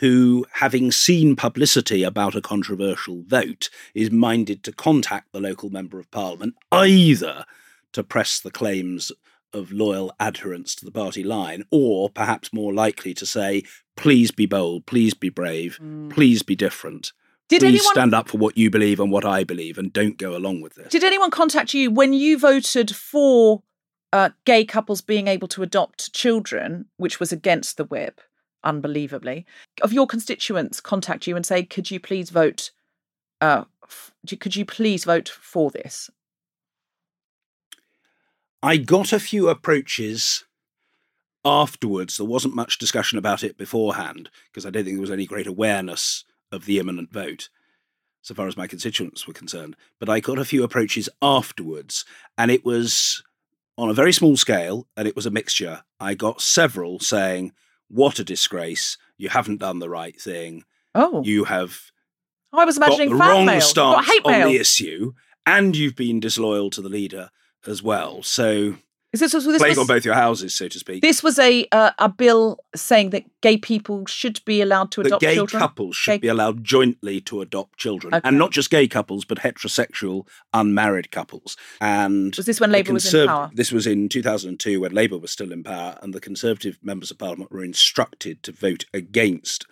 who, 0.00 0.44
having 0.54 0.90
seen 0.90 1.36
publicity 1.36 2.02
about 2.02 2.34
a 2.34 2.40
controversial 2.40 3.22
vote, 3.26 3.70
is 3.94 4.10
minded 4.10 4.62
to 4.64 4.72
contact 4.72 5.32
the 5.32 5.40
local 5.40 5.70
member 5.70 5.98
of 5.98 6.10
parliament 6.10 6.54
either 6.70 7.44
to 7.92 8.02
press 8.02 8.40
the 8.40 8.50
claims 8.50 9.12
of 9.52 9.72
loyal 9.72 10.14
adherence 10.18 10.74
to 10.76 10.84
the 10.84 10.90
party 10.90 11.22
line, 11.22 11.64
or 11.70 12.08
perhaps 12.08 12.52
more 12.52 12.72
likely 12.72 13.14
to 13.14 13.26
say, 13.26 13.62
please 13.96 14.30
be 14.30 14.46
bold, 14.46 14.86
please 14.86 15.14
be 15.14 15.28
brave, 15.28 15.78
mm. 15.82 16.10
please 16.10 16.42
be 16.42 16.56
different. 16.56 17.12
Did 17.48 17.60
please 17.60 17.80
anyone, 17.80 17.94
stand 17.94 18.14
up 18.14 18.28
for 18.28 18.38
what 18.38 18.56
you 18.56 18.70
believe 18.70 18.98
and 18.98 19.12
what 19.12 19.24
I 19.24 19.44
believe 19.44 19.76
and 19.76 19.92
don't 19.92 20.16
go 20.16 20.34
along 20.34 20.62
with 20.62 20.74
this. 20.74 20.88
Did 20.88 21.04
anyone 21.04 21.30
contact 21.30 21.74
you 21.74 21.90
when 21.90 22.12
you 22.14 22.38
voted 22.38 22.94
for 22.94 23.62
uh, 24.12 24.30
gay 24.44 24.64
couples 24.64 25.00
being 25.00 25.28
able 25.28 25.48
to 25.48 25.62
adopt 25.62 26.12
children, 26.12 26.86
which 26.96 27.20
was 27.20 27.32
against 27.32 27.76
the 27.76 27.84
whip, 27.84 28.20
unbelievably, 28.64 29.44
of 29.82 29.92
your 29.92 30.06
constituents 30.06 30.80
contact 30.80 31.26
you 31.26 31.36
and 31.36 31.44
say, 31.44 31.62
could 31.62 31.90
you 31.90 32.00
please 32.00 32.30
vote? 32.30 32.70
Uh, 33.40 33.64
f- 33.84 34.12
could 34.38 34.56
you 34.56 34.64
please 34.64 35.04
vote 35.04 35.28
for 35.28 35.70
this? 35.70 36.10
I 38.62 38.76
got 38.76 39.12
a 39.12 39.18
few 39.18 39.48
approaches 39.48 40.44
afterwards. 41.44 42.16
There 42.16 42.26
wasn't 42.26 42.54
much 42.54 42.78
discussion 42.78 43.18
about 43.18 43.42
it 43.42 43.58
beforehand 43.58 44.30
because 44.46 44.64
I 44.64 44.70
don't 44.70 44.84
think 44.84 44.96
there 44.96 45.00
was 45.00 45.10
any 45.10 45.26
great 45.26 45.48
awareness 45.48 46.24
of 46.52 46.64
the 46.66 46.78
imminent 46.78 47.12
vote, 47.12 47.48
so 48.20 48.34
far 48.34 48.46
as 48.46 48.56
my 48.56 48.68
constituents 48.68 49.26
were 49.26 49.32
concerned. 49.32 49.74
But 49.98 50.08
I 50.08 50.20
got 50.20 50.38
a 50.38 50.44
few 50.44 50.62
approaches 50.62 51.08
afterwards, 51.20 52.04
and 52.38 52.50
it 52.50 52.64
was 52.64 53.22
on 53.76 53.88
a 53.90 53.94
very 53.94 54.12
small 54.12 54.36
scale, 54.36 54.86
and 54.96 55.08
it 55.08 55.16
was 55.16 55.26
a 55.26 55.30
mixture. 55.30 55.82
I 55.98 56.14
got 56.14 56.40
several 56.40 57.00
saying, 57.00 57.52
What 57.88 58.20
a 58.20 58.24
disgrace. 58.24 58.96
You 59.16 59.30
haven't 59.30 59.58
done 59.58 59.80
the 59.80 59.90
right 59.90 60.20
thing. 60.20 60.64
Oh. 60.94 61.22
You 61.24 61.44
have 61.44 61.90
I 62.52 62.64
was 62.64 62.76
imagining 62.76 63.08
got 63.08 63.18
the 63.18 63.30
wrong 63.30 63.46
mail. 63.46 63.60
stance 63.60 64.08
on 64.24 64.40
the 64.42 64.56
issue, 64.56 65.14
and 65.46 65.74
you've 65.74 65.96
been 65.96 66.20
disloyal 66.20 66.70
to 66.70 66.82
the 66.82 66.88
leader 66.88 67.30
as 67.66 67.82
well. 67.82 68.22
So 68.22 68.76
is 69.12 69.20
this, 69.20 69.34
was, 69.34 69.44
this 69.44 69.58
playing 69.58 69.72
was, 69.72 69.78
on 69.78 69.86
both 69.86 70.06
your 70.06 70.14
houses, 70.14 70.54
so 70.54 70.68
to 70.68 70.78
speak. 70.78 71.02
This 71.02 71.22
was 71.22 71.38
a 71.38 71.66
uh, 71.70 71.90
a 71.98 72.08
bill 72.08 72.58
saying 72.74 73.10
that 73.10 73.24
gay 73.42 73.58
people 73.58 74.06
should 74.06 74.42
be 74.46 74.62
allowed 74.62 74.90
to 74.92 75.02
adopt 75.02 75.20
that 75.20 75.26
gay 75.26 75.34
children. 75.34 75.60
couples 75.60 75.96
should 75.96 76.12
gay... 76.12 76.18
be 76.18 76.28
allowed 76.28 76.64
jointly 76.64 77.20
to 77.22 77.42
adopt 77.42 77.78
children, 77.78 78.14
okay. 78.14 78.26
and 78.26 78.38
not 78.38 78.52
just 78.52 78.70
gay 78.70 78.88
couples, 78.88 79.26
but 79.26 79.40
heterosexual 79.40 80.26
unmarried 80.54 81.10
couples. 81.10 81.58
And 81.78 82.34
was 82.34 82.46
this 82.46 82.58
when 82.58 82.72
Labour 82.72 82.94
was 82.94 83.12
in 83.12 83.26
power? 83.26 83.50
This 83.52 83.70
was 83.70 83.86
in 83.86 84.08
2002 84.08 84.80
when 84.80 84.92
Labour 84.92 85.18
was 85.18 85.30
still 85.30 85.52
in 85.52 85.62
power, 85.62 85.98
and 86.00 86.14
the 86.14 86.20
Conservative 86.20 86.78
members 86.82 87.10
of 87.10 87.18
Parliament 87.18 87.52
were 87.52 87.62
instructed 87.62 88.42
to 88.44 88.52
vote 88.52 88.86
against 88.94 89.66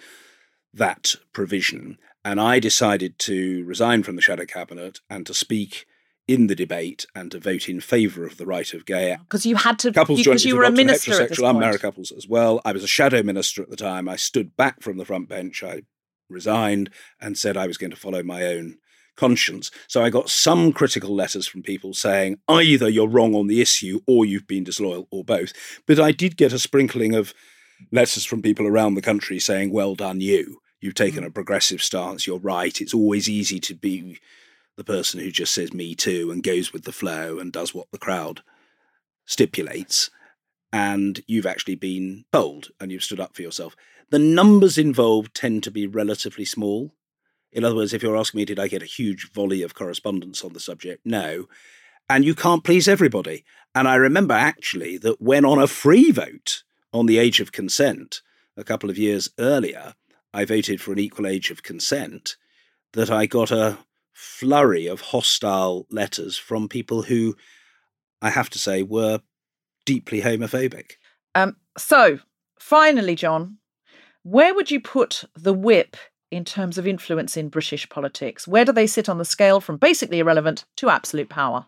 that 0.75 1.15
provision. 1.33 1.97
And 2.23 2.39
I 2.39 2.59
decided 2.59 3.19
to 3.21 3.65
resign 3.65 4.03
from 4.03 4.17
the 4.17 4.23
shadow 4.23 4.45
cabinet 4.45 5.01
and 5.09 5.25
to 5.25 5.33
speak 5.33 5.87
in 6.31 6.47
the 6.47 6.55
debate 6.55 7.07
and 7.13 7.33
to 7.33 7.41
vote 7.41 7.69
in 7.69 7.81
favour 7.81 8.25
of 8.25 8.37
the 8.37 8.47
right 8.47 8.73
of 8.73 8.87
gay 8.87 9.17
because 9.25 9.45
you 9.45 9.57
had 9.57 9.81
to 9.81 9.93
couples 9.93 10.23
because 10.23 10.45
you, 10.45 10.51
you 10.51 10.57
were 10.57 10.63
a 10.63 10.71
minister 10.71 11.11
heterosexual 11.11 11.51
unmarried 11.51 11.81
couples 11.81 12.13
as 12.13 12.29
well. 12.29 12.61
I 12.65 12.71
was 12.71 12.85
a 12.85 12.89
shadow 12.89 13.21
minister 13.25 13.63
at 13.63 13.69
the 13.69 13.77
time. 13.77 14.09
I 14.09 14.15
stood 14.15 14.57
back 14.57 14.81
from 14.81 14.97
the 14.97 15.05
front 15.05 15.29
bench. 15.29 15.65
I 15.65 15.83
resigned 16.29 16.91
and 17.21 17.37
said 17.37 17.57
I 17.57 17.67
was 17.67 17.79
going 17.79 17.91
to 17.91 17.97
follow 17.97 18.23
my 18.23 18.45
own 18.45 18.77
conscience. 19.17 19.73
So 19.89 20.05
I 20.05 20.11
got 20.11 20.31
some 20.31 20.73
critical 20.73 21.13
letters 21.17 21.49
from 21.49 21.65
people 21.65 21.95
saying 21.95 22.39
either 22.49 22.89
you're 22.89 23.09
wrong 23.09 23.35
on 23.35 23.49
the 23.49 23.61
issue 23.61 23.99
or 24.07 24.25
you've 24.25 24.47
been 24.47 24.63
disloyal 24.63 25.09
or 25.11 25.25
both. 25.25 25.53
But 25.85 25.99
I 25.99 26.13
did 26.13 26.37
get 26.37 26.53
a 26.53 26.61
sprinkling 26.61 27.17
of 27.17 27.35
letters 27.91 28.25
from 28.25 28.41
people 28.41 28.69
around 28.69 28.95
the 28.95 29.03
country 29.03 29.41
saying, 29.41 29.73
"Well 29.73 29.97
done, 29.97 30.21
you." 30.21 30.61
You've 30.81 30.95
taken 30.95 31.25
mm. 31.25 31.27
a 31.27 31.31
progressive 31.31 31.83
stance. 31.83 32.27
You're 32.27 32.39
right. 32.39 32.81
It's 32.81 32.95
always 32.95 33.29
easy 33.29 33.59
to 33.61 33.75
be 33.75 34.19
the 34.81 34.85
person 34.85 35.21
who 35.21 35.31
just 35.31 35.53
says 35.53 35.75
me 35.75 35.95
too 35.95 36.31
and 36.31 36.43
goes 36.43 36.73
with 36.73 36.85
the 36.85 36.91
flow 36.91 37.39
and 37.39 37.53
does 37.53 37.75
what 37.75 37.91
the 37.93 37.99
crowd 37.99 38.41
stipulates. 39.27 40.09
And 40.73 41.21
you've 41.29 41.45
actually 41.45 41.75
been 41.75 42.25
bold 42.33 42.69
and 42.81 42.91
you've 42.91 43.05
stood 43.05 43.21
up 43.21 43.37
for 43.37 43.43
yourself. 43.43 43.77
The 44.09 44.19
numbers 44.19 44.79
involved 44.79 45.35
tend 45.35 45.65
to 45.65 45.71
be 45.71 45.87
relatively 45.87 46.47
small. 46.47 46.95
In 47.53 47.63
other 47.63 47.75
words, 47.75 47.93
if 47.93 48.03
you're 48.03 48.17
asking 48.17 48.39
me, 48.39 48.47
did 48.47 48.59
I 48.59 48.69
get 48.69 48.83
a 48.83 48.87
huge 48.87 49.31
volley 49.33 49.63
of 49.63 49.75
correspondence 49.75 50.43
on 50.43 50.55
the 50.55 50.61
subject? 50.61 51.03
No. 51.05 51.45
And 52.09 52.25
you 52.25 52.35
can't 52.35 52.65
please 52.65 52.89
everybody. 52.89 53.45
And 53.75 53.87
I 53.87 53.97
remember 53.97 54.33
actually 54.33 54.97
that 54.97 55.21
when 55.21 55.45
on 55.45 55.59
a 55.59 55.67
free 55.67 56.11
vote 56.11 56.63
on 56.91 57.05
the 57.05 57.19
age 57.19 57.39
of 57.39 57.53
consent 57.53 58.23
a 58.57 58.65
couple 58.65 58.89
of 58.89 58.97
years 58.97 59.29
earlier, 59.39 59.93
I 60.33 60.47
voted 60.47 60.81
for 60.81 60.93
an 60.93 60.99
equal 60.99 61.27
age 61.27 61.51
of 61.51 61.63
consent, 61.63 62.37
that 62.95 63.11
I 63.11 63.27
got 63.27 63.51
a 63.51 63.77
flurry 64.21 64.87
of 64.87 65.01
hostile 65.01 65.87
letters 65.91 66.37
from 66.37 66.69
people 66.69 67.01
who, 67.01 67.35
I 68.21 68.29
have 68.29 68.51
to 68.51 68.59
say, 68.59 68.83
were 68.83 69.21
deeply 69.87 70.21
homophobic. 70.21 70.93
Um, 71.35 71.57
so, 71.79 72.19
finally, 72.59 73.15
John, 73.15 73.57
where 74.23 74.55
would 74.55 74.71
you 74.71 74.79
put 74.79 75.25
the 75.35 75.55
whip 75.55 75.97
in 76.31 76.45
terms 76.45 76.77
of 76.77 76.87
influence 76.87 77.37
in 77.37 77.49
British 77.49 77.89
politics? 77.89 78.47
Where 78.47 78.67
do 78.67 78.73
they 78.73 78.87
sit 78.87 79.09
on 79.09 79.17
the 79.17 79.25
scale 79.25 79.59
from 79.59 79.79
basically 79.79 80.19
irrelevant 80.19 80.67
to 80.77 80.91
absolute 80.91 81.31
power? 81.31 81.67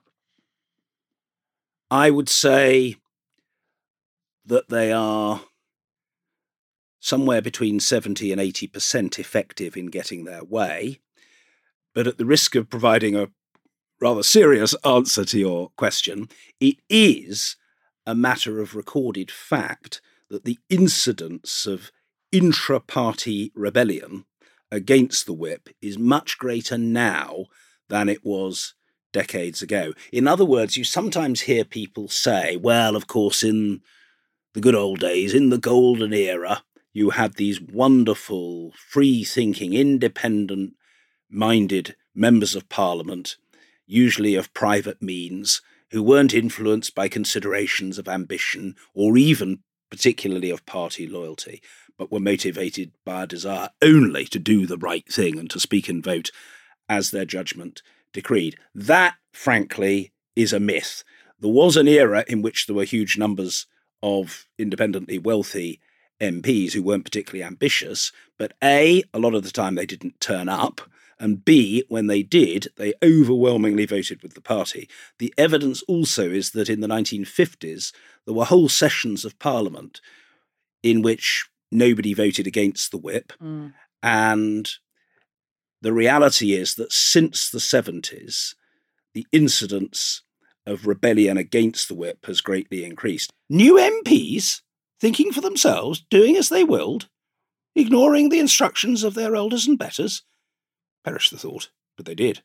I 1.91 2.11
would 2.11 2.29
say 2.29 2.97
that 4.45 4.69
they 4.69 4.93
are 4.93 5.41
somewhere 7.01 7.41
between 7.41 7.81
70 7.81 8.31
and 8.31 8.41
80% 8.41 9.19
effective 9.19 9.77
in 9.77 9.87
getting 9.87 10.25
their 10.25 10.45
way. 10.45 11.01
But 11.95 12.07
at 12.07 12.19
the 12.19 12.25
risk 12.25 12.55
of 12.55 12.71
providing 12.71 13.17
a 13.17 13.29
rather 14.01 14.23
serious 14.23 14.75
answer 14.85 15.25
to 15.25 15.39
your 15.39 15.71
question, 15.77 16.29
it 16.61 16.77
is 16.89 17.57
a 18.07 18.15
matter 18.15 18.61
of 18.61 18.75
recorded 18.75 19.31
fact 19.31 20.01
that 20.29 20.45
the 20.45 20.59
incidence 20.69 21.67
of 21.67 21.93
intra 22.33 22.81
party 22.81 23.53
rebellion 23.55 24.25
against 24.71 25.27
the 25.27 25.35
whip 25.35 25.69
is 25.81 25.99
much 25.99 26.39
greater 26.39 26.79
now 26.79 27.45
than 27.89 28.09
it 28.09 28.25
was 28.25 28.75
decades 29.13 29.61
ago. 29.61 29.93
In 30.11 30.27
other 30.27 30.47
words, 30.47 30.77
you 30.77 30.85
sometimes 30.85 31.43
hear 31.43 31.65
people 31.65 32.09
say, 32.09 32.57
well, 32.57 32.97
of 32.97 33.07
course, 33.07 33.43
in 33.43 33.83
the 34.55 34.61
good 34.61 34.75
old 34.75 35.01
days, 35.01 35.35
in 35.35 35.51
the 35.51 35.59
golden 35.59 36.15
era, 36.15 36.65
you 36.95 37.11
had 37.11 37.35
these 37.35 37.61
wonderful, 37.61 38.73
free 38.89 39.25
thinking, 39.25 39.75
independent 39.75 40.75
minded 41.33 41.97
members 42.15 42.55
of 42.55 42.69
parliament, 42.69 43.37
usually 43.87 44.35
of 44.35 44.53
private 44.55 45.03
means, 45.03 45.63
who 45.91 46.03
weren't 46.03 46.35
influenced 46.35 46.95
by 46.95 47.09
considerations 47.09 47.99
of 47.99 48.09
ambition 48.09 48.75
or 48.95 49.17
even 49.17 49.61
particularly 49.91 50.51
of 50.51 50.65
party 50.65 51.07
loyalty, 51.07 51.63
but 51.99 52.11
were 52.11 52.21
motivated 52.21 52.93
by 53.05 53.25
a 53.25 53.27
desire 53.27 53.69
only 53.83 54.25
to 54.25 54.39
do 54.39 54.67
the 54.67 54.79
right 54.79 55.07
thing 55.13 55.39
and 55.39 55.51
to 55.51 55.61
speak 55.61 55.89
and 55.89 56.03
vote 56.03 56.31
as 56.89 57.11
their 57.11 57.27
judgment 57.27 57.83
decreed. 58.13 58.57
That, 58.75 59.17
frankly, 59.33 60.13
is 60.35 60.53
a 60.53 60.61
myth. 60.61 61.05
There 61.41 61.51
was 61.51 61.77
an 61.77 61.89
era 61.89 62.25
in 62.27 62.41
which 62.41 62.67
there 62.67 62.77
were 62.77 62.85
huge 62.85 63.19
numbers 63.19 63.67
of 64.03 64.47
independently 64.59 65.19
wealthy 65.19 65.81
MPs 66.21 66.73
who 66.73 66.83
weren't 66.83 67.05
particularly 67.05 67.45
ambitious, 67.45 68.13
but 68.39 68.53
A, 68.63 69.03
a 69.13 69.19
lot 69.19 69.35
of 69.35 69.43
the 69.43 69.51
time 69.51 69.75
they 69.75 69.87
didn't 69.87 70.21
turn 70.21 70.49
up, 70.49 70.81
and 71.23 71.45
B, 71.45 71.85
when 71.89 72.09
they 72.09 72.25
did, 72.25 72.67
they 72.77 72.95
overwhelmingly 73.01 73.87
voted 73.87 74.25
with 74.25 74.35
the 74.35 74.41
party. 74.41 74.89
The 75.21 75.33
evidence 75.39 75.81
also 75.83 76.29
is 76.29 76.51
that 76.51 76.69
in 76.69 76.81
the 76.81 76.89
1950s, 76.89 77.93
there 78.27 78.35
were 78.35 78.45
whole 78.45 78.69
sessions 78.69 79.25
of 79.25 79.39
parliament 79.39 80.01
in 80.83 81.01
which 81.01 81.49
nobody 81.71 82.13
voted 82.13 82.49
against 82.49 82.91
the 82.91 82.99
whip. 82.99 83.33
Mm. 83.41 83.73
And 84.03 84.69
the 85.81 85.93
reality 85.93 86.55
is 86.55 86.75
that 86.75 86.93
since 86.93 87.49
the 87.49 87.61
70s, 87.61 88.57
the 89.15 89.27
incidence 89.31 90.23
of 90.67 90.89
rebellion 90.89 91.37
against 91.37 91.87
the 91.87 91.95
whip 91.95 92.27
has 92.27 92.41
greatly 92.41 92.85
increased. 92.85 93.33
New 93.49 93.75
MPs 93.77 94.63
thinking 95.01 95.31
for 95.31 95.41
themselves, 95.41 96.05
doing 96.11 96.37
as 96.37 96.49
they 96.49 96.65
willed, 96.65 97.09
ignoring 97.77 98.29
the 98.29 98.41
instructions 98.41 99.05
of 99.05 99.15
their 99.15 99.37
elders 99.37 99.69
and 99.69 99.79
betters, 99.79 100.25
Perish 101.05 101.31
the 101.31 101.39
thought, 101.39 101.71
but 101.97 102.07
they 102.07 102.15
did. 102.15 102.43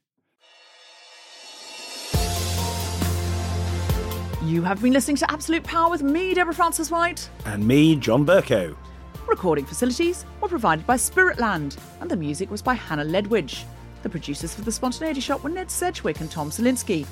You 4.44 4.64
have 4.64 4.82
been 4.82 4.94
listening 4.94 5.18
to 5.18 5.32
Absolute 5.32 5.64
Power 5.64 5.90
with 5.90 6.02
me, 6.02 6.34
Deborah 6.34 6.54
Frances-White. 6.54 7.30
And 7.46 7.68
me, 7.68 7.98
John 7.98 8.26
Bercow. 8.26 8.76
Recording 9.28 9.66
facilities 9.66 10.26
were 10.40 10.48
provided 10.48 10.88
by 10.88 10.96
Spiritland, 10.96 11.78
and 12.00 12.10
the 12.10 12.16
music 12.16 12.50
was 12.50 12.62
by 12.62 12.74
Hannah 12.74 13.04
Ledwidge. 13.04 13.66
The 14.04 14.10
producers 14.10 14.54
for 14.54 14.62
The 14.62 14.72
Spontaneity 14.72 15.20
Shop 15.20 15.44
were 15.44 15.50
Ned 15.50 15.70
Sedgwick 15.70 16.22
and 16.22 16.32
Tom 16.32 16.50
Salinsky. 16.50 17.06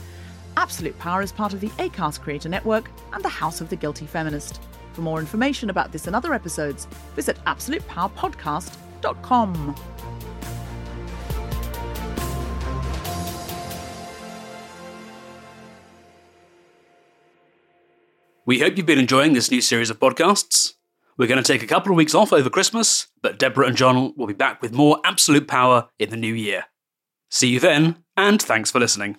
Absolute 0.56 0.98
Power 0.98 1.22
is 1.22 1.34
part 1.34 1.54
of 1.54 1.60
the 1.60 1.68
ACAST 1.72 2.22
Creator 2.22 2.48
Network 2.48 2.90
and 3.12 3.22
the 3.22 3.28
House 3.28 3.60
of 3.60 3.68
the 3.70 3.76
Guilty 3.76 4.06
Feminist. 4.06 4.62
For 4.94 5.02
more 5.02 5.20
information 5.20 5.70
about 5.70 5.92
this 5.92 6.08
and 6.08 6.16
other 6.16 6.34
episodes, 6.34 6.86
visit 7.16 7.38
absolutepowerpodcast.com. 7.46 9.76
We 18.48 18.60
hope 18.60 18.78
you've 18.78 18.86
been 18.86 19.00
enjoying 19.00 19.34
this 19.34 19.50
new 19.50 19.60
series 19.60 19.90
of 19.90 20.00
podcasts. 20.00 20.74
We're 21.18 21.26
going 21.28 21.42
to 21.42 21.52
take 21.52 21.64
a 21.64 21.68
couple 21.68 21.92
of 21.92 21.96
weeks 21.96 22.14
off 22.14 22.32
over 22.32 22.48
Christmas, 22.48 23.08
but 23.24 23.40
Deborah 23.40 23.66
and 23.66 23.76
John 23.76 24.14
will 24.16 24.28
be 24.28 24.34
back 24.34 24.62
with 24.62 24.72
more 24.72 25.00
absolute 25.04 25.48
power 25.48 25.88
in 25.98 26.12
the 26.12 26.16
new 26.16 26.34
year. 26.34 26.66
See 27.32 27.48
you 27.48 27.60
then, 27.60 28.04
and 28.16 28.40
thanks 28.40 28.70
for 28.70 28.80
listening. 28.80 29.18